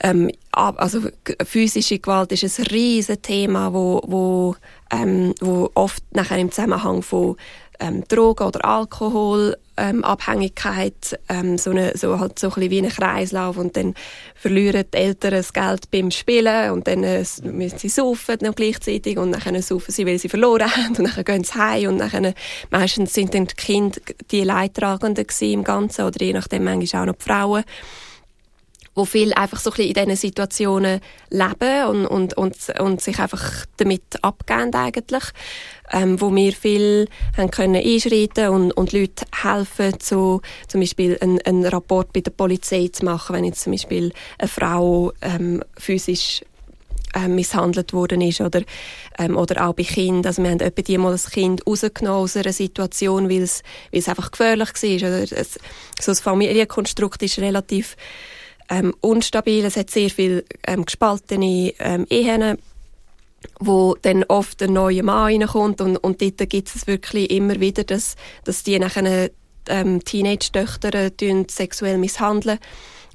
ähm, 0.00 0.30
also 0.52 1.00
physische 1.44 1.98
Gewalt 1.98 2.30
ist 2.32 2.58
ein 2.58 2.66
riesiges 2.66 3.20
Thema, 3.22 3.72
wo, 3.72 4.00
wo, 4.06 4.54
ähm, 4.90 5.34
wo 5.40 5.70
oft 5.74 6.02
nachher 6.14 6.38
im 6.38 6.52
Zusammenhang 6.52 7.02
von 7.02 7.36
ähm, 7.80 8.04
Drogen 8.06 8.46
oder 8.46 8.64
Alkoholabhängigkeit 8.64 9.67
ähm, 9.78 10.04
ähm, 11.28 11.58
so, 11.58 11.70
eine, 11.70 11.96
so 11.96 12.18
halt 12.18 12.38
so 12.38 12.48
ein 12.48 12.54
bisschen 12.54 12.70
wie 12.70 12.82
ein 12.82 12.88
Kreislauf 12.88 13.56
und 13.56 13.76
dann 13.76 13.94
verlieren 14.34 14.84
die 14.92 14.96
Eltern 14.96 15.30
das 15.32 15.52
Geld 15.52 15.90
beim 15.90 16.10
Spielen 16.10 16.72
und 16.72 16.86
dann 16.86 17.04
äh, 17.04 17.24
müssen 17.42 17.78
sie 17.78 17.88
saufen 17.88 18.38
noch 18.42 18.54
gleichzeitig 18.54 19.18
und 19.18 19.32
dann 19.32 19.62
saufen 19.62 19.92
sie, 19.92 20.06
weil 20.06 20.18
sie 20.18 20.28
verloren 20.28 20.70
haben 20.76 20.96
und 20.96 21.16
dann 21.16 21.24
gehen 21.24 21.44
sie 21.44 21.54
heim 21.54 21.88
und 21.90 21.98
dann 21.98 22.34
meistens 22.70 23.14
sind 23.14 23.34
dann 23.34 23.46
die 23.46 23.54
Kinder 23.54 24.00
die 24.30 24.42
Leidtragenden 24.42 25.26
im 25.40 25.64
Ganzen 25.64 26.04
oder 26.04 26.24
je 26.24 26.32
nachdem 26.32 26.64
manchmal 26.64 27.02
auch 27.02 27.06
noch 27.06 27.16
die 27.16 27.24
Frauen 27.24 27.64
wo 28.98 29.04
viel 29.04 29.32
einfach 29.32 29.60
so 29.60 29.70
ein 29.70 29.76
bisschen 29.76 29.88
in 29.90 29.94
diesen 29.94 30.16
Situationen 30.16 31.00
leben 31.30 31.86
und, 31.86 32.06
und, 32.06 32.36
und, 32.36 32.80
und 32.80 33.00
sich 33.00 33.18
einfach 33.18 33.64
damit 33.76 34.02
abgeben 34.22 34.74
eigentlich, 34.74 35.24
ähm, 35.92 36.20
wo 36.20 36.34
wir 36.34 36.52
viel 36.52 37.08
haben 37.36 37.50
können 37.50 37.76
einschreiten 37.76 38.48
und, 38.48 38.72
und 38.72 38.92
Leute 38.92 39.24
helfen, 39.42 39.98
zu, 40.00 40.42
zum 40.66 40.80
Beispiel 40.80 41.16
einen, 41.20 41.40
einen 41.42 41.64
Rapport 41.64 42.12
bei 42.12 42.20
der 42.20 42.32
Polizei 42.32 42.88
zu 42.92 43.04
machen, 43.04 43.36
wenn 43.36 43.44
jetzt 43.44 43.62
zum 43.62 43.72
Beispiel 43.72 44.12
eine 44.38 44.48
Frau 44.48 45.12
ähm, 45.22 45.62
physisch 45.78 46.42
ähm, 47.14 47.36
misshandelt 47.36 47.92
worden 47.92 48.20
ist 48.20 48.40
oder, 48.40 48.62
ähm, 49.18 49.36
oder 49.36 49.66
auch 49.66 49.74
bei 49.74 49.84
Kindern. 49.84 50.26
Also 50.26 50.42
wir 50.42 50.50
haben 50.50 50.60
etwa 50.60 50.82
die 50.82 50.98
mal 50.98 51.12
ein 51.12 51.30
Kind 51.30 51.66
rausgenommen 51.66 52.22
aus 52.22 52.36
einer 52.36 52.52
Situation, 52.52 53.30
weil 53.30 53.42
es, 53.42 53.62
weil 53.92 54.00
es 54.00 54.08
einfach 54.08 54.30
gefährlich 54.30 54.68
war. 54.68 55.08
Oder 55.08 55.22
es, 55.22 55.54
so 56.00 56.10
das 56.10 56.20
Familienkonstrukt 56.20 57.22
ist 57.22 57.38
relativ 57.38 57.96
ähm, 58.68 58.94
unstabil. 59.00 59.64
Es 59.64 59.76
hat 59.76 59.90
sehr 59.90 60.10
viel 60.10 60.44
ähm, 60.66 60.84
gespaltene 60.84 61.72
ähm, 61.78 62.06
Ehen, 62.10 62.58
wo 63.60 63.96
dann 64.02 64.24
oft 64.24 64.62
ein 64.62 64.72
neuer 64.72 65.02
Mann 65.02 65.40
reinkommt 65.40 65.80
und, 65.80 65.96
und 65.96 66.20
dort 66.20 66.50
gibt 66.50 66.74
es 66.74 66.86
wirklich 66.86 67.30
immer 67.30 67.60
wieder, 67.60 67.84
dass, 67.84 68.16
dass 68.44 68.62
die 68.62 68.78
nachher 68.78 69.30
ähm, 69.68 70.04
Teenage-Töchter 70.04 70.94
äh, 70.94 71.44
sexuell 71.48 71.98
misshandeln. 71.98 72.58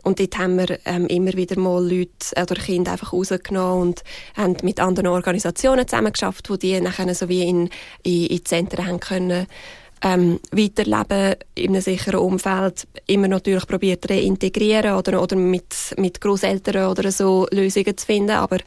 Und 0.03 0.19
dort 0.19 0.37
haben 0.37 0.57
wir 0.57 0.79
ähm, 0.83 1.07
immer 1.07 1.31
wieder 1.33 1.57
mal 1.57 1.81
Leute 1.81 2.11
oder 2.35 2.55
Kinder 2.55 2.91
einfach 2.91 3.13
rausgenommen 3.13 3.89
und 3.89 4.03
haben 4.35 4.57
mit 4.61 4.81
anderen 4.81 5.07
Organisationen 5.07 5.87
zusammengeschafft, 5.87 6.49
wo 6.49 6.57
die 6.57 6.79
nachher 6.81 7.15
so 7.15 7.29
wie 7.29 7.47
in, 7.47 7.69
in, 8.03 8.25
in 8.25 8.45
Zentren 8.45 8.85
haben 8.85 8.99
können 8.99 9.47
ähm, 10.03 10.39
weiterleben 10.51 11.35
in 11.55 11.69
einem 11.69 11.81
sicheren 11.81 12.19
Umfeld 12.19 12.87
immer 13.07 13.29
natürlich 13.29 13.65
probiert 13.65 14.09
reintegrieren 14.09 14.95
oder, 14.95 15.21
oder 15.21 15.35
mit, 15.37 15.95
mit 15.97 16.19
Großeltern 16.19 16.89
oder 16.91 17.11
so 17.11 17.47
Lösungen 17.51 17.97
zu 17.97 18.05
finden, 18.05 18.31
aber 18.31 18.57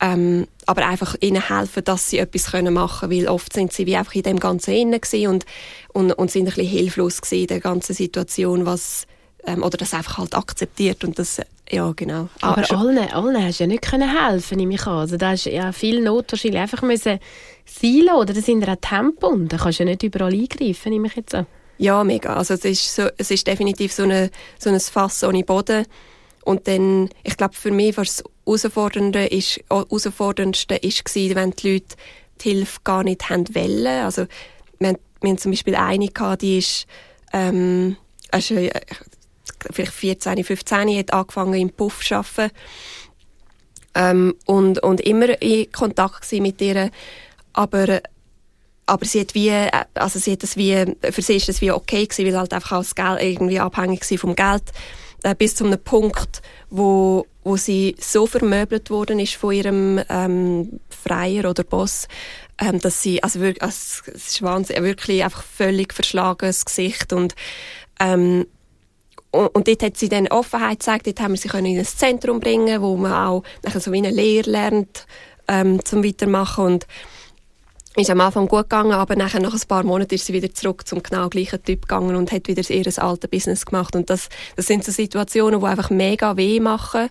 ähm, 0.00 0.46
aber 0.64 0.86
einfach 0.86 1.16
ihnen 1.20 1.48
helfen, 1.48 1.82
dass 1.82 2.08
sie 2.08 2.18
etwas 2.18 2.52
können 2.52 2.72
machen 2.72 3.10
weil 3.10 3.26
oft 3.26 3.52
sind 3.52 3.72
sie 3.72 3.84
wie 3.86 3.96
einfach 3.96 4.14
in 4.14 4.22
dem 4.22 4.38
Ganzen 4.38 4.72
innen 4.72 5.00
und, 5.26 5.44
und, 5.92 6.12
und 6.12 6.30
sind 6.30 6.42
ein 6.42 6.54
bisschen 6.54 6.68
hilflos 6.68 7.18
in 7.32 7.48
der 7.48 7.58
ganzen 7.58 7.94
Situation, 7.94 8.64
was 8.64 9.07
ähm, 9.48 9.62
oder 9.62 9.76
das 9.76 9.94
einfach 9.94 10.18
halt 10.18 10.34
akzeptiert 10.34 11.04
und 11.04 11.18
das 11.18 11.40
ja 11.70 11.92
genau. 11.92 12.28
Aber 12.40 12.62
ah, 12.70 12.76
allen, 12.76 12.98
allen 12.98 13.44
hast 13.44 13.60
du 13.60 13.64
ja 13.64 13.68
nicht 13.68 13.82
können 13.82 14.08
helfen, 14.08 14.56
nehme 14.56 14.74
ich 14.74 14.86
an. 14.86 14.98
Also 14.98 15.16
da 15.16 15.32
ist 15.32 15.46
ja 15.46 15.72
viel 15.72 16.02
Not 16.02 16.32
wahrscheinlich 16.32 16.60
einfach 16.60 16.82
müssen 16.82 17.18
sein 17.64 18.08
oder 18.14 18.32
das 18.32 18.46
sind 18.46 18.66
ja 18.66 18.76
Tempo 18.76 19.28
und 19.28 19.52
da 19.52 19.56
kannst 19.56 19.78
du 19.78 19.84
ja 19.84 19.90
nicht 19.90 20.02
überall 20.02 20.32
eingreifen, 20.32 20.90
nehme 20.90 21.08
ich 21.08 21.16
jetzt 21.16 21.34
an. 21.34 21.46
Ja, 21.78 22.02
mega. 22.04 22.34
Also 22.34 22.54
es 22.54 22.64
ist, 22.64 22.94
so, 22.94 23.08
es 23.16 23.30
ist 23.30 23.46
definitiv 23.46 23.92
so, 23.92 24.02
eine, 24.02 24.30
so 24.58 24.70
ein 24.70 24.80
Fass 24.80 25.22
ohne 25.24 25.44
Boden. 25.44 25.86
Und 26.44 26.66
dann, 26.66 27.10
ich 27.22 27.36
glaube, 27.36 27.54
für 27.54 27.70
mich 27.70 27.96
war 27.96 28.04
das 28.04 28.24
Herausfordernde 28.46 29.26
ist, 29.26 29.60
Herausforderndste 29.70 30.76
ist 30.76 31.04
gewesen, 31.04 31.36
wenn 31.36 31.50
die 31.52 31.72
Leute 31.74 31.96
die 32.40 32.50
Hilfe 32.50 32.80
gar 32.84 33.04
nicht 33.04 33.28
haben 33.28 33.54
wollen. 33.54 34.04
Also 34.04 34.26
wir 34.78 34.98
wir 35.20 35.30
haben 35.30 35.38
zum 35.38 35.52
Beispiel 35.52 35.74
eine 35.74 36.08
gehabt, 36.08 36.42
die 36.42 36.58
ist, 36.58 36.86
ähm, 37.32 37.96
also, 38.30 38.54
vielleicht 39.70 39.92
14, 39.92 40.44
15, 40.44 40.98
hat 40.98 41.12
angefangen 41.12 41.54
im 41.54 41.70
Puff 41.70 42.04
zu 42.04 42.16
arbeiten. 42.16 42.54
Ähm, 43.94 44.34
und, 44.46 44.82
und 44.82 45.00
immer 45.00 45.40
in 45.40 45.70
Kontakt 45.72 46.30
mit 46.32 46.60
ihr 46.60 46.90
aber 47.52 48.00
aber 48.88 49.04
sie 49.04 49.20
hat 49.20 49.34
wie, 49.34 49.52
also 49.94 50.18
sie 50.18 50.32
hat 50.32 50.42
das 50.42 50.56
wie, 50.56 50.96
für 51.10 51.20
sie 51.20 51.36
ist 51.36 51.48
das 51.48 51.60
wie 51.60 51.70
okay 51.70 52.06
gewesen, 52.06 52.24
weil 52.24 52.38
halt 52.38 52.54
einfach 52.54 52.78
auch 52.78 52.94
Geld 52.94 53.22
irgendwie 53.22 53.60
abhängig 53.60 54.10
war 54.10 54.18
vom 54.18 54.34
Geld, 54.34 54.62
äh, 55.24 55.34
bis 55.34 55.56
zu 55.56 55.66
einem 55.66 55.78
Punkt, 55.78 56.40
wo, 56.70 57.26
wo 57.44 57.56
sie 57.56 57.96
so 58.00 58.26
vermöbelt 58.26 58.88
worden 58.88 59.20
ist 59.20 59.34
von 59.34 59.52
ihrem 59.52 60.00
ähm, 60.08 60.80
Freier 60.88 61.50
oder 61.50 61.64
Boss, 61.64 62.08
ähm, 62.58 62.80
dass 62.80 63.02
sie, 63.02 63.22
also 63.22 63.40
wirklich, 63.40 63.62
also, 63.62 64.10
es 64.14 64.28
ist 64.28 64.42
wahnsinnig, 64.42 64.82
wirklich 64.82 65.22
einfach 65.22 65.42
völlig 65.42 65.92
verschlagenes 65.92 66.64
Gesicht 66.64 67.12
und 67.12 67.34
ähm, 68.00 68.46
und, 69.30 69.48
und 69.48 69.68
dort 69.68 69.82
hat 69.82 69.96
sie 69.96 70.08
dann 70.08 70.28
Offenheit 70.28 70.80
gezeigt, 70.80 71.06
dort 71.06 71.20
haben 71.20 71.32
wir 71.32 71.38
sie 71.38 71.48
können 71.48 71.66
in 71.66 71.78
ein 71.78 71.84
Zentrum 71.84 72.40
bringen, 72.40 72.80
wo 72.80 72.96
man 72.96 73.12
auch 73.12 73.42
nachher 73.62 73.80
so 73.80 73.92
wie 73.92 73.98
eine 73.98 74.10
Lehre 74.10 74.50
lernt, 74.50 75.06
ähm, 75.48 75.84
zum 75.84 76.04
Weitermachen 76.04 76.64
und 76.64 76.86
ist 77.96 78.10
am 78.10 78.20
Anfang 78.20 78.46
gut 78.46 78.64
gegangen, 78.70 78.92
aber 78.92 79.16
nachher, 79.16 79.40
nach 79.40 79.52
ein 79.52 79.68
paar 79.68 79.82
Monaten 79.82 80.14
ist 80.14 80.26
sie 80.26 80.32
wieder 80.32 80.52
zurück 80.52 80.86
zum 80.86 81.02
genau 81.02 81.28
gleichen 81.28 81.62
Typ 81.62 81.82
gegangen 81.82 82.14
und 82.14 82.30
hat 82.30 82.46
wieder 82.46 82.62
ihr 82.70 82.86
altes 83.02 83.30
Business 83.30 83.66
gemacht. 83.66 83.96
Und 83.96 84.08
das, 84.08 84.28
das 84.56 84.66
sind 84.66 84.84
so 84.84 84.92
Situationen, 84.92 85.60
die 85.60 85.66
einfach 85.66 85.90
mega 85.90 86.36
weh 86.36 86.60
machen, 86.60 87.08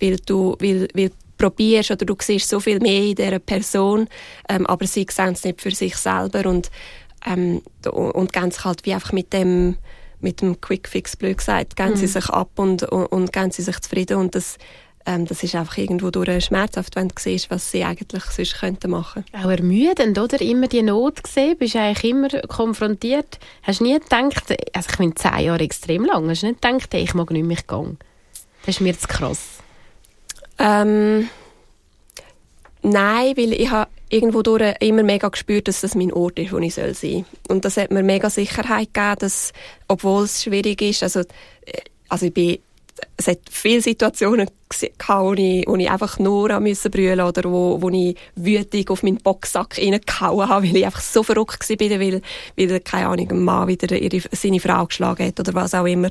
weil 0.00 0.16
du, 0.24 0.56
weil, 0.58 0.88
weil 0.94 1.10
probierst 1.36 1.90
oder 1.90 2.06
du 2.06 2.16
siehst 2.18 2.48
so 2.48 2.60
viel 2.60 2.80
mehr 2.80 3.02
in 3.02 3.14
dieser 3.14 3.38
Person, 3.38 4.08
ähm, 4.48 4.66
aber 4.66 4.86
sie 4.86 5.06
sehen 5.10 5.32
es 5.32 5.44
nicht 5.44 5.60
für 5.60 5.72
sich 5.72 5.96
selber 5.96 6.48
und, 6.48 6.70
ähm, 7.26 7.62
und 7.90 8.32
sich 8.32 8.64
halt 8.64 8.86
wie 8.86 8.94
einfach 8.94 9.12
mit 9.12 9.32
dem, 9.32 9.76
mit 10.20 10.40
dem 10.40 10.60
Quick 10.60 10.88
Fix, 10.88 11.16
blöd 11.16 11.38
gesagt, 11.38 11.76
gehen 11.76 11.90
mhm. 11.90 11.96
sie 11.96 12.06
sich 12.06 12.28
ab 12.28 12.50
und, 12.56 12.82
und, 12.84 13.06
und 13.06 13.32
gehen 13.32 13.50
sie 13.50 13.62
sich 13.62 13.80
zufrieden 13.80 14.18
und 14.18 14.34
das 14.34 14.58
ähm, 15.06 15.26
das 15.26 15.42
ist 15.42 15.54
einfach 15.54 15.78
irgendwo 15.78 16.10
durch 16.10 16.44
schmerzhaft, 16.44 16.94
wenn 16.96 17.08
du 17.08 17.14
siehst, 17.18 17.50
was 17.50 17.70
sie 17.70 17.84
eigentlich 17.84 18.22
sonst 18.24 18.60
könnten 18.60 18.90
machen 18.90 19.24
Auch 19.32 19.50
ermüdend, 19.50 20.18
oder? 20.18 20.40
Immer 20.40 20.68
die 20.68 20.82
Not 20.82 21.24
gesehen, 21.24 21.56
bist 21.56 21.76
eigentlich 21.76 22.04
immer 22.04 22.28
konfrontiert. 22.48 23.38
Hast 23.62 23.80
du 23.80 23.84
nie 23.84 23.98
gedacht, 23.98 24.54
also 24.74 24.88
ich 24.90 24.96
finde 24.96 25.14
zehn 25.14 25.38
Jahre 25.40 25.60
extrem 25.60 26.04
lang, 26.04 26.28
hast 26.28 26.42
du 26.42 26.48
nicht 26.48 26.60
gedacht, 26.60 26.88
hey, 26.92 27.02
ich 27.02 27.14
mag 27.14 27.30
nicht 27.30 27.46
mehr 27.46 27.56
gehen? 27.66 27.98
Das 28.66 28.76
ist 28.76 28.80
mir 28.80 28.98
zu 28.98 29.08
krass. 29.08 29.60
Ähm, 30.58 31.30
nein, 32.82 33.36
weil 33.36 33.52
ich 33.52 33.70
habe 33.70 33.90
irgendwo 34.08 34.42
durch 34.42 34.74
immer 34.80 35.02
mega 35.02 35.28
gespürt, 35.28 35.68
dass 35.68 35.80
das 35.80 35.94
mein 35.94 36.12
Ort 36.12 36.38
ist, 36.38 36.52
wo 36.52 36.58
ich 36.58 36.74
sein 36.74 36.94
soll. 36.94 37.24
Und 37.48 37.64
das 37.64 37.76
hat 37.76 37.90
mir 37.90 38.02
mega 38.02 38.28
Sicherheit 38.28 38.92
gegeben, 38.92 39.16
dass, 39.20 39.52
obwohl 39.88 40.24
es 40.24 40.42
schwierig 40.42 40.82
ist, 40.82 41.02
also, 41.02 41.20
äh, 41.20 41.82
also 42.08 42.26
ich 42.26 42.34
bin 42.34 42.58
es 43.16 43.28
hat 43.28 43.38
viele 43.50 43.80
Situationen 43.80 44.48
gehabt, 44.68 45.24
wo 45.24 45.32
ich, 45.34 45.66
wo 45.66 45.76
ich 45.76 45.90
einfach 45.90 46.18
nur 46.18 46.50
an 46.50 46.62
müssen 46.62 46.90
brüllen 46.90 47.20
oder 47.20 47.50
wo, 47.50 47.80
wo 47.80 47.88
ich 47.90 48.16
wütig 48.36 48.90
auf 48.90 49.02
meinen 49.02 49.18
Boxsack 49.18 49.78
reingehauen 49.78 50.48
habe, 50.48 50.66
weil 50.68 50.76
ich 50.76 50.84
einfach 50.84 51.00
so 51.00 51.22
verrückt 51.22 51.68
war, 51.68 52.00
weil, 52.00 52.22
weil 52.56 52.80
keine 52.80 53.08
Ahnung, 53.08 53.30
ein 53.30 53.42
Mann 53.42 53.68
wieder 53.68 53.96
ihre, 53.96 54.20
seine 54.32 54.60
Frau 54.60 54.86
geschlagen 54.86 55.26
hat 55.26 55.40
oder 55.40 55.54
was 55.54 55.74
auch 55.74 55.86
immer. 55.86 56.10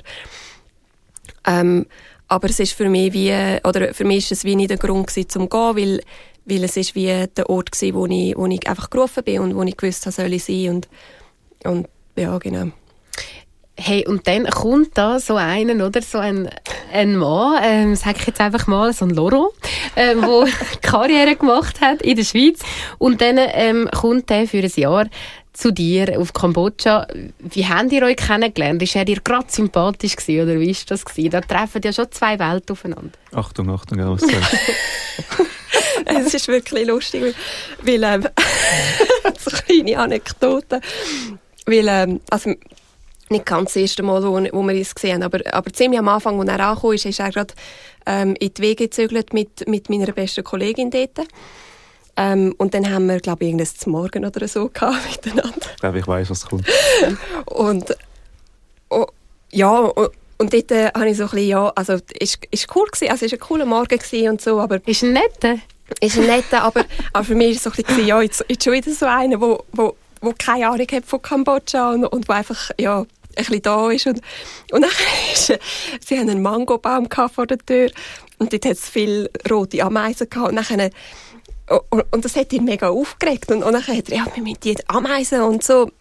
Ähm, 1.46 1.86
aber 2.28 2.50
es 2.50 2.60
ist 2.60 2.74
für 2.74 2.90
mich 2.90 3.14
wie, 3.14 3.34
oder 3.64 3.94
für 3.94 4.06
mich 4.06 4.26
ist 4.26 4.32
es 4.32 4.44
wie 4.44 4.56
nicht 4.56 4.70
der 4.70 4.78
Grund 4.78 5.08
gewesen, 5.08 5.30
zum 5.30 5.50
gehen, 5.50 5.76
weil, 5.76 6.02
weil 6.50 6.64
es 6.64 6.78
ist 6.78 6.96
wie 6.96 7.26
der 7.36 7.50
Ort 7.50 7.72
gewesen, 7.72 7.96
wo 7.96 8.06
ich, 8.06 8.38
wo 8.38 8.46
ich 8.48 8.68
einfach 8.68 8.90
gerufen 8.90 9.24
bin 9.24 9.40
und 9.42 9.56
wo 9.56 9.64
ich 9.64 9.78
gewusst 9.78 10.06
habe, 10.06 10.14
soll 10.14 10.34
ich 10.34 10.44
sein 10.44 10.70
und, 10.70 10.88
und 11.64 11.88
ja, 12.16 12.38
genau. 12.38 12.72
Hey, 13.82 14.06
und 14.06 14.28
dann 14.28 14.46
kommt 14.46 14.98
da 14.98 15.22
so 15.22 15.38
einen, 15.38 15.82
oder? 15.82 16.02
So 16.02 16.18
ein, 16.18 16.50
ein 16.92 17.16
Mann, 17.16 17.62
ähm, 17.64 17.96
sag 17.96 18.18
ich 18.20 18.28
jetzt 18.28 18.42
einfach 18.42 18.68
mal, 18.68 18.92
so 18.92 19.06
ein 19.06 19.12
Loro, 19.12 19.54
ähm, 19.96 20.22
der 20.22 20.48
Karriere 20.82 21.38
gemacht 21.38 21.80
hat 21.80 22.02
in 22.02 22.18
der 22.18 22.26
Schweiz. 22.26 22.60
Und 22.98 23.22
dann 23.22 23.38
ähm, 23.40 23.90
kommt 23.96 24.30
er 24.32 24.48
für 24.48 24.58
ein 24.58 24.72
Jahr 24.76 25.08
zu 25.54 25.72
dir 25.72 26.20
auf 26.20 26.34
Kambodscha. 26.34 27.08
Wie 27.40 27.66
habt 27.66 27.92
ihr 27.94 28.04
euch 28.04 28.18
kennengelernt? 28.18 28.82
Ist 28.82 28.98
er 28.98 29.06
dir 29.06 29.22
gerade 29.22 29.48
sympathisch 29.50 30.18
gewesen, 30.18 30.44
oder 30.44 30.60
wie 30.60 30.72
ist 30.72 30.92
das 30.92 31.06
gewesen? 31.06 31.32
Da 31.32 31.42
treffen 31.42 31.82
ja 31.84 31.94
schon 31.94 32.12
zwei 32.12 32.38
Welten 32.38 32.74
aufeinander. 32.74 33.12
Achtung, 33.34 33.70
Achtung, 33.70 34.00
was 34.00 34.22
sagst 34.22 34.58
Es 36.26 36.34
ist 36.34 36.48
wirklich 36.48 36.88
lustig, 36.88 37.36
weil, 37.82 38.04
ähm, 38.04 38.28
so 39.40 39.52
kleine 39.52 39.98
Anekdote, 39.98 40.82
weil 41.66 41.88
ähm, 41.88 42.22
also 42.30 42.54
nicht 43.30 43.46
ganz 43.46 43.74
das 43.74 43.82
erste 43.82 44.04
Mal, 44.04 44.24
wo, 44.24 44.34
wo 44.34 44.64
wir 44.64 44.76
uns 44.76 44.96
gesehen 44.96 45.16
haben, 45.16 45.24
aber, 45.24 45.40
aber 45.54 45.72
ziemlich 45.72 46.00
am 46.00 46.08
Anfang, 46.08 46.40
als 46.40 46.50
er 46.50 46.60
angekommen 46.60 46.96
ist, 46.96 47.06
ist 47.06 47.20
er 47.20 47.30
gerade 47.30 47.54
ähm, 48.06 48.36
in 48.40 48.54
die 48.54 48.62
Wege 48.62 48.88
gezögert 48.88 49.34
mit, 49.34 49.68
mit 49.68 49.90
meiner 49.90 50.12
besten 50.12 50.44
Kollegin 50.44 50.90
dort. 50.90 51.28
Ähm, 52.18 52.54
und 52.58 52.74
dann 52.74 52.92
haben 52.92 53.08
wir, 53.08 53.20
glaube 53.20 53.44
ich, 53.44 53.50
irgendwas 53.50 53.78
zum 53.78 53.94
Morgen 53.94 54.26
oder 54.26 54.48
so 54.48 54.68
gehabt 54.70 54.98
miteinander. 55.26 55.68
Ich 55.76 55.80
glaube, 55.80 56.00
ich 56.00 56.08
weiß, 56.08 56.30
was 56.30 56.46
kommt. 56.46 56.68
und 57.46 57.96
oh, 58.90 59.06
ja, 59.52 59.78
und, 59.78 60.10
und 60.38 60.54
dort 60.54 60.72
äh, 60.72 60.88
habe 60.88 61.10
ich 61.10 61.18
so 61.18 61.24
ein 61.24 61.30
bisschen, 61.30 61.48
ja, 61.48 61.70
also 61.70 61.94
ist, 62.20 62.40
ist 62.52 62.76
cool 62.76 62.88
gewesen, 62.88 63.12
also 63.12 63.26
ist 63.26 63.34
ein 63.34 63.40
cooler 63.40 63.66
Morgen 63.66 63.98
gewesen 63.98 64.30
und 64.30 64.42
so, 64.42 64.60
aber... 64.60 64.86
Ist 64.86 65.04
ein 65.04 65.14
netter? 65.14 65.60
Ist 66.02 66.18
ein 66.18 66.28
netter, 66.28 66.64
aber, 66.64 66.86
aber 67.14 67.24
für 67.26 67.36
mich 67.36 67.52
ist 67.52 67.58
es 67.58 67.64
so 67.64 67.70
ein 67.72 67.84
bisschen, 67.84 68.08
ja, 68.08 68.22
jetzt, 68.22 68.46
jetzt 68.48 68.64
schon 68.64 68.74
wieder 68.74 68.92
so 68.92 69.06
einer, 69.06 69.40
wo, 69.42 69.64
wo, 69.72 69.96
wo 70.22 70.34
keine 70.38 70.70
Ahnung 70.70 70.88
hat 70.92 71.06
von 71.06 71.22
Kambodscha 71.22 71.92
und, 71.92 72.06
und 72.06 72.28
wo 72.28 72.34
einfach, 72.34 72.72
ja, 72.80 73.00
ein 73.00 73.06
bisschen 73.36 73.62
da 73.62 73.92
ist. 73.92 74.08
Und, 74.08 74.22
und 74.72 74.82
dann 74.82 74.92
ist, 75.34 75.54
sie 76.06 76.20
haben 76.20 76.30
einen 76.30 76.42
Mangobaum 76.42 77.08
vor 77.34 77.48
der 77.48 77.58
Tür 77.60 77.92
und 78.38 78.54
dort 78.54 78.66
hat 78.66 78.74
es 78.74 78.90
viele 78.90 79.30
rote 79.50 79.84
Ameisen 79.84 80.30
gehabt. 80.30 80.50
Und 80.50 80.56
dann, 80.56 80.92
und, 81.90 82.06
und 82.12 82.26
das 82.26 82.36
hat 82.36 82.52
ihn 82.54 82.66
mega 82.66 82.90
aufgeregt. 82.90 83.52
Und, 83.52 83.64
und 83.64 83.74
dann 83.74 83.86
hat 83.86 84.10
er, 84.10 84.18
ja, 84.18 84.26
wir 84.34 84.44
müssen 84.44 84.60
die 84.62 84.78
Ameisen 84.88 85.42
und 85.42 85.64
so. 85.64 85.92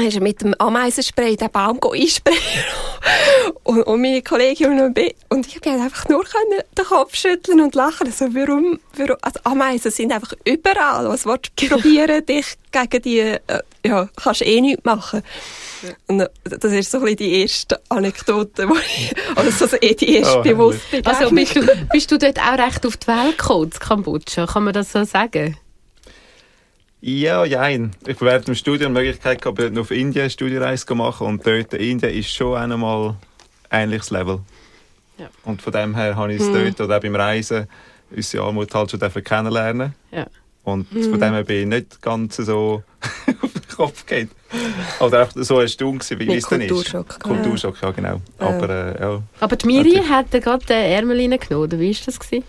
Dann 0.00 0.08
ist 0.08 0.14
er 0.14 0.22
mit 0.22 0.40
dem 0.40 0.54
Ameisenspray 0.58 1.36
den 1.36 1.50
Baum 1.50 1.78
einsprayen. 1.92 2.40
und, 3.64 3.82
und 3.82 4.00
meine 4.00 4.22
Kollegin 4.22 4.80
und 4.80 4.98
ich, 4.98 5.14
und 5.28 5.46
ich 5.46 5.60
konnte 5.60 5.78
einfach 5.78 6.08
nur 6.08 6.24
den 6.24 6.84
Kopf 6.86 7.14
schütteln 7.14 7.60
und 7.60 7.74
lachen. 7.74 8.06
Also 8.06 8.34
warum, 8.34 8.80
warum 8.96 9.16
also 9.20 9.40
Ameisen 9.44 9.90
sind 9.90 10.10
einfach 10.10 10.32
überall. 10.46 11.06
Was 11.06 11.26
willst 11.26 11.52
du 11.54 11.68
probieren, 11.68 12.24
dich 12.28 12.46
gegen 12.72 13.02
die, 13.02 13.18
äh, 13.18 13.40
ja, 13.84 14.08
kannst 14.16 14.40
eh 14.40 14.62
nichts 14.62 14.86
machen. 14.86 15.22
Und 16.06 16.26
das 16.44 16.72
ist 16.72 16.90
so 16.90 16.96
ein 16.96 17.02
bisschen 17.02 17.16
die 17.18 17.42
erste 17.42 17.78
Anekdote, 17.90 18.70
wo 18.70 18.76
ich, 18.76 19.14
also 19.36 19.66
so 19.66 19.76
eh 19.82 19.94
die 19.94 20.16
erste 20.16 20.38
oh, 20.38 20.42
bewusste 20.42 21.02
Also 21.04 21.30
bist 21.30 21.56
du, 21.56 21.86
bist 21.92 22.10
du 22.10 22.16
dort 22.16 22.38
auch 22.38 22.56
recht 22.56 22.86
auf 22.86 22.96
die 22.96 23.06
Welt 23.06 23.36
gekommen, 23.36 23.70
Kambodscha? 23.70 24.46
Kann 24.46 24.64
man 24.64 24.72
das 24.72 24.92
so 24.92 25.04
sagen? 25.04 25.58
Ja, 27.02 27.44
jein. 27.44 27.92
Ich 28.06 28.16
habe 28.16 28.26
während 28.26 28.48
dem 28.48 28.54
Studium 28.54 28.94
die 28.94 29.00
Möglichkeit 29.00 29.40
gehabt, 29.40 29.78
auf 29.78 29.90
Indien 29.90 30.22
eine 30.22 30.30
Studiereise 30.30 30.84
zu 30.84 30.94
machen 30.94 31.26
und 31.26 31.46
dort 31.46 31.72
in 31.72 31.92
Indien 31.92 32.12
ist 32.12 32.30
schon 32.34 32.56
einmal 32.56 33.16
ähnliches 33.70 34.10
Level. 34.10 34.40
Ja. 35.16 35.28
Und 35.44 35.62
von 35.62 35.72
dem 35.72 35.94
her 35.94 36.16
habe 36.16 36.32
ich 36.32 36.40
es 36.40 36.46
hm. 36.46 36.54
dort 36.54 36.80
oder 36.80 36.96
auch 36.96 37.00
beim 37.00 37.14
Reisen 37.14 37.68
unsere 38.14 38.44
Armut 38.44 38.74
halt 38.74 38.90
schon 38.90 39.24
kennenlernen. 39.24 39.94
Ja. 40.10 40.26
Und 40.64 40.90
hm. 40.90 41.02
von 41.04 41.20
dem 41.20 41.32
her 41.32 41.44
bin 41.44 41.56
ich 41.60 41.66
nicht 41.66 42.02
ganz 42.02 42.36
so 42.36 42.82
auf 43.42 43.52
den 43.52 43.68
Kopf 43.76 44.04
geht. 44.06 44.28
Oder 44.98 45.20
einfach 45.20 45.42
so 45.42 45.60
erstaunt 45.60 46.00
gewesen, 46.00 46.18
wie 46.18 46.34
es 46.34 46.46
denn 46.46 46.60
ist. 46.60 46.68
Kulturschock. 46.68 47.20
Kulturschock, 47.20 47.80
ja 47.80 47.90
genau. 47.92 48.20
Aber, 48.38 48.68
äh, 48.68 49.00
ja. 49.00 49.22
Aber 49.40 49.56
die 49.56 49.66
Miri 49.66 50.02
hat 50.06 50.30
gerade 50.32 50.66
den 50.66 50.76
Ärmel 50.76 51.18
reingenommen, 51.18 51.64
oder 51.64 51.78
wie 51.78 51.94
war 51.94 52.02
das? 52.04 52.20
Gewesen? 52.20 52.44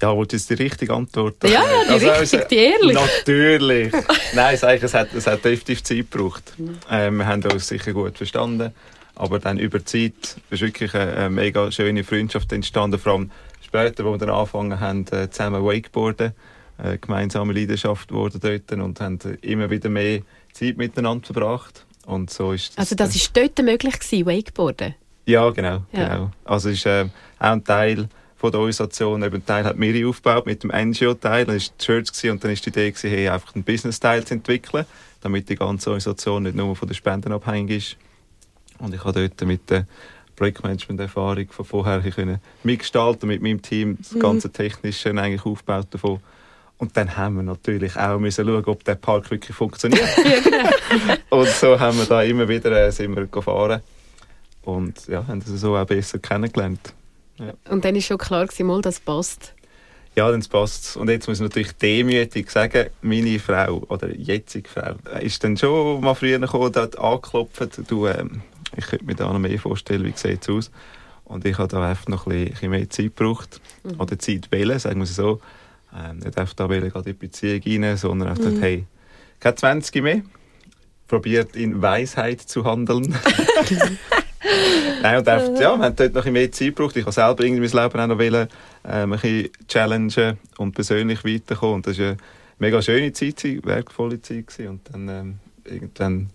Ja, 0.00 0.16
willst 0.16 0.32
du 0.32 0.36
jetzt 0.36 0.50
die 0.50 0.54
richtige 0.54 0.94
Antwort? 0.94 1.36
Ja, 1.44 1.50
ja, 1.50 1.64
die 1.86 1.90
also, 1.90 2.10
richtige, 2.20 2.46
die 2.50 2.56
ehrlich. 2.56 2.94
Natürlich. 2.94 3.92
Nein, 4.34 4.54
es, 4.54 4.62
es, 4.62 4.94
hat, 4.94 5.12
es 5.12 5.26
hat 5.26 5.44
definitiv 5.44 5.82
Zeit 5.82 6.10
gebraucht. 6.10 6.54
Ähm, 6.90 7.16
wir 7.16 7.26
haben 7.26 7.42
uns 7.44 7.66
sicher 7.68 7.92
gut 7.92 8.16
verstanden. 8.16 8.72
Aber 9.16 9.40
dann 9.40 9.58
über 9.58 9.80
die 9.80 9.84
Zeit 9.84 10.40
ist 10.50 10.62
wirklich 10.62 10.94
eine, 10.94 11.28
mega 11.28 11.72
schöne 11.72 12.04
Freundschaft 12.04 12.52
entstanden. 12.52 13.00
Vor 13.00 13.12
allem 13.14 13.30
später, 13.60 14.04
wo 14.04 14.12
wir 14.12 14.18
dann 14.18 14.30
angefangen 14.30 14.78
haben, 14.78 15.06
äh, 15.10 15.28
zusammen 15.28 15.64
Wakeboarden. 15.64 16.32
Eine 16.78 16.92
äh, 16.92 16.98
gemeinsame 16.98 17.52
Leidenschaft 17.52 18.12
wurde 18.12 18.38
dort 18.38 18.70
und 18.70 19.00
haben 19.00 19.18
immer 19.42 19.68
wieder 19.70 19.88
mehr 19.88 20.20
Zeit 20.52 20.76
miteinander 20.76 21.26
verbracht. 21.26 21.84
Und 22.06 22.30
so 22.30 22.52
ist 22.52 22.70
das 22.70 22.78
also 22.78 22.94
das 22.94 23.14
war 23.14 23.42
dort 23.42 23.58
möglich 23.62 23.98
gewesen, 23.98 24.26
Wakeboarden? 24.26 24.94
Ja, 25.26 25.50
genau. 25.50 25.82
Ja. 25.92 26.08
genau. 26.08 26.30
Also 26.44 26.70
ist 26.70 26.86
äh, 26.86 27.06
auch 27.38 27.46
ein 27.50 27.64
Teil 27.64 28.08
von 28.38 28.52
der 28.52 28.60
Organisation. 28.60 29.22
Eben, 29.22 29.44
Teil 29.44 29.64
hat 29.64 29.76
Miri 29.76 30.04
aufgebaut 30.04 30.46
mit 30.46 30.62
dem 30.62 30.70
NGO-Teil. 30.70 31.44
Das 31.44 31.54
war 31.54 31.74
die 31.78 31.84
Church 31.84 32.30
und 32.30 32.42
dann 32.42 32.50
war 32.50 32.56
die 32.56 32.68
Idee, 32.68 32.90
gewesen, 32.90 33.10
hey, 33.10 33.28
einfach 33.28 33.54
einen 33.54 33.64
Business-Teil 33.64 34.24
zu 34.24 34.34
entwickeln, 34.34 34.86
damit 35.20 35.48
die 35.48 35.56
ganze 35.56 35.90
Organisation 35.90 36.44
nicht 36.44 36.54
nur 36.54 36.74
von 36.76 36.88
den 36.88 36.94
Spenden 36.94 37.32
abhängig 37.32 37.76
ist. 37.76 37.96
Und 38.78 38.94
ich 38.94 39.04
habe 39.04 39.28
dort 39.28 39.46
mit 39.46 39.68
der 39.68 39.86
Projektmanagement-Erfahrung 40.36 41.48
von 41.50 41.64
vorher 41.64 42.00
können 42.12 42.38
mitgestalten 42.62 43.28
mit 43.28 43.42
meinem 43.42 43.60
Team 43.60 43.98
das 43.98 44.12
mhm. 44.12 44.20
ganze 44.20 44.50
Technische 44.50 45.10
eigentlich 45.10 45.44
aufgebaut 45.44 45.88
davon. 45.90 46.20
Und 46.78 46.96
dann 46.96 47.16
haben 47.16 47.34
wir 47.34 47.42
natürlich 47.42 47.96
auch 47.96 48.20
müssen 48.20 48.46
schauen, 48.46 48.64
ob 48.66 48.84
der 48.84 48.94
Park 48.94 49.28
wirklich 49.32 49.56
funktioniert. 49.56 50.08
und 51.30 51.48
so 51.48 51.80
haben 51.80 51.98
wir 51.98 52.06
da 52.06 52.22
immer 52.22 52.48
wieder 52.48 52.70
äh, 52.70 52.92
sind 52.92 53.16
wir 53.16 53.26
gefahren 53.26 53.82
und 54.62 55.08
ja, 55.08 55.26
haben 55.26 55.40
das 55.40 55.48
so 55.60 55.76
auch 55.76 55.86
besser 55.86 56.20
kennengelernt. 56.20 56.94
Ja. 57.38 57.54
Und 57.70 57.84
dann 57.84 57.96
ist 57.96 58.06
schon 58.06 58.18
klar 58.18 58.46
gewesen, 58.46 58.66
mal, 58.66 58.80
das 58.80 59.00
passt. 59.00 59.54
Ja, 60.16 60.30
dann 60.30 60.42
passt 60.42 60.96
Und 60.96 61.08
jetzt 61.08 61.28
muss 61.28 61.38
ich 61.38 61.42
natürlich 61.42 61.72
demütig 61.72 62.50
sagen, 62.50 62.88
meine 63.02 63.38
Frau 63.38 63.84
oder 63.88 64.12
jetzige 64.14 64.68
Frau 64.68 64.94
ist 65.20 65.44
dann 65.44 65.56
schon 65.56 66.00
mal 66.00 66.14
früher 66.14 66.38
gekommen, 66.38 66.72
dort 66.72 66.98
angeklopft. 66.98 67.88
Du, 67.88 68.06
ähm, 68.08 68.42
ich 68.76 68.86
könnte 68.86 69.04
mir 69.04 69.14
da 69.14 69.32
noch 69.32 69.38
mehr 69.38 69.58
vorstellen, 69.58 70.04
wie 70.04 70.12
sieht 70.16 70.42
es 70.42 70.48
aus. 70.48 70.70
Und 71.24 71.44
ich 71.44 71.56
habe 71.58 71.68
da 71.68 71.88
einfach 71.88 72.08
noch 72.08 72.26
ein 72.26 72.46
bisschen 72.46 72.70
mehr 72.70 72.90
Zeit 72.90 73.16
gebraucht. 73.16 73.60
Mhm. 73.84 74.00
Oder 74.00 74.18
Zeit 74.18 74.50
wählen, 74.50 74.78
sagen 74.78 74.98
wir 74.98 75.04
es 75.04 75.14
so. 75.14 75.40
Ähm, 75.96 76.18
nicht 76.18 76.36
einfach 76.36 76.54
da 76.54 76.66
gerade 76.66 76.88
in 76.88 77.04
die 77.04 77.12
Beziehung 77.12 77.84
rein, 77.84 77.96
sondern 77.96 78.28
einfach 78.30 78.50
mhm. 78.50 78.60
hey, 78.60 78.86
keine 79.38 79.54
20 79.54 80.02
mehr. 80.02 80.22
Probiert 81.06 81.54
in 81.54 81.80
Weisheit 81.80 82.40
zu 82.40 82.64
handeln. 82.64 83.14
Nein, 85.02 85.18
und 85.18 85.28
einfach, 85.28 85.60
ja, 85.60 85.76
wir 85.76 85.84
haben 85.84 85.96
dort 85.96 86.14
noch 86.14 86.26
ein 86.26 86.32
mehr 86.32 86.50
Zeit 86.50 86.68
gebraucht. 86.68 86.96
Ich 86.96 87.02
habe 87.04 87.12
selber 87.12 87.44
irgendwie 87.44 87.68
mein 87.68 87.84
Leben 87.84 88.00
auch 88.00 88.06
noch 88.06 88.18
wollen, 88.18 88.48
ähm, 88.84 89.12
ein 89.12 89.18
bisschen 89.18 89.50
challengen 89.68 90.38
und 90.58 90.74
persönlich 90.74 91.24
weiterkommen. 91.24 91.76
Und 91.76 91.86
das 91.86 91.98
war 91.98 92.06
eine 92.06 92.16
mega 92.58 92.82
schöne 92.82 93.12
Zeit, 93.12 93.44
eine 93.44 93.64
wertvolle 93.64 94.20
Zeit. 94.20 94.46
Gewesen. 94.46 94.68
Und 94.68 94.80
dann 94.92 95.08
ähm, 95.08 95.38
irgendwann 95.64 96.30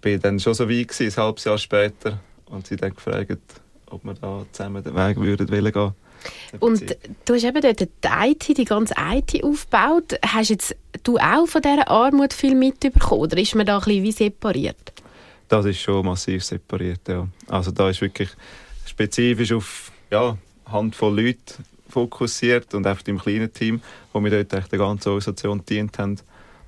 bin 0.00 0.14
ich 0.14 0.20
dann 0.20 0.40
schon 0.40 0.54
so 0.54 0.68
weit 0.68 0.88
gewesen, 0.88 1.18
ein 1.18 1.24
halbes 1.24 1.44
Jahr 1.44 1.58
später. 1.58 2.20
Und 2.46 2.66
sie 2.66 2.76
dann 2.76 2.94
gefragt, 2.94 3.38
ob 3.86 4.04
wir 4.04 4.14
da 4.14 4.44
zusammen 4.52 4.82
den 4.82 4.94
Weg 4.94 5.16
würden 5.18 5.50
wollen 5.50 5.72
gehen. 5.72 5.94
Und 6.58 6.96
du 7.24 7.34
hast 7.34 7.44
eben 7.44 7.62
dort 7.62 7.80
die 7.80 7.86
IT, 8.30 8.58
die 8.58 8.64
ganze 8.64 8.94
IT 8.98 9.42
aufgebaut. 9.42 10.18
Hast 10.26 10.50
jetzt 10.50 10.76
du 11.02 11.16
auch 11.18 11.46
von 11.46 11.62
dieser 11.62 11.88
Armut 11.88 12.32
viel 12.32 12.54
mitbekommen 12.54 13.22
oder 13.22 13.38
ist 13.38 13.54
man 13.54 13.66
da 13.66 13.78
ein 13.78 13.84
bisschen 13.84 14.02
wie 14.02 14.12
separiert? 14.12 14.89
Das 15.50 15.64
ist 15.64 15.80
schon 15.80 16.06
massiv 16.06 16.44
separiert, 16.44 17.00
ja. 17.08 17.26
Also 17.48 17.72
da 17.72 17.90
ist 17.90 18.00
wirklich 18.00 18.30
spezifisch 18.86 19.50
auf 19.50 19.90
ja, 20.08 20.38
Handvoll 20.66 21.22
Leute 21.22 21.54
fokussiert 21.88 22.72
und 22.72 22.86
einfach 22.86 23.04
im 23.08 23.18
kleinen 23.18 23.52
Team, 23.52 23.82
wo 24.12 24.22
wir 24.22 24.30
dort 24.44 24.70
der 24.70 24.78
ganzen 24.78 25.08
Organisation 25.08 25.64
dient 25.68 25.98
haben 25.98 26.18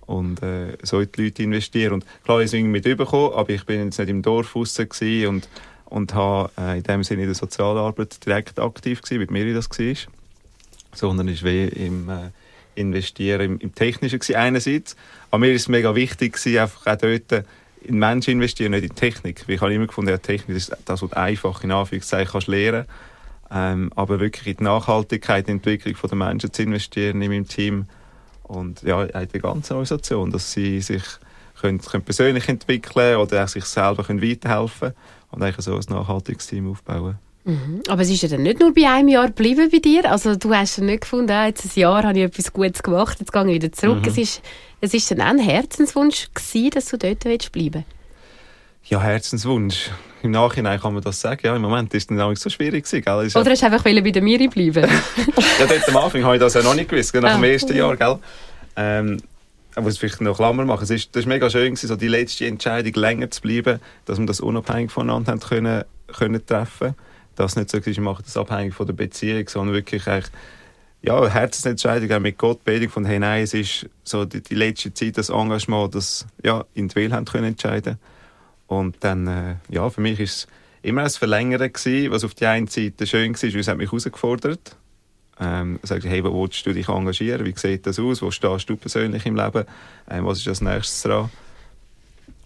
und 0.07 0.43
äh, 0.43 0.77
so 0.83 0.99
in 0.99 1.09
die 1.13 1.23
Leute 1.23 1.45
investieren. 1.45 1.93
Und 1.93 2.07
klar, 2.25 2.41
ich 2.41 2.51
bin 2.51 2.73
mit 2.73 2.85
übergekommen, 2.85 3.35
aber 3.35 3.51
ich 3.51 3.65
bin 3.65 3.85
jetzt 3.85 4.01
nicht 4.01 4.09
im 4.09 4.21
Dorf 4.21 4.57
raus 4.57 4.77
und, 4.81 5.49
und 5.85 6.15
habe 6.15 6.51
äh, 6.59 6.79
in 6.79 6.83
dem 6.83 7.05
Sinne 7.05 7.23
in 7.23 7.29
der 7.29 7.37
Sozialarbeit 7.37 8.27
direkt 8.27 8.59
aktiv 8.59 9.01
gewesen, 9.01 9.21
wie 9.21 9.33
Miri 9.33 9.55
das 9.55 9.71
war, 9.71 9.95
sondern 10.93 11.29
ist 11.29 11.45
wie 11.45 11.69
im 11.69 12.09
äh, 12.09 12.31
Investieren 12.75 13.43
im, 13.43 13.59
im 13.61 13.77
Technischen 13.77 14.19
gewesen, 14.19 14.35
einerseits. 14.35 14.97
Aber 15.31 15.39
mir 15.39 15.53
ist 15.53 15.63
es 15.63 15.69
mega 15.69 15.95
wichtig 15.95 16.33
gewesen, 16.33 16.59
einfach 16.59 16.85
auch 16.89 16.97
dort 16.97 17.45
Menschen 17.89 18.33
investieren, 18.33 18.73
nicht 18.73 18.85
in 18.85 18.95
Technik. 18.95 19.45
ich 19.47 19.61
habe 19.61 19.75
immer 19.75 19.87
gefunden, 19.87 20.11
ja, 20.11 20.19
Technik 20.19 20.57
ist 20.57 20.77
das, 20.85 21.03
was 21.03 21.13
einfach 21.13 21.63
in 21.65 21.73
Anführungszeichen 21.73 22.33
kannst 22.33 22.49
lernen 22.49 22.87
ähm, 23.53 23.91
aber 23.95 24.19
wirklich 24.19 24.47
in 24.47 24.57
die 24.57 24.65
Nachhaltigkeit, 24.65 25.49
in 25.49 25.61
die 25.61 25.71
Entwicklung 25.71 26.11
der 26.11 26.17
Menschen 26.17 26.53
zu 26.53 26.63
investieren 26.63 27.21
in 27.21 27.31
meinem 27.31 27.47
Team 27.47 27.87
und 28.45 28.83
ja, 28.83 29.03
in 29.03 29.29
der 29.29 29.41
ganzen 29.41 29.75
Organisation, 29.75 30.31
dass 30.31 30.53
sie 30.53 30.81
sich 30.81 31.03
können, 31.61 31.81
können 31.81 32.03
persönlich 32.03 32.49
entwickeln 32.49 33.17
oder 33.17 33.45
auch 33.45 33.49
sich 33.49 33.65
selber 33.65 34.05
können 34.05 34.23
weiterhelfen 34.23 34.95
und 35.31 35.43
eigentlich 35.43 35.65
so 35.65 35.77
ein 35.77 35.85
nachhaltiges 35.89 36.47
Team 36.47 36.71
aufbauen. 36.71 37.19
Mhm. 37.45 37.83
Aber 37.89 38.03
es 38.03 38.11
ist 38.11 38.23
ja 38.23 38.29
dann 38.29 38.43
nicht 38.43 38.61
nur 38.61 38.73
bei 38.73 38.89
einem 38.89 39.09
Jahr 39.09 39.27
geblieben 39.27 39.69
bei 39.71 39.79
dir. 39.79 40.11
Also 40.11 40.37
du 40.37 40.55
hast 40.55 40.79
ja 40.79 40.85
nicht 40.85 41.01
gefunden, 41.03 41.31
ah, 41.33 41.47
jetzt 41.47 41.65
ein 41.65 41.81
Jahr 41.81 42.05
habe 42.05 42.19
ich 42.19 42.25
etwas 42.25 42.53
Gutes 42.53 42.83
gemacht, 42.83 43.19
jetzt 43.21 43.33
gehe 43.33 43.43
ich 43.47 43.55
wieder 43.55 43.73
zurück. 43.73 44.03
Mhm. 44.03 44.09
Es 44.09 44.19
ist 44.19 44.43
es 44.81 44.95
ist 44.95 45.11
dann 45.13 45.21
auch 45.21 45.27
ein 45.27 45.39
Herzenswunsch 45.39 46.29
gewesen, 46.35 46.71
dass 46.71 46.87
du 46.87 46.99
dort 46.99 47.21
bleiben 47.21 47.53
willst 47.53 47.87
Ja, 48.91 49.01
Herzenswunsch. 49.01 49.91
Im 50.25 50.33
Nachhinein 50.33 50.81
kann 50.81 50.95
man 50.95 51.03
das 51.03 51.21
sagen. 51.21 51.41
Ja, 51.45 51.55
im 51.57 51.63
Moment 51.63 51.93
ist 51.95 52.11
es 52.11 52.17
dann 52.17 52.37
so 52.37 52.51
schwierig 52.51 52.85
gewesen, 52.85 53.03
gell? 53.05 53.41
Oder 53.41 53.51
hast 53.53 53.63
du 53.63 53.67
einfach 53.67 53.83
bei 53.83 53.93
der 54.01 54.23
Miri 54.23 54.49
bleiben? 54.49 54.89
ja, 55.59 55.67
dort 55.67 55.89
am 55.89 55.97
Anfang 55.97 56.25
habe 56.25 56.37
ich 56.37 56.41
das 56.41 56.55
ja 56.55 56.63
noch 56.63 56.75
nicht 56.75 56.89
gewusst, 56.89 57.15
nach 57.15 57.31
Ah. 57.31 57.35
dem 57.35 57.45
ersten 57.45 57.77
Jahr, 57.77 57.97
gell? 57.97 58.19
Ähm, 58.77 59.19
ich 59.77 59.83
muss 59.83 59.99
vielleicht 59.99 60.21
noch 60.21 60.37
Klammer 60.37 60.65
machen. 60.65 60.83
Es 60.85 60.91
ist, 60.91 61.15
das 61.15 61.25
war 61.25 61.29
mega 61.33 61.49
schön, 61.49 61.75
gewesen, 61.75 61.87
so 61.89 61.97
die 61.97 62.09
letzte 62.09 62.47
Entscheidung 62.47 62.93
länger 62.95 63.31
zu 63.31 63.41
bleiben, 63.41 63.81
dass 64.05 64.19
wir 64.19 64.27
das 64.27 64.41
unabhängig 64.41 64.91
voneinander 64.91 65.33
haben 65.33 65.41
können, 65.41 65.85
können 66.09 66.45
treffen 66.45 66.89
Dass 66.89 66.97
es 67.37 67.57
nicht 67.57 67.71
so 67.71 67.79
ist, 67.79 67.87
wir 67.87 68.01
machen 68.03 68.23
das 68.25 68.37
abhängig 68.37 68.75
von 68.75 68.87
der 68.87 68.95
Beziehung, 68.95 69.49
sondern 69.49 69.75
wirklich 69.75 70.07
eigentlich, 70.07 70.31
ja, 71.03 71.27
Herzensentscheidung 71.27 72.13
auch 72.13 72.21
mit 72.21 72.39
Gott, 72.39 72.65
Predigt 72.65 72.93
von, 72.93 73.05
hey, 73.05 73.19
nein, 73.19 73.43
es 73.43 73.55
ist 73.55 73.89
so 74.05 74.25
die, 74.25 74.41
die 74.41 74.55
letzte 74.55 74.95
Zeit, 74.95 75.19
das 75.19 75.31
Engagement, 75.31 75.95
das 75.95 76.27
ja, 76.45 76.65
in 76.75 76.89
die 76.89 77.13
haben 77.13 77.25
können 77.25 77.45
entscheiden. 77.45 77.99
Und 78.69 78.97
dann, 79.01 79.27
äh, 79.27 79.57
ja, 79.69 79.91
für 79.91 80.01
mich 80.01 80.21
ist 80.21 80.37
es 80.37 80.47
immer 80.83 81.03
ein 81.03 81.11
Verlängern 81.11 81.73
gewesen, 81.73 82.11
was 82.13 82.25
auf 82.25 82.35
die 82.35 82.47
einen 82.47 82.69
Seite 82.69 83.07
schön 83.07 83.35
war, 83.35 83.43
weil 83.43 83.61
es 83.61 83.69
hat 83.69 83.77
mich 83.79 83.91
herausgefordert. 83.91 84.77
Ähm, 85.41 85.81
sagst, 85.83 86.07
hey, 86.07 86.23
wo 86.23 86.43
willst 86.43 86.65
du 86.67 86.73
dich 86.73 86.89
engagieren? 86.89 87.45
Wie 87.45 87.55
sieht 87.57 87.87
das 87.87 87.99
aus? 87.99 88.23
Wo 88.23 88.31
stehst 88.31 88.69
du 88.69 88.77
persönlich 88.77 89.27
im 89.27 89.35
Leben? 89.35 89.65
Ähm, 90.09 90.25
was 90.25 90.39
ist 90.39 90.49
als 90.49 90.61
nächstes 90.61 91.03
dran? 91.03 91.31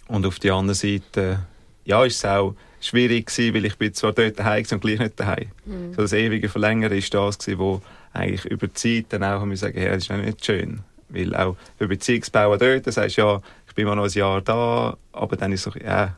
Und 0.08 0.24
auf 0.24 0.38
die 0.38 0.50
andere 0.50 0.74
Seite, 0.74 1.40
ja, 1.84 2.04
ist 2.04 2.16
es 2.16 2.24
auch 2.24 2.54
schwierig 2.86 3.26
gewesen, 3.26 3.54
weil 3.54 3.64
ich 3.64 3.76
bin 3.76 3.92
zwar 3.94 4.12
dort 4.12 4.38
daheim 4.38 4.64
und 4.70 4.80
gleich 4.80 4.98
nicht 4.98 5.18
daheim. 5.18 5.48
So 5.94 6.02
das 6.02 6.12
ewige 6.12 6.48
Verlängern 6.48 6.92
ist 6.92 7.12
das 7.12 7.38
gewesen, 7.38 7.58
wo 7.58 7.82
eigentlich 8.12 8.44
über 8.46 8.68
die 8.68 8.74
Zeit 8.74 9.06
dann 9.10 9.24
auch 9.24 9.40
haben 9.40 9.54
sagen, 9.56 9.78
hey, 9.78 9.88
das 9.88 10.04
ist 10.04 10.10
nicht 10.10 10.44
schön. 10.44 10.80
Weil 11.08 11.34
auch 11.36 11.56
für 11.78 11.86
Beziehungsbauen 11.86 12.58
dort, 12.58 12.86
da 12.86 12.92
sagst 12.92 13.18
du, 13.18 13.22
ja, 13.22 13.40
ich 13.68 13.74
bin 13.74 13.86
mal 13.86 13.94
noch 13.94 14.04
ein 14.04 14.10
Jahr 14.10 14.40
da, 14.40 14.96
aber 15.12 15.36
dann 15.36 15.52
ist 15.52 15.66
es 15.66 15.72
so, 15.72 15.78
ja, 15.78 16.16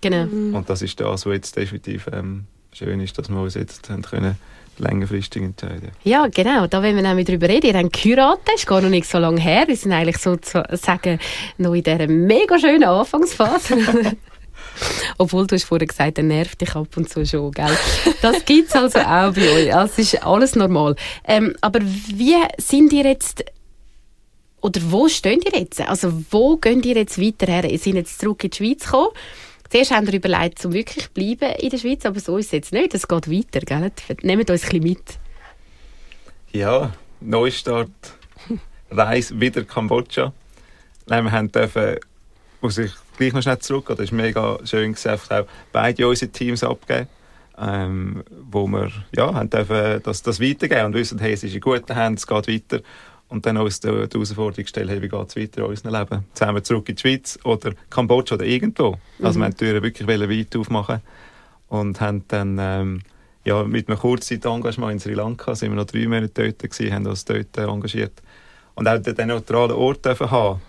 genau. 0.00 0.22
und 0.56 0.64
das 0.68 0.82
ist 0.82 0.98
das, 1.00 1.26
was 1.26 1.32
jetzt 1.32 1.56
definitiv 1.56 2.08
ähm, 2.12 2.44
schön 2.72 3.00
ist, 3.00 3.18
dass 3.18 3.28
wir 3.28 3.40
uns 3.40 3.54
jetzt 3.54 3.90
haben 3.90 4.02
können 4.02 4.36
längerfristig 4.78 5.42
entscheiden 5.42 5.90
Ja, 6.02 6.28
genau. 6.28 6.66
Da 6.66 6.82
wollen 6.82 6.96
wir 6.96 7.02
nämlich 7.02 7.26
drüber 7.26 7.48
reden. 7.48 7.66
Ihr 7.66 7.78
habt 7.78 7.92
geheiratet, 7.92 8.54
ist 8.54 8.66
gar 8.66 8.80
noch 8.80 8.88
nicht 8.88 9.06
so 9.06 9.18
lange 9.18 9.40
her. 9.40 9.64
Wir 9.66 9.76
sind 9.76 9.92
eigentlich 9.92 10.18
sozusagen 10.18 11.18
noch 11.58 11.74
in 11.74 11.82
dieser 11.82 12.06
mega 12.06 12.58
schönen 12.58 12.84
Anfangsphase. 12.84 13.76
Obwohl, 15.18 15.46
du 15.46 15.54
hast 15.54 15.64
vorher 15.64 15.86
gesagt, 15.86 16.18
er 16.18 16.24
nervt 16.24 16.60
dich 16.60 16.74
ab 16.74 16.96
und 16.96 17.08
zu 17.08 17.24
schon, 17.26 17.52
gell? 17.52 17.76
Das 18.20 18.44
gibt 18.44 18.68
es 18.68 18.74
also 18.74 18.98
auch 18.98 19.32
bei 19.34 19.50
euch. 19.52 19.68
Das 19.70 19.98
ist 19.98 20.22
alles 20.24 20.56
normal. 20.56 20.96
Ähm, 21.24 21.54
aber 21.60 21.80
wie 21.82 22.36
sind 22.58 22.92
ihr 22.92 23.04
jetzt, 23.04 23.44
oder 24.60 24.80
wo 24.84 25.08
stehen 25.08 25.40
ihr 25.42 25.58
jetzt? 25.58 25.80
Also 25.80 26.12
wo 26.30 26.56
gehen 26.56 26.82
ihr 26.82 26.96
jetzt 26.96 27.20
weiter 27.20 27.50
her? 27.50 27.64
Ihr 27.64 27.78
seid 27.78 27.94
jetzt 27.94 28.20
zurück 28.20 28.44
in 28.44 28.50
die 28.50 28.56
Schweiz 28.56 28.84
gekommen. 28.84 29.10
Zuerst 29.70 29.90
haben 29.90 30.06
wir 30.06 30.14
überlegt, 30.14 30.62
um 30.66 30.74
wirklich 30.74 31.06
zu 31.06 31.10
bleiben 31.12 31.54
in 31.58 31.70
der 31.70 31.78
Schweiz, 31.78 32.04
aber 32.04 32.20
so 32.20 32.36
ist 32.36 32.46
es 32.46 32.52
jetzt 32.52 32.72
nicht. 32.74 32.92
Es 32.92 33.08
geht 33.08 33.30
weiter, 33.30 33.60
gell? 33.60 33.90
Nehmt 34.20 34.50
uns 34.50 34.64
ein 34.64 34.68
bisschen 34.68 34.82
mit. 34.82 35.02
Ja, 36.52 36.92
Neustart, 37.20 37.88
Reise 38.90 39.40
wieder 39.40 39.64
Kambodscha. 39.64 40.34
Nein, 41.06 41.24
wir 41.24 41.32
haben 41.32 41.50
dürfen, 41.50 41.96
muss 42.60 42.76
ich 42.76 42.92
gleich 43.16 43.32
noch 43.32 43.42
schnell 43.42 43.58
zurück, 43.58 43.86
das 43.88 44.00
ist 44.00 44.12
mega 44.12 44.58
schön 44.64 44.94
einfach 45.04 45.30
auch 45.30 45.46
beide 45.72 46.08
unsere 46.08 46.30
Teams 46.30 46.64
abgeben, 46.64 47.08
ähm, 47.58 48.22
wo 48.50 48.66
wir 48.66 48.90
ja, 49.14 49.32
haben 49.34 49.50
dürfen 49.50 50.02
das, 50.02 50.22
das 50.22 50.40
weitergeben 50.40 50.86
und 50.86 50.94
wissen, 50.94 51.18
hey, 51.18 51.32
es 51.32 51.44
ist 51.44 51.54
in 51.54 51.60
guten 51.60 51.94
Händen, 51.94 52.14
es 52.14 52.26
geht 52.26 52.48
weiter. 52.48 52.82
Und 53.28 53.46
dann 53.46 53.56
uns 53.56 53.80
die, 53.80 53.88
die 53.88 54.12
Herausforderung 54.12 54.66
stellen, 54.66 54.88
hey, 54.90 55.00
wie 55.00 55.08
geht 55.08 55.28
es 55.28 55.36
weiter 55.36 55.62
in 55.62 55.68
unserem 55.68 55.94
Leben? 55.94 56.26
Zusammen 56.34 56.56
wir 56.56 56.64
zurück 56.64 56.88
in 56.88 56.96
die 56.96 57.00
Schweiz 57.00 57.38
oder 57.44 57.72
Kambodscha 57.88 58.34
oder 58.34 58.44
irgendwo. 58.44 58.98
Also 59.22 59.38
wir 59.38 59.46
haben 59.46 59.52
die 59.52 59.64
Türen 59.64 59.82
wirklich 59.82 60.06
weit 60.06 60.56
aufmachen 60.56 61.00
und 61.68 61.98
haben 62.02 62.24
dann 62.28 62.58
ähm, 62.60 63.00
ja, 63.44 63.64
mit 63.64 63.88
einem 63.88 63.98
Kurzzeit-Engagement 63.98 64.92
in 64.92 65.00
Sri 65.00 65.14
Lanka 65.14 65.54
sind 65.54 65.70
wir 65.70 65.76
noch 65.76 65.86
drei 65.86 66.06
Monate 66.06 66.28
dort 66.28 66.58
gewesen, 66.58 66.92
haben 66.92 67.06
uns 67.06 67.24
dort 67.24 67.56
engagiert. 67.56 68.22
Und 68.74 68.88
auch 68.88 68.98
den 68.98 69.28
neutralen 69.28 69.72
Ort 69.72 70.04
dürfen 70.04 70.30
haben, 70.30 70.60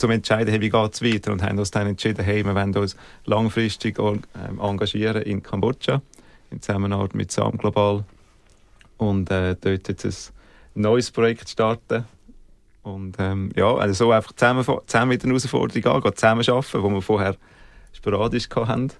zum 0.00 0.10
entscheiden, 0.10 0.50
hey, 0.50 0.60
wie 0.60 0.70
geht 0.70 0.94
es 0.94 1.02
weiter. 1.02 1.32
Und 1.32 1.42
haben 1.42 1.58
uns 1.58 1.70
dann 1.70 1.86
entschieden, 1.86 2.24
hey, 2.24 2.44
wir 2.44 2.54
wollen 2.54 2.74
uns 2.74 2.96
langfristig 3.26 3.98
ähm, 3.98 4.58
engagieren 4.60 5.22
in 5.22 5.42
Kambodscha, 5.42 6.00
in 6.50 6.60
Zusammenarbeit 6.62 7.14
mit 7.14 7.30
SAM 7.30 7.58
Global. 7.58 8.04
Und 8.96 9.30
äh, 9.30 9.56
dort 9.60 9.88
jetzt 9.88 10.04
ein 10.04 10.82
neues 10.82 11.10
Projekt 11.10 11.48
starten. 11.50 12.04
Und 12.82 13.16
ähm, 13.18 13.50
ja, 13.54 13.74
also 13.74 14.06
so 14.06 14.12
einfach 14.12 14.32
zusammen, 14.32 14.64
zusammen 14.86 15.08
mit 15.10 15.22
den 15.22 15.30
Herausforderungen 15.30 15.96
angehen, 15.96 16.16
zusammen 16.16 16.48
arbeiten, 16.48 16.82
wo 16.82 16.88
wir 16.88 17.02
vorher 17.02 17.36
sporadisch 17.92 18.48
hatten. 18.54 18.92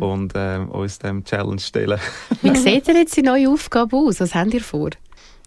Und 0.00 0.32
ähm, 0.34 0.70
uns 0.70 0.98
dem 0.98 1.24
Challenge 1.24 1.60
stellen. 1.60 2.00
Wie 2.42 2.56
sieht 2.56 2.88
ihr 2.88 2.96
jetzt 2.96 3.16
die 3.16 3.22
neue 3.22 3.48
Aufgabe 3.48 3.96
aus? 3.96 4.18
Was 4.18 4.34
habt 4.34 4.52
ihr 4.52 4.60
vor? 4.60 4.90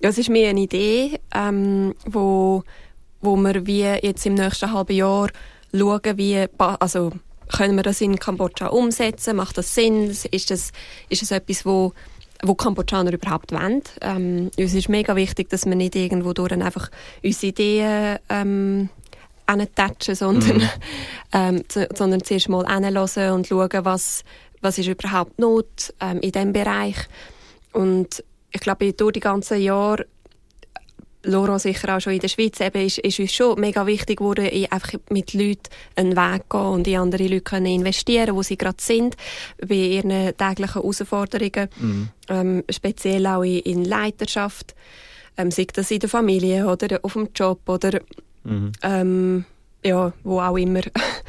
Ja, 0.01 0.09
es 0.09 0.17
ist 0.17 0.29
mir 0.29 0.49
eine 0.49 0.61
Idee, 0.61 1.19
ähm, 1.35 1.93
wo, 2.05 2.63
wo 3.21 3.35
wir 3.35 3.65
wie 3.65 3.83
jetzt 3.83 4.25
im 4.25 4.33
nächsten 4.33 4.71
halben 4.71 4.95
Jahr 4.95 5.29
schauen, 5.73 6.17
wie, 6.17 6.45
also 6.57 7.11
können 7.51 7.75
wir 7.75 7.83
das 7.83 8.01
in 8.01 8.17
Kambodscha 8.17 8.67
umsetzen? 8.67 9.35
Macht 9.35 9.57
das 9.57 9.75
Sinn? 9.75 10.09
Ist 10.09 10.51
das, 10.51 10.71
ist 11.09 11.21
das 11.21 11.31
etwas, 11.31 11.65
wo, 11.65 11.93
wo 12.43 12.55
Kambodschaner 12.55 13.13
überhaupt 13.13 13.51
wollen? 13.51 13.81
Ähm, 14.01 14.51
uns 14.57 14.73
ist 14.73 14.89
mega 14.89 15.15
wichtig, 15.15 15.49
dass 15.49 15.65
wir 15.65 15.75
nicht 15.75 15.95
irgendwo 15.95 16.33
durch 16.33 16.51
einfach 16.51 16.89
unsere 17.23 17.47
Ideen 17.47 18.19
ähm, 18.29 18.89
hintatschen, 19.49 20.15
sondern, 20.15 20.69
ähm, 21.33 21.63
zu, 21.67 21.87
sondern 21.93 22.23
zuerst 22.23 22.49
mal 22.49 22.65
hinhören 22.67 23.33
und 23.33 23.47
schauen, 23.47 23.85
was, 23.85 24.23
was 24.61 24.77
ist 24.77 24.87
überhaupt 24.87 25.39
Not 25.39 25.93
ähm, 25.99 26.19
in 26.21 26.31
diesem 26.31 26.53
Bereich. 26.53 26.95
Und 27.73 28.23
ich 28.51 28.61
glaube, 28.61 28.93
durch 28.93 29.13
die 29.13 29.19
ganzen 29.19 29.61
Jahre, 29.61 30.05
Laurent 31.23 31.61
sicher 31.61 31.95
auch 31.95 31.99
schon 32.01 32.13
in 32.13 32.19
der 32.19 32.27
Schweiz, 32.29 32.59
eben, 32.59 32.85
ist, 32.85 32.97
ist 32.97 33.19
uns 33.19 33.33
schon 33.33 33.59
mega 33.59 33.85
wichtig 33.85 34.17
geworden, 34.17 34.45
in- 34.45 34.71
einfach 34.71 34.93
mit 35.09 35.33
Leuten 35.33 35.61
einen 35.95 36.15
Weg 36.15 36.49
gehen 36.49 36.59
und 36.61 36.87
in 36.87 36.97
andere 36.97 37.23
Leute 37.27 37.41
können 37.41 37.67
investieren, 37.67 38.35
wo 38.35 38.41
sie 38.41 38.57
gerade 38.57 38.77
sind, 38.81 39.15
bei 39.65 39.75
ihren 39.75 40.35
täglichen 40.35 40.73
Herausforderungen, 40.81 41.69
ähm, 42.29 42.63
speziell 42.69 43.27
auch 43.27 43.43
in, 43.43 43.59
in 43.59 43.85
Leiterschaft, 43.85 44.73
ähm, 45.37 45.51
sei 45.51 45.67
das 45.71 45.91
in 45.91 45.99
der 45.99 46.09
Familie 46.09 46.67
oder 46.67 46.99
auf 47.03 47.13
dem 47.13 47.29
Job 47.35 47.59
oder 47.69 47.99
Mhm. 48.43 48.71
ähm, 48.81 49.45
ja, 49.83 50.13
wo 50.23 50.39
auch 50.39 50.57
immer. 50.57 50.81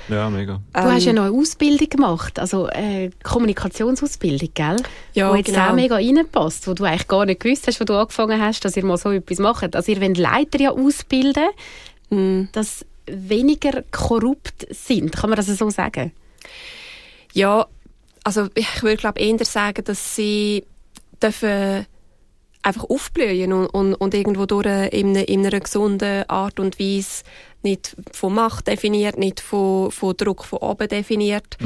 Ja, 0.09 0.28
mega. 0.28 0.61
Du 0.72 0.80
hast 0.80 1.05
ja 1.05 1.11
Ähm, 1.11 1.16
noch 1.16 1.24
eine 1.24 1.36
Ausbildung 1.36 1.88
gemacht, 1.88 2.38
also 2.38 2.68
äh, 2.68 3.11
Kommunikationsausbildung, 3.22 4.50
gell? 4.53 4.76
Ja, 5.14 5.30
wo 5.30 5.36
jetzt 5.36 5.46
genau. 5.46 5.70
auch 5.70 5.74
mega 5.74 5.94
reinpasst, 5.94 6.66
wo 6.66 6.74
du 6.74 6.84
eigentlich 6.84 7.09
gar 7.09 7.24
nicht 7.24 7.40
gewusst 7.40 7.66
hast, 7.66 7.80
wo 7.80 7.84
du 7.84 7.94
angefangen 7.94 8.40
hast, 8.40 8.64
dass 8.64 8.76
ihr 8.76 8.84
mal 8.84 8.98
so 8.98 9.11
etwas 9.11 9.38
macht. 9.38 9.76
Also 9.76 9.92
ihr 9.92 10.00
wollt 10.00 10.18
Leiter 10.18 10.61
ja 10.61 10.70
ausbilden, 10.70 11.48
mm, 12.11 12.44
dass 12.53 12.84
weniger 13.07 13.82
korrupt 13.90 14.66
sind. 14.70 15.12
Kann 15.12 15.30
man 15.30 15.36
das 15.36 15.46
so 15.46 15.70
sagen? 15.70 16.12
Ja, 17.32 17.66
also 18.24 18.48
ich 18.55 18.82
würde 18.82 18.96
glaube 18.96 19.20
eher 19.20 19.44
sagen, 19.44 19.84
dass 19.84 20.16
sie 20.16 20.64
dürfen 21.22 21.86
einfach 22.63 22.85
aufblühen 22.89 23.53
und, 23.53 23.67
und, 23.67 23.95
und 23.95 24.15
irgendwo 24.15 24.47
durch 24.47 24.67
in, 24.93 25.11
einer- 25.17 25.29
in 25.29 25.45
einer 25.47 25.61
gesunden 25.61 26.29
Art 26.29 26.61
und 26.61 26.79
Weise 26.79 27.23
nicht 27.65 27.97
von 28.13 28.35
Macht 28.35 28.67
definiert, 28.67 29.19
nicht 29.19 29.39
von, 29.41 29.91
von 29.93 30.17
Druck 30.17 30.45
von 30.45 30.59
oben 30.61 30.89
definiert, 30.89 31.57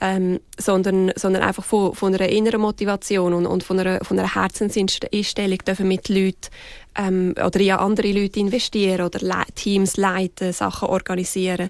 ähm, 0.00 0.40
sondern, 0.58 1.12
sondern 1.16 1.42
einfach 1.42 1.64
von, 1.64 1.94
von 1.94 2.14
einer 2.14 2.28
inneren 2.28 2.60
Motivation 2.62 3.34
und, 3.34 3.46
und 3.46 3.62
von 3.62 3.78
einer, 3.78 4.02
von 4.04 4.18
einer 4.18 4.34
Herzenseinstellung 4.34 5.58
dürfen 5.58 5.88
mit 5.88 6.08
Leuten 6.08 6.48
ähm, 6.96 7.34
oder 7.44 7.60
in 7.60 7.70
andere 7.72 8.12
Leute 8.12 8.40
investieren 8.40 9.02
oder 9.06 9.18
le 9.20 9.42
Teams 9.54 9.96
leiten, 9.96 10.52
Sachen 10.52 10.88
organisieren. 10.88 11.68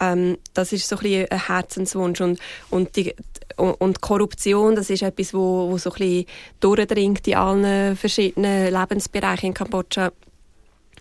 Ähm, 0.00 0.38
das 0.54 0.72
ist 0.72 0.88
so 0.88 0.96
ein, 0.96 1.02
bisschen 1.02 1.30
ein 1.30 1.46
Herzenswunsch 1.46 2.20
und, 2.20 2.38
und, 2.70 2.96
die, 2.96 3.14
und 3.56 4.00
Korruption, 4.00 4.74
das 4.74 4.88
ist 4.90 5.02
etwas, 5.02 5.34
wo, 5.34 5.70
wo 5.70 5.76
so 5.78 5.90
ein 5.90 5.96
bisschen 5.98 6.26
durchdringt 6.60 7.26
in 7.28 7.34
allen 7.34 7.96
verschiedenen 7.96 8.72
Lebensbereichen 8.72 9.48
in 9.48 9.54
Kambodscha. 9.54 10.10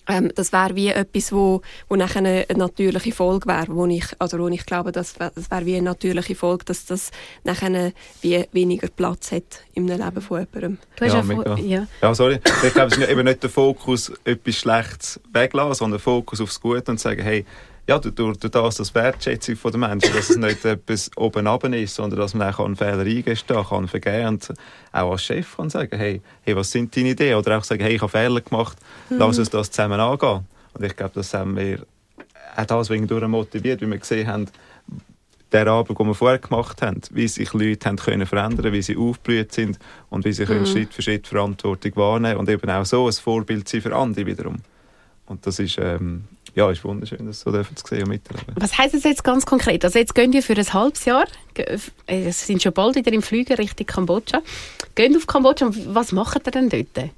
Ähm, 0.07 0.31
das 0.33 0.51
wäre 0.51 0.75
wie 0.75 0.87
etwas, 0.87 1.31
wo, 1.31 1.61
wo 1.87 1.95
nachher 1.95 2.17
eine, 2.17 2.45
eine 2.49 2.57
natürliche 2.57 3.11
Folge 3.11 3.47
wäre, 3.47 3.67
wo 3.69 3.85
ich, 3.85 4.05
also 4.17 4.39
wo 4.39 4.47
ich 4.47 4.65
glaube, 4.65 4.91
das, 4.91 5.19
wär- 5.19 5.31
wäre 5.35 5.65
wie 5.67 5.75
eine 5.75 5.83
natürliche 5.83 6.33
Folge, 6.33 6.65
dass 6.65 6.85
das 6.85 7.11
nachher 7.43 7.91
wie 8.21 8.43
weniger 8.51 8.87
Platz 8.87 9.31
hat 9.31 9.61
im 9.75 9.87
Leben 9.87 10.19
von 10.21 10.39
jemandem. 10.39 10.77
Du 10.95 11.05
hast 11.05 11.13
Ja, 11.13 11.21
mega. 11.21 11.55
ja. 11.59 11.87
Ja, 12.01 12.15
sorry. 12.15 12.39
Ich 12.65 12.73
glaube, 12.73 12.87
es 12.91 12.97
ist 12.97 13.07
eben 13.07 13.23
nicht 13.23 13.43
der 13.43 13.51
Fokus, 13.51 14.11
etwas 14.23 14.55
Schlechtes 14.55 15.19
weglassen, 15.31 15.75
sondern 15.75 15.99
der 15.99 16.03
Fokus 16.03 16.41
aufs 16.41 16.59
Gute 16.59 16.89
und 16.89 16.99
sagen, 16.99 17.21
hey, 17.21 17.45
ja, 17.89 17.97
durch, 17.97 18.13
durch 18.13 18.37
durch 18.37 18.51
das, 18.51 18.75
das 18.75 18.93
Wertschätzung 18.93 19.57
der 19.63 19.79
Menschen, 19.79 20.13
dass 20.13 20.29
es 20.29 20.37
nicht 20.37 20.63
etwas 20.63 21.09
oben 21.17 21.47
runter 21.47 21.75
ist, 21.75 21.95
sondern 21.95 22.19
dass 22.19 22.35
man 22.35 22.53
auch 22.53 22.59
einen 22.59 22.75
Fehler 22.75 22.99
eingestehen 22.99 23.65
kann, 23.67 23.87
vergeben 23.87 24.27
und 24.27 24.53
auch 24.91 25.11
als 25.11 25.23
Chef 25.23 25.57
kann 25.57 25.71
sagen, 25.71 25.97
hey, 25.97 26.21
hey, 26.43 26.55
was 26.55 26.69
sind 26.69 26.95
deine 26.95 27.09
Ideen? 27.09 27.35
Oder 27.35 27.57
auch 27.57 27.63
sagen, 27.63 27.81
hey, 27.81 27.95
ich 27.95 28.01
habe 28.03 28.11
Fehler 28.11 28.41
gemacht, 28.41 28.77
lass 29.09 29.39
uns 29.39 29.49
das 29.49 29.71
zusammen 29.71 29.99
angehen. 29.99 30.45
Und 30.73 30.85
ich 30.85 30.95
glaube, 30.95 31.13
das 31.15 31.33
haben 31.33 31.57
wir 31.57 31.79
auch 32.55 32.65
das 32.65 32.91
wegen 32.91 33.07
durch 33.07 33.27
motiviert, 33.27 33.81
wie 33.81 33.89
wir 33.89 33.97
gesehen 33.97 34.27
haben, 34.27 34.45
der 35.51 35.65
Arbeit, 35.65 35.97
die 35.97 36.03
wir 36.03 36.13
vorher 36.13 36.37
gemacht 36.37 36.83
haben, 36.83 37.01
wie 37.09 37.27
sich 37.27 37.53
Leute 37.53 37.89
haben 37.89 37.97
können 37.97 38.27
verändern 38.27 38.71
wie 38.71 38.83
sie 38.83 38.97
aufgeblüht 38.97 39.51
sind 39.51 39.79
und 40.11 40.25
wie 40.25 40.33
sie 40.33 40.45
können 40.45 40.67
Schritt 40.67 40.93
für 40.93 41.01
Schritt 41.01 41.27
Verantwortung 41.27 41.95
wahrnehmen 41.95 42.37
und 42.37 42.49
eben 42.49 42.69
auch 42.69 42.85
so 42.85 43.07
ein 43.07 43.13
Vorbild 43.13 43.67
sein 43.67 43.81
für 43.81 43.95
andere 43.95 44.27
wiederum. 44.27 44.57
Und 45.25 45.45
das 45.47 45.57
ist, 45.57 45.79
ähm, 45.79 46.25
ja, 46.55 46.69
ist 46.69 46.83
wunderschön, 46.83 47.25
das 47.25 47.41
so 47.41 47.51
dürfen 47.51 47.75
zu 47.75 47.87
sehen 47.87 48.03
und 48.03 48.09
miterleben. 48.09 48.53
Was 48.59 48.77
heisst 48.77 48.93
das 48.93 49.03
jetzt 49.03 49.23
ganz 49.23 49.45
konkret? 49.45 49.83
Also 49.85 49.99
jetzt 49.99 50.15
gehen 50.15 50.33
wir 50.33 50.43
für 50.43 50.53
ein 50.53 50.73
halbes 50.73 51.05
Jahr, 51.05 51.25
äh, 51.55 51.77
es 52.07 52.45
sind 52.45 52.61
schon 52.61 52.73
bald 52.73 52.95
wieder 52.95 53.11
im 53.13 53.21
Flüger 53.21 53.57
Richtung 53.57 53.85
Kambodscha, 53.85 54.41
gehen 54.95 55.15
auf 55.15 55.27
Kambodscha 55.27 55.67
und 55.67 55.95
was 55.95 56.11
macht 56.11 56.47
ihr 56.47 56.51
denn 56.51 56.69
dort? 56.69 57.11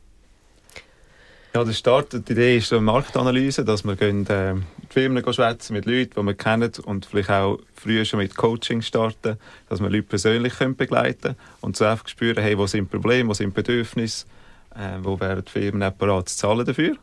Ja, 1.54 1.66
der 1.66 1.74
Start, 1.74 2.14
die 2.14 2.32
Idee 2.32 2.58
ist 2.58 2.72
eine 2.72 2.82
Marktanalyse, 2.82 3.66
dass 3.66 3.84
wir 3.84 3.98
gehen, 3.98 4.26
äh, 4.28 4.54
die 4.84 4.88
Firmen 4.88 5.22
schwätzen 5.34 5.74
mit 5.74 5.86
Leuten, 5.86 6.14
die 6.16 6.26
wir 6.26 6.34
kennen 6.34 6.72
und 6.86 7.06
vielleicht 7.06 7.30
auch 7.30 7.60
früher 7.76 8.06
schon 8.06 8.20
mit 8.20 8.38
Coaching 8.38 8.82
starten, 8.82 9.38
dass 9.68 9.82
wir 9.82 9.90
Leute 9.90 10.04
persönlich 10.04 10.54
können 10.54 10.78
begleiten 10.78 11.22
können 11.22 11.36
und 11.60 11.76
so 11.76 11.84
einfach 11.84 12.08
spüren, 12.08 12.42
hey, 12.42 12.58
wo 12.58 12.68
sind 12.68 12.90
Probleme, 12.90 13.28
wo 13.28 13.34
sind 13.34 13.54
Bedürfnisse, 13.54 14.28
äh, 14.76 15.00
wo 15.02 15.20
wären 15.20 15.44
die 15.44 15.52
Firmen 15.52 15.84
auch 15.84 15.92
bereit 15.92 16.30
zu 16.30 16.38
zahlen 16.38 16.66
dafür. 16.66 16.96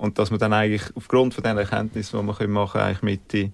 Und 0.00 0.18
dass 0.18 0.30
wir 0.30 0.38
dann 0.38 0.54
eigentlich 0.54 0.84
aufgrund 0.94 1.34
von 1.34 1.44
den 1.44 1.58
Erkenntnissen, 1.58 2.18
die 2.18 2.26
wir 2.26 2.34
können 2.34 2.54
machen 2.54 2.80
eigentlich 2.80 3.02
Mitte 3.02 3.52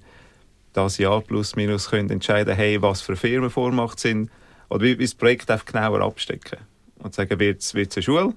das 0.72 0.97
Jahr 0.97 1.20
plus 1.20 1.57
minus 1.57 1.90
können 1.90 2.09
entscheiden, 2.09 2.55
hey, 2.55 2.80
was 2.80 3.01
für 3.01 3.16
Firmen 3.16 3.51
vormacht 3.51 3.99
sind 3.99 4.30
oder 4.68 4.84
wie, 4.84 4.97
wie 4.97 5.05
das 5.05 5.14
Projekt 5.16 5.51
einfach 5.51 5.66
genauer 5.66 6.03
abstecken. 6.03 6.61
Und 7.01 7.14
sagen, 7.14 7.40
wird 7.40 7.62
es 7.62 7.74
eine 7.74 8.03
Schule? 8.03 8.32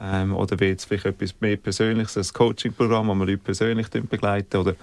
Ähm, 0.00 0.32
oder 0.36 0.60
wird 0.60 0.78
es 0.78 0.84
vielleicht 0.84 1.06
etwas 1.06 1.34
mehr 1.40 1.56
Persönliches, 1.56 2.16
ein 2.16 2.32
Coaching-Programm, 2.32 3.08
wo 3.08 3.14
man 3.14 3.26
Leute 3.26 3.42
persönlich 3.42 3.88
begleiten 3.88 4.56
oder 4.56 4.76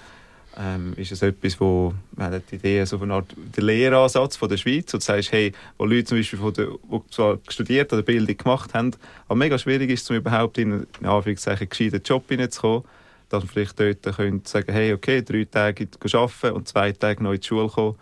ähm, 0.60 0.94
ist 0.98 1.12
es 1.12 1.22
etwas, 1.22 1.60
wo 1.60 1.94
man 2.16 2.42
die 2.50 2.56
Idee 2.56 2.84
so 2.86 3.00
eine 3.00 3.14
Art 3.14 3.28
der 3.56 3.64
Lehransatz 3.64 4.36
von 4.36 4.50
der 4.50 4.58
Schweiz, 4.58 4.92
wo 4.94 4.98
du 4.98 5.04
sagst, 5.04 5.32
hey, 5.32 5.54
wo 5.78 5.86
Leute 5.86 6.06
zum 6.06 6.18
Beispiel 6.18 6.40
von 6.40 6.54
der, 6.54 6.70
wo 6.88 7.04
zwar 7.12 7.38
studiert 7.48 7.94
oder 7.94 8.02
Bildung 8.02 8.38
gemacht 8.38 8.74
haben, 8.74 8.92
aber 9.28 9.36
mega 9.36 9.58
schwierig 9.58 9.92
ist, 9.92 10.10
um 10.10 10.16
überhaupt 10.16 10.58
in 10.58 10.74
einen, 10.74 10.88
in 11.00 11.06
Anführungszeichen, 11.06 11.70
gescheiten 11.70 12.02
Job 12.04 12.24
hineinzukommen, 12.28 12.84
dass 13.30 13.44
man 13.44 13.50
vielleicht 13.50 13.80
dort 13.80 14.16
könnte 14.16 14.50
sagen, 14.50 14.72
hey, 14.72 14.94
okay, 14.94 15.22
drei 15.22 15.46
Tage 15.46 15.88
arbeiten 16.14 16.56
und 16.56 16.68
zwei 16.68 16.92
Tage 16.92 17.24
in 17.24 17.40
die 17.40 17.46
Schule 17.46 17.68
kommen. 17.70 17.96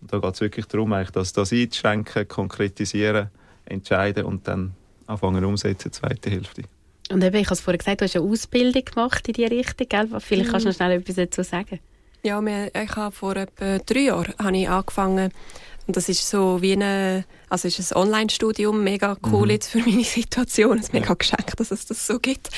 Und 0.00 0.12
da 0.12 0.18
geht 0.18 0.34
es 0.34 0.40
wirklich 0.42 0.66
darum, 0.66 0.92
eigentlich, 0.92 1.12
dass 1.12 1.32
das 1.32 1.52
einzuschränken, 1.52 2.28
konkretisieren, 2.28 3.28
entscheiden 3.64 4.26
und 4.26 4.46
dann 4.46 4.74
anfangen 5.06 5.44
umsetzen, 5.44 5.90
zweite 5.92 6.28
Hälfte. 6.28 6.64
Und 7.10 7.22
eben, 7.22 7.36
ich 7.36 7.46
habe 7.46 7.54
es 7.54 7.60
vorhin 7.60 7.78
gesagt, 7.78 8.00
du 8.00 8.04
hast 8.04 8.16
eine 8.16 8.26
Ausbildung 8.26 8.84
gemacht 8.84 9.26
in 9.28 9.34
diese 9.34 9.50
Richtung, 9.50 9.88
gell? 9.88 10.08
Vielleicht 10.18 10.50
kannst 10.50 10.64
du 10.64 10.70
noch 10.70 10.76
schnell 10.76 10.92
etwas 10.92 11.16
dazu 11.16 11.42
sagen. 11.42 11.80
Ja, 12.24 12.42
ich 12.42 12.96
habe 12.96 13.14
vor 13.14 13.36
etwa 13.36 13.78
drei 13.84 14.00
Jahren 14.00 14.32
habe 14.42 14.56
ich 14.56 14.66
angefangen 14.66 15.30
und 15.86 15.94
das 15.94 16.08
ist 16.08 16.26
so 16.26 16.62
wie 16.62 16.72
eine, 16.72 17.26
also 17.50 17.68
ist 17.68 17.92
ein 17.92 17.98
Online-Studium, 17.98 18.82
mega 18.82 19.18
cool 19.30 19.44
mhm. 19.44 19.50
jetzt 19.50 19.68
für 19.68 19.80
meine 19.80 20.04
Situation, 20.04 20.78
es 20.78 20.86
ist 20.86 20.94
mega 20.94 21.10
ja. 21.10 21.14
geschenkt, 21.14 21.60
dass 21.60 21.70
es 21.70 21.84
das 21.84 22.06
so 22.06 22.18
gibt. 22.18 22.48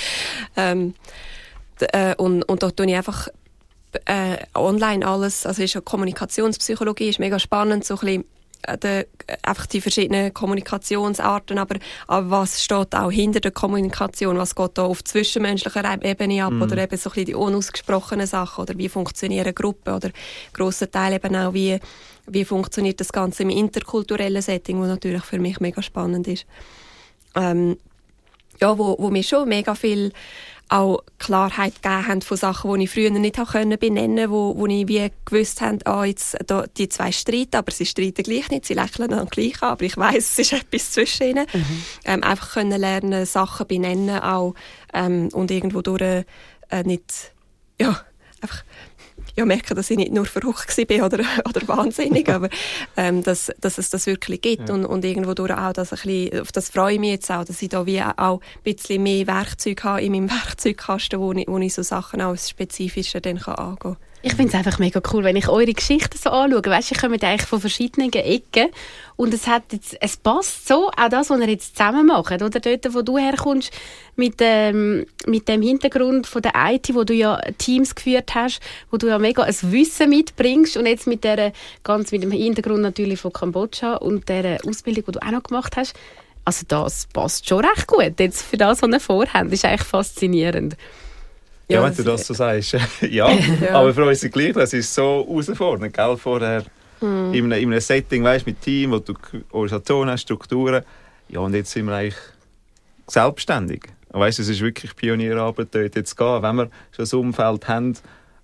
Ähm, 0.57 0.95
äh, 1.81 2.15
und, 2.15 2.45
und 2.45 2.63
dort 2.63 2.77
tue 2.77 2.87
ich 2.87 2.95
einfach 2.95 3.27
äh, 4.05 4.37
online 4.55 5.05
alles, 5.05 5.45
also 5.45 5.61
ist 5.61 5.75
ja 5.75 5.81
Kommunikationspsychologie, 5.81 7.09
ist 7.09 7.19
mega 7.19 7.41
spannend, 7.41 7.85
so 7.85 7.95
ein 7.95 8.01
bisschen 8.01 8.25
de, 8.83 9.07
einfach 9.43 9.67
die 9.67 9.81
verschiedenen 9.81 10.35
Kommunikationsarten, 10.35 11.59
aber, 11.59 11.77
aber 12.07 12.31
was 12.31 12.63
steht 12.63 12.95
auch 12.95 13.11
hinter 13.11 13.41
der 13.41 13.53
Kommunikation? 13.53 14.39
Was 14.39 14.55
geht 14.55 14.73
da 14.75 14.85
auf 14.85 15.05
zwischenmenschlicher 15.05 16.03
Ebene 16.03 16.45
ab? 16.45 16.53
Mm. 16.53 16.63
Oder 16.63 16.79
eben 16.79 16.97
so 16.97 17.11
ein 17.11 17.15
bisschen 17.15 17.27
die 17.27 17.35
unausgesprochenen 17.35 18.27
Sachen? 18.27 18.63
Oder 18.63 18.77
wie 18.77 18.89
funktionieren 18.89 19.55
Gruppen? 19.55 19.95
Oder 19.95 20.11
grosser 20.53 20.91
Teil 20.91 21.15
eben 21.15 21.37
auch, 21.37 21.55
wie, 21.55 21.79
wie 22.27 22.45
funktioniert 22.45 23.01
das 23.01 23.13
Ganze 23.13 23.45
im 23.45 23.51
interkulturellen 23.51 24.43
Setting, 24.43 24.81
was 24.81 24.89
natürlich 24.89 25.23
für 25.25 25.39
mich 25.39 25.61
mega 25.61 25.83
spannend 25.83 26.27
ist. 26.29 26.47
Ähm, 27.35 27.77
ja, 28.61 28.79
wo, 28.79 28.97
wo 28.99 29.11
mir 29.11 29.23
schon 29.23 29.49
mega 29.49 29.75
viel 29.75 30.13
auch 30.69 31.03
Klarheit 31.19 31.83
gegeben 31.83 32.09
haben 32.09 32.23
von 32.23 32.37
Sachen, 32.37 32.75
die 32.75 32.85
ich 32.85 32.91
früher 32.91 33.11
nicht 33.11 33.37
können 33.37 33.79
benennen 33.79 34.31
wo, 34.31 34.57
wo 34.57 34.67
ich 34.67 34.89
wie 34.89 35.11
gewusst 35.25 35.61
habe, 35.61 35.79
ah, 35.87 36.05
jetzt, 36.05 36.37
da, 36.47 36.65
die 36.77 36.89
zwei 36.89 37.13
streiten, 37.13 37.57
aber 37.57 37.71
sie 37.71 37.87
streiten 37.87 38.25
gleich 38.25 38.51
nicht, 38.51 38.67
sie 38.67 38.75
lächeln 38.75 39.11
dann 39.11 39.29
gleich 39.29 39.63
an, 39.63 39.71
aber 39.71 39.85
ich 39.85 39.97
weiß 39.97 40.17
es 40.39 40.39
ist 40.39 40.53
etwas 40.53 40.93
zwischen 40.93 41.29
ihnen. 41.29 41.47
Mhm. 41.53 41.85
Ähm, 42.05 42.23
einfach 42.25 42.55
können 42.55 42.81
lernen, 42.81 43.27
Sachen 43.27 43.67
benennen 43.67 44.19
auch 44.19 44.55
ähm, 44.93 45.29
und 45.33 45.51
irgendwo 45.51 45.83
durch 45.83 46.03
äh, 46.03 46.25
nicht, 46.85 47.33
ja, 47.81 48.01
einfach 48.41 48.65
ja, 49.37 49.45
merken, 49.45 49.77
dass 49.77 49.91
ich 49.91 49.97
nicht 49.97 50.13
nur 50.13 50.25
verrückt 50.25 50.75
bin 50.89 51.03
oder, 51.03 51.19
oder 51.49 51.69
wahnsinnig, 51.69 52.29
aber 52.29 52.49
ähm, 52.97 53.23
dass, 53.23 53.53
dass 53.61 53.79
es 53.79 53.91
das 53.91 54.07
wirklich 54.07 54.41
gibt 54.41 54.69
ja. 54.69 54.75
und, 54.75 54.85
und 54.85 55.05
irgendwo 55.05 55.35
durch 55.35 55.53
auch, 55.53 55.73
dass 55.73 55.93
ein 55.93 55.99
bisschen, 56.03 56.41
auf 56.41 56.53
das 56.53 56.71
freue 56.71 56.95
ich 56.95 57.01
mich 57.01 57.11
jetzt 57.11 57.31
auch, 57.31 57.45
dass 57.45 57.61
ich 57.61 57.69
da 57.69 57.87
wie 57.87 58.03
auch 58.03 58.41
ein 58.41 58.63
bisschen 58.63 59.03
mehr 59.03 59.27
Werkzeug 59.27 59.85
habe 59.85 60.03
in 60.03 60.13
meinem 60.13 60.31
Werkzeugkasten, 60.47 61.21
wo 61.21 61.33
ich, 61.33 61.47
wo 61.47 61.59
ich 61.59 61.75
so 61.75 61.83
Sachen 61.83 62.23
auch 62.23 62.37
spezifischer 62.37 63.21
dann 63.21 63.39
kann 63.39 63.55
angehen 63.57 63.79
kann. 63.79 63.97
Ich 64.23 64.35
finde 64.35 64.49
es 64.49 64.55
einfach 64.55 64.79
mega 64.79 65.01
cool, 65.13 65.23
wenn 65.25 65.37
ich 65.37 65.49
eure 65.49 65.73
Geschichten 65.73 66.17
so 66.19 66.31
anschaue. 66.31 66.65
Weißt, 66.65 66.91
ich 66.91 66.99
komme 66.99 67.15
eigentlich 67.15 67.43
von 67.43 67.61
verschiedenen 67.61 68.13
Ecken 68.13 68.71
und 69.15 69.33
es 69.33 69.47
hat 69.47 69.73
jetzt, 69.73 69.97
es 70.01 70.17
passt 70.17 70.67
so, 70.67 70.91
auch 70.97 71.09
das, 71.09 71.31
was 71.31 71.41
ihr 71.41 71.49
jetzt 71.49 71.77
zusammen 71.77 72.07
macht, 72.07 72.33
oder 72.33 72.61
dort, 72.61 72.95
wo 72.95 73.03
du 73.03 73.19
herkommst, 73.19 73.71
mit, 74.17 74.37
ähm, 74.41 75.07
mit 75.27 75.49
dem 75.49 75.63
Hintergrund 75.63 76.27
von 76.27 76.43
der 76.43 76.53
IT, 76.57 76.95
wo 76.95 77.05
du 77.05 77.15
ja 77.15 77.41
Teams 77.59 77.95
geführt 77.95 78.35
hast, 78.35 78.61
wo 78.91 78.97
du 78.97 79.07
ja 79.07 79.19
mega 79.19 79.43
ein 79.43 79.55
Wissen 79.63 80.11
mitbringst 80.11 80.77
und 80.77 80.87
jetzt 80.87 81.07
mit 81.07 81.23
der, 81.23 81.53
ganz 81.85 82.11
mit 82.11 82.23
dem 82.23 82.33
Hintergrund 82.33 82.83
natürlich 82.83 83.21
von 83.21 83.33
Kambodscha 83.33 83.95
und 83.95 84.29
der 84.29 84.59
Ausbildung, 84.67 85.05
die 85.07 85.13
du 85.13 85.23
auch 85.23 85.31
noch 85.31 85.43
gemacht 85.45 85.77
hast. 85.77 85.95
Also 86.45 86.65
das 86.67 87.07
passt 87.13 87.49
schon 87.49 87.65
recht 87.65 87.87
gut, 87.87 88.19
jetzt 88.19 88.43
für 88.43 88.57
das, 88.57 88.81
was 88.83 88.91
ihr 88.91 89.01
vorhabt. 89.01 89.47
Das 89.47 89.53
ist 89.53 89.65
eigentlich 89.65 89.83
faszinierend. 89.83 90.77
Ja, 91.69 91.81
ja 91.81 91.87
wenn 91.87 91.97
du 91.97 92.03
das 92.05 92.27
so 92.27 92.35
sagst. 92.35 92.73
ja, 93.03 93.31
ja, 93.61 93.75
aber 93.75 93.93
für 93.93 94.05
uns 94.05 94.21
gleich, 94.21 94.53
das 94.53 94.73
ist 94.73 94.95
so 94.95 95.27
herausfordernd, 95.29 95.93
gell? 95.93 96.17
Vorher 96.17 96.65
mm. 97.01 97.33
in, 97.33 97.45
einem, 97.45 97.53
in 97.53 97.73
einem 97.73 97.81
Setting, 97.81 98.23
weißt, 98.25 98.47
mit 98.47 98.61
Team, 98.61 98.93
wo 98.93 98.99
du 98.99 99.15
Organisation 99.51 100.09
hast, 100.09 100.23
Strukturen. 100.23 100.85
Ja, 101.29 101.41
und 101.41 101.55
jetzt 101.55 101.73
sind 101.73 101.87
wir 101.87 101.95
eigentlich 101.95 102.17
selbstständig. 103.09 103.85
Weißt, 104.11 104.39
es 104.39 104.49
ist 104.49 104.61
wirklich 104.61 104.95
Pionierarbeit, 104.95 105.69
dort 105.73 105.97
jetzt 105.97 106.17
gehen. 106.17 106.43
Wenn 106.43 106.57
wir 106.57 106.71
schon 106.93 107.05
ein 107.05 107.27
Umfeld 107.27 107.69
haben, 107.69 107.95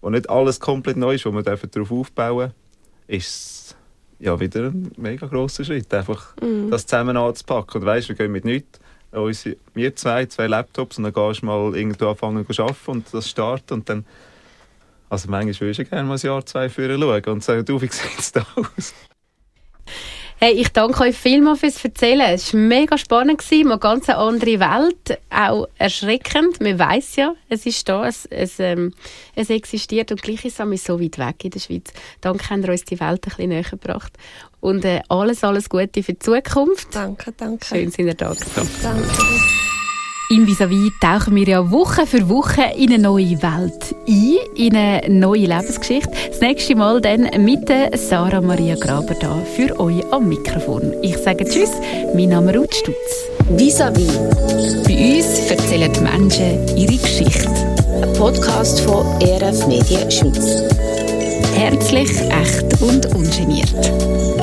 wo 0.01 0.11
nicht 0.11 0.29
alles 0.29 0.59
komplett 0.59 0.97
neu 0.97 1.14
ist, 1.14 1.25
wo 1.25 1.33
wir 1.33 1.43
darauf 1.43 1.93
aufbauen 1.93 2.53
ist 3.09 3.27
es 3.27 3.77
ja 4.18 4.39
wieder 4.39 4.68
ein 4.68 4.93
mega 4.97 5.27
grosser 5.27 5.64
Schritt, 5.64 5.93
einfach 5.93 6.35
mm. 6.41 6.70
das 6.70 6.87
zusammen 6.87 7.16
anzupacken. 7.16 7.81
Und 7.81 7.87
weißt, 7.87 8.09
wir 8.09 8.16
gehen 8.16 8.33
mit 8.33 8.45
nichts 8.45 8.81
unsere, 9.12 9.56
wir 9.74 9.94
zwei, 9.94 10.26
zwei 10.26 10.46
Laptops 10.46 10.98
und 10.98 11.04
dann 11.04 11.12
gehst 11.12 11.42
du 11.42 11.46
mal 11.46 11.76
irgendwo 11.76 12.08
anfangen 12.08 12.46
zu 12.48 12.62
arbeiten 12.62 12.90
und 12.90 13.06
das 13.12 13.28
starten 13.28 13.74
und 13.74 13.88
dann 13.88 14.04
also 15.12 15.28
manchmal 15.28 15.60
würde 15.60 15.82
ich 15.82 15.90
gerne 15.90 16.08
mal 16.08 16.14
ein 16.14 16.20
Jahr, 16.20 16.46
zwei 16.46 16.70
führen 16.70 16.98
schauen 16.98 17.24
und 17.24 17.44
sagen, 17.44 17.66
du, 17.66 17.78
wie 17.82 17.86
sieht 17.90 18.18
es 18.18 18.32
da 18.32 18.46
aus? 18.56 18.94
Hey, 20.38 20.54
ich 20.54 20.70
danke 20.70 21.02
euch 21.02 21.16
vielmals 21.16 21.60
fürs 21.60 21.84
Erzählen. 21.84 22.32
Es 22.32 22.54
war 22.54 22.60
mega 22.60 22.96
spannend, 22.96 23.38
gewesen, 23.38 23.68
mal 23.68 23.78
ganz 23.78 24.08
eine 24.08 24.18
andere 24.18 24.58
Welt, 24.58 25.20
auch 25.28 25.68
erschreckend. 25.76 26.62
Man 26.62 26.78
weiß 26.78 27.16
ja, 27.16 27.34
es 27.50 27.66
ist 27.66 27.86
da, 27.90 28.08
es, 28.08 28.24
es, 28.24 28.58
ähm, 28.58 28.94
es 29.34 29.50
existiert 29.50 30.10
und 30.10 30.22
gleich 30.22 30.46
ist 30.46 30.58
es 30.58 30.84
so 30.84 30.98
weit 30.98 31.18
weg 31.18 31.44
in 31.44 31.50
der 31.50 31.60
Schweiz. 31.60 31.92
Danke, 32.22 32.48
haben 32.48 32.62
ihr 32.62 32.70
uns 32.70 32.84
die 32.84 32.98
Welt 32.98 33.24
ein 33.24 33.28
bisschen 33.28 33.48
näher 33.50 33.62
gebracht. 33.62 34.16
Und 34.62 34.84
äh, 34.84 35.00
alles, 35.08 35.42
alles 35.42 35.68
Gute 35.68 36.04
für 36.04 36.12
die 36.12 36.20
Zukunft. 36.20 36.94
Danke, 36.94 37.32
danke. 37.36 37.66
Schön, 37.66 37.90
sind 37.90 38.06
ihr 38.06 38.14
da 38.14 38.28
gewesen. 38.30 38.70
Danke. 38.80 39.08
Im 40.30 40.46
Vis-a-vis 40.46 40.92
tauchen 41.00 41.34
wir 41.34 41.46
ja 41.46 41.70
Woche 41.70 42.06
für 42.06 42.28
Woche 42.28 42.62
in 42.78 42.92
eine 42.92 43.02
neue 43.02 43.42
Welt 43.42 43.94
ein, 44.06 44.38
in 44.54 44.76
eine 44.76 45.02
neue 45.08 45.46
Lebensgeschichte. 45.46 46.10
Das 46.28 46.40
nächste 46.40 46.76
Mal 46.76 47.00
dann 47.00 47.28
mit 47.44 47.68
Sarah 47.94 48.40
Maria 48.40 48.76
Graber 48.76 49.14
da 49.14 49.36
für 49.56 49.78
euch 49.80 50.00
am 50.12 50.28
Mikrofon. 50.28 50.94
Ich 51.02 51.18
sage 51.18 51.44
Tschüss, 51.44 51.72
mein 52.14 52.28
Name 52.28 52.52
ist 52.52 52.58
Ruth 52.58 52.74
Stutz. 52.74 53.28
Vis-a-vis. 53.58 54.16
Bei 54.86 55.16
uns 55.16 55.50
erzählen 55.50 55.92
die 55.92 56.00
Menschen 56.00 56.78
ihre 56.78 56.96
Geschichte. 56.96 57.48
Ein 58.00 58.12
Podcast 58.14 58.80
von 58.82 59.04
ERF 59.20 59.66
Medien 59.66 60.08
Schweiz. 60.08 60.62
Herzlich, 61.54 62.10
echt 62.30 62.80
und 62.80 63.04
ungeniert. 63.14 64.41